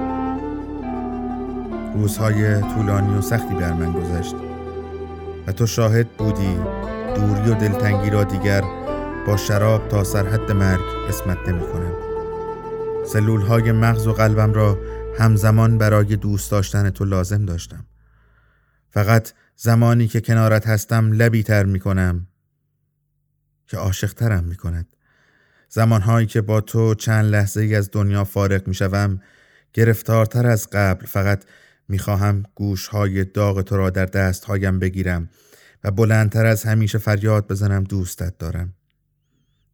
[1.94, 4.36] روزهای طولانی و سختی بر من گذشت
[5.48, 6.56] و تو شاهد بودی
[7.16, 8.62] دوری و دلتنگی را دیگر
[9.28, 11.94] با شراب تا سرحد مرگ قسمت نمی کنم.
[13.06, 14.78] سلول های مغز و قلبم را
[15.20, 17.86] همزمان برای دوست داشتن تو لازم داشتم.
[18.90, 22.28] فقط زمانی که کنارت هستم لبی تر می کنم
[23.68, 24.96] که عاشق ترم می کند.
[25.70, 29.22] زمانهایی که با تو چند لحظه ای از دنیا فارغ می شوم
[29.74, 31.44] گرفتارتر از قبل فقط
[31.92, 35.30] می خواهم گوش های داغ تو را در دست هایم بگیرم
[35.84, 38.74] و بلندتر از همیشه فریاد بزنم دوستت دارم.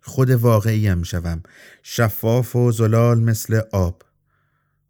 [0.02, 1.44] خود واقعیم شوم
[1.84, 4.02] شفاف و زلال مثل آب.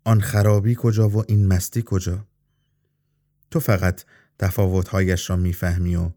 [0.04, 2.26] آن خرابی کجا و این مستی کجا؟
[3.52, 4.04] تو فقط
[4.40, 6.12] تفاوتهایش را می‌فهمی و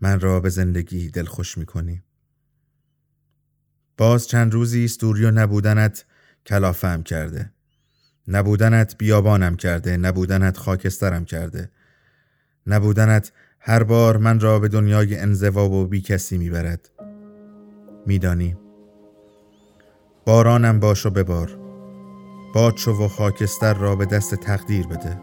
[0.00, 2.02] من را به زندگی دلخوش می‌کنی.
[3.96, 6.04] باز چند روزی است نبودنت
[6.46, 7.52] کلافم کرده.
[8.30, 11.70] نبودنت بیابانم کرده نبودنت خاکسترم کرده.
[12.66, 16.90] نبودنت هر بار من را به دنیای انزواب و بی کسی می‌برد.
[18.06, 18.56] میدانی؟
[20.24, 21.58] بارانم باش و ببار.
[22.54, 25.20] باد شو و خاکستر را به دست تقدیر بده.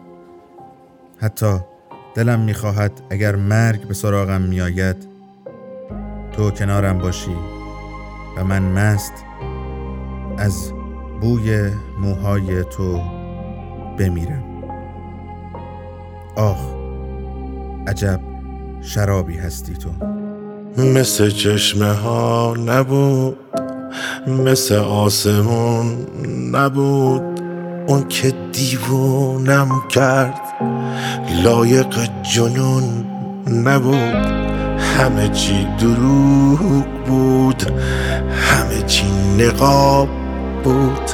[1.18, 1.60] حتی
[2.16, 5.08] دلم می‌خواهد اگر مرگ به سراغم میآید
[6.32, 7.36] تو کنارم باشی
[8.38, 9.14] و من مست
[10.38, 10.77] از
[11.22, 13.02] بوی موهای تو
[14.00, 14.44] بمیرم.
[16.36, 16.60] آخ
[17.88, 18.20] عجب
[18.82, 19.90] شرابی هستی تو.
[20.78, 23.38] مثل چشمه ها نبود
[24.28, 26.08] مثل آسمون
[26.52, 27.42] نبود.
[27.88, 30.42] اون که دیوونم کرد
[31.44, 32.84] لایق جنون
[33.48, 34.38] نبود.
[34.98, 37.64] همه چی دروغ بود
[38.32, 39.06] همه چی
[39.38, 40.10] نقاب
[40.68, 41.12] بود.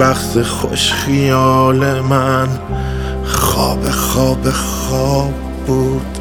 [0.00, 2.48] بخت خوش خیال من
[3.24, 5.32] خواب خواب خواب
[5.66, 6.18] بود.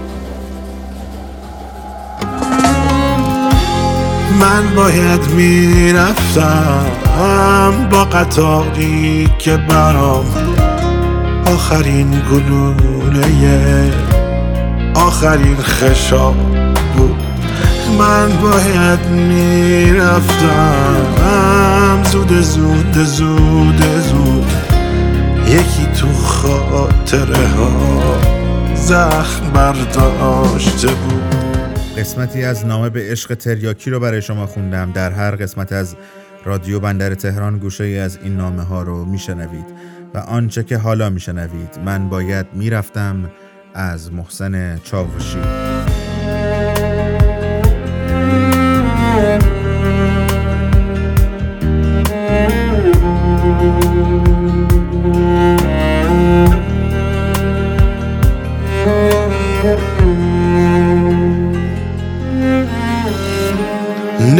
[4.40, 6.86] من باید می‌رفتم
[7.92, 10.26] با قطاری که برام
[11.46, 13.92] آخرین گلوله
[14.96, 16.36] آخرین خشاب
[16.98, 17.33] بود.
[17.90, 21.04] من باید می‌رفتم.
[22.04, 24.52] زود زود زود زود.
[25.48, 28.20] یکی تو خاطره ها
[28.76, 31.24] زخم برداشته بود.
[31.98, 34.92] قسمتی از نامه به عشق تریاکی رو برای شما خوندم.
[34.92, 35.96] در هر قسمت از
[36.46, 39.66] رادیو بندر تهران گوشه ای از این نامه ها رو میشنوید
[40.14, 41.80] و آنچه که حالا میشنوید.
[41.86, 43.30] من باید می‌رفتم
[43.74, 45.73] از محسن چاوشی.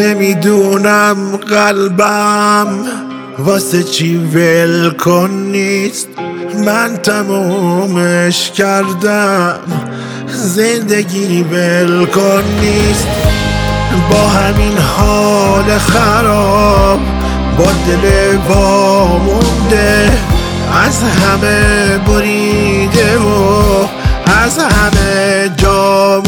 [0.04, 2.68] نمی‌دونم قلبم
[3.40, 6.08] واسه چی ول کن نیست.
[6.66, 9.60] من تمومش کردم.
[10.28, 13.08] زندگی ول کن نیست.
[14.12, 17.00] با همین حال خراب
[17.58, 20.12] با دل وامونده
[20.86, 23.88] از همه بریده و
[24.44, 26.22] از همه جا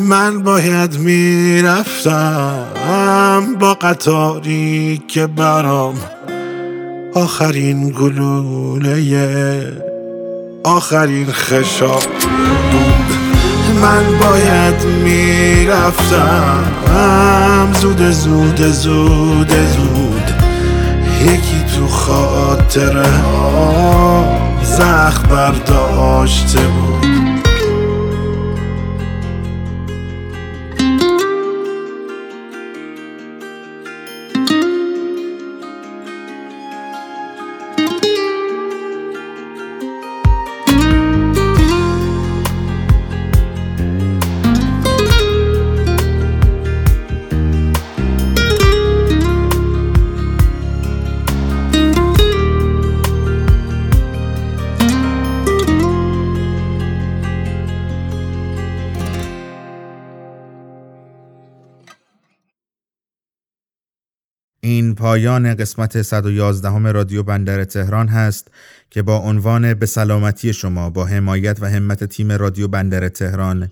[0.00, 2.64] من باید می‌رفتم
[3.60, 5.94] با قطاری که برام
[7.14, 9.72] آخرین گلوله
[10.64, 12.26] آخرین خشاب بود.
[13.82, 16.64] من باید می‌رفتم
[17.80, 20.32] زود زود زود زود.
[21.22, 24.24] یکی تو خاطره ها
[24.62, 27.35] زخم برداشته بود.
[64.96, 68.48] پایان قسمت 111 رادیو بندر تهران هست
[68.90, 73.70] که با عنوان به سلامتی شما با حمایت و همت تیم رادیو بندر تهران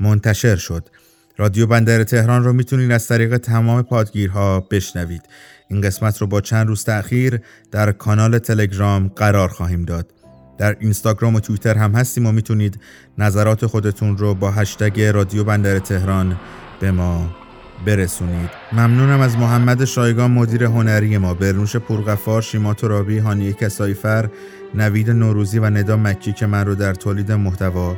[0.00, 0.88] منتشر شد.
[1.36, 5.22] رادیو بندر تهران رو می‌تونید از طریق تمام پادگیرها بشنوید.
[5.70, 7.40] این قسمت رو با چند روز تأخیر
[7.70, 10.12] در کانال تلگرام قرار خواهیم داد.
[10.58, 12.80] در اینستاگرام و توییتر هم هستیم و می‌تونید
[13.18, 16.40] نظرات خودتون رو با هشتگ رادیو بندر تهران
[16.80, 17.45] به ما
[17.84, 18.50] برسونید.
[18.72, 21.34] ممنونم از محمد شایگان مدیر هنری ما.
[21.34, 24.28] برنوش پرغفار شیما ترابی هانیه کسایفر
[24.74, 27.96] نوید نوروزی و ندا مکی که من رو در تولید محتوا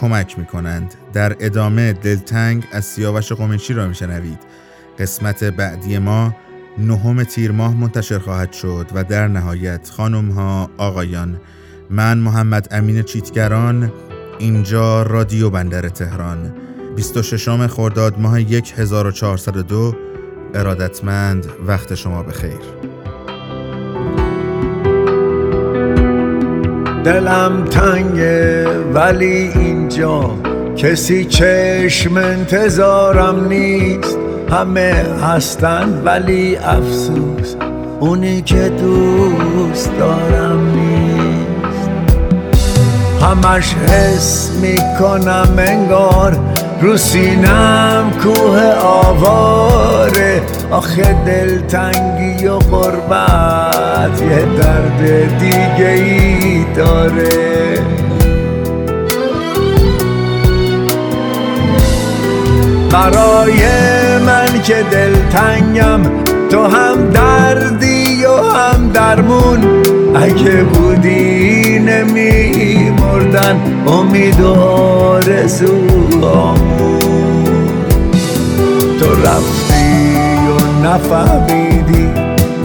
[0.00, 0.94] کمک می‌کنند.
[1.12, 4.38] در ادامه دلتنگ از سیاوش قمشی را میشنوید.
[4.98, 6.36] قسمت بعدی ما
[6.78, 11.40] نهم تیر ماه منتشر خواهد شد و در نهایت خانم ها آقایان
[11.90, 13.92] من محمد امین چیتگران
[14.38, 16.52] اینجا رادیو بندر تهران.
[17.00, 18.38] 26 خرداد ماه
[18.78, 19.94] 1402
[20.54, 22.58] ارادتمند وقت شما بخیر.
[27.04, 30.30] دلم تنگه ولی اینجا
[30.76, 34.18] کسی چشم انتظارم نیست.
[34.50, 37.54] همه هستن ولی افسوس
[38.00, 41.90] اونی که دوست دارم نیست.
[43.22, 46.49] همش حس می‌کنم انگار
[46.80, 50.42] رو سینم کوه آواره.
[50.70, 57.78] آخه دلتنگی و غربت یه درد دیگه ای داره.
[62.92, 63.62] برای
[64.26, 66.00] من که دلتنگم
[66.50, 69.82] تو هم دردی و هم درمون.
[70.14, 71.39] اگه بودی
[71.86, 76.10] نمی مردن امید و آرزوامون
[79.00, 80.06] تو رفتی
[80.48, 82.08] و نفهمیدی.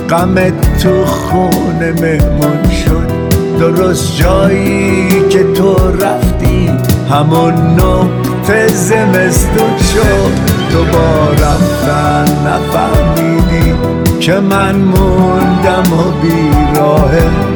[0.10, 3.12] غمت تو خونه مهمون شد.
[3.60, 6.72] درست جایی که تو رفتی.
[7.10, 10.32] همون نقطه زمستون شد.
[10.72, 13.74] تو با رفتن نفهمیدی
[14.20, 17.55] که من موندم و بیراهه.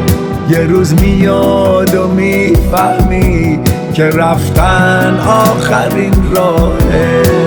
[0.50, 3.60] یه روز میاد و می‌فهمی
[3.94, 7.39] که رفتن آخرین راهه.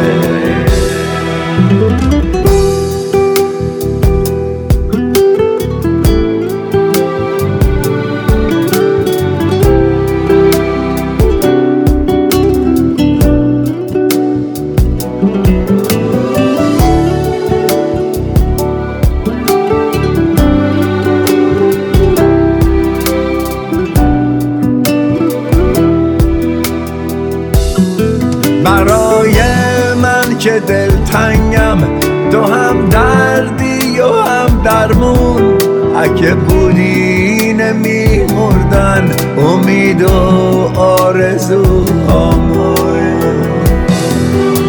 [28.73, 29.35] برای
[30.03, 31.79] من که دلتنگم
[32.31, 35.55] تو هم دردی و هم درمون.
[35.97, 40.13] اگه بودی نمی مردن امید و
[40.81, 41.85] آرزو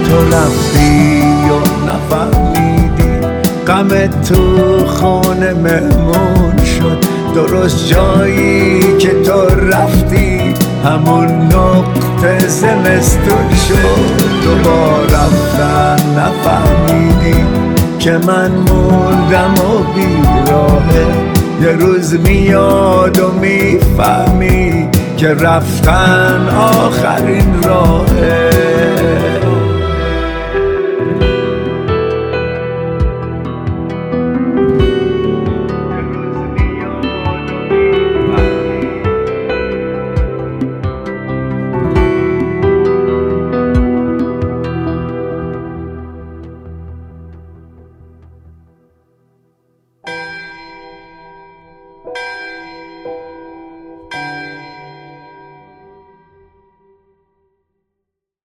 [0.05, 3.27] تو رفتی و نفهمیدی
[3.67, 6.97] غم تو خانه مهمون شد.
[7.35, 10.53] درست جایی که تو رفتی
[10.85, 12.02] همون نقطه
[12.47, 17.45] زمستون شد تو با رفتن نفهمیدی
[17.99, 21.05] که من موندم و بیراهه.
[21.61, 28.42] یه روز میاد و می‌فهمی که رفتن آخرین راهه.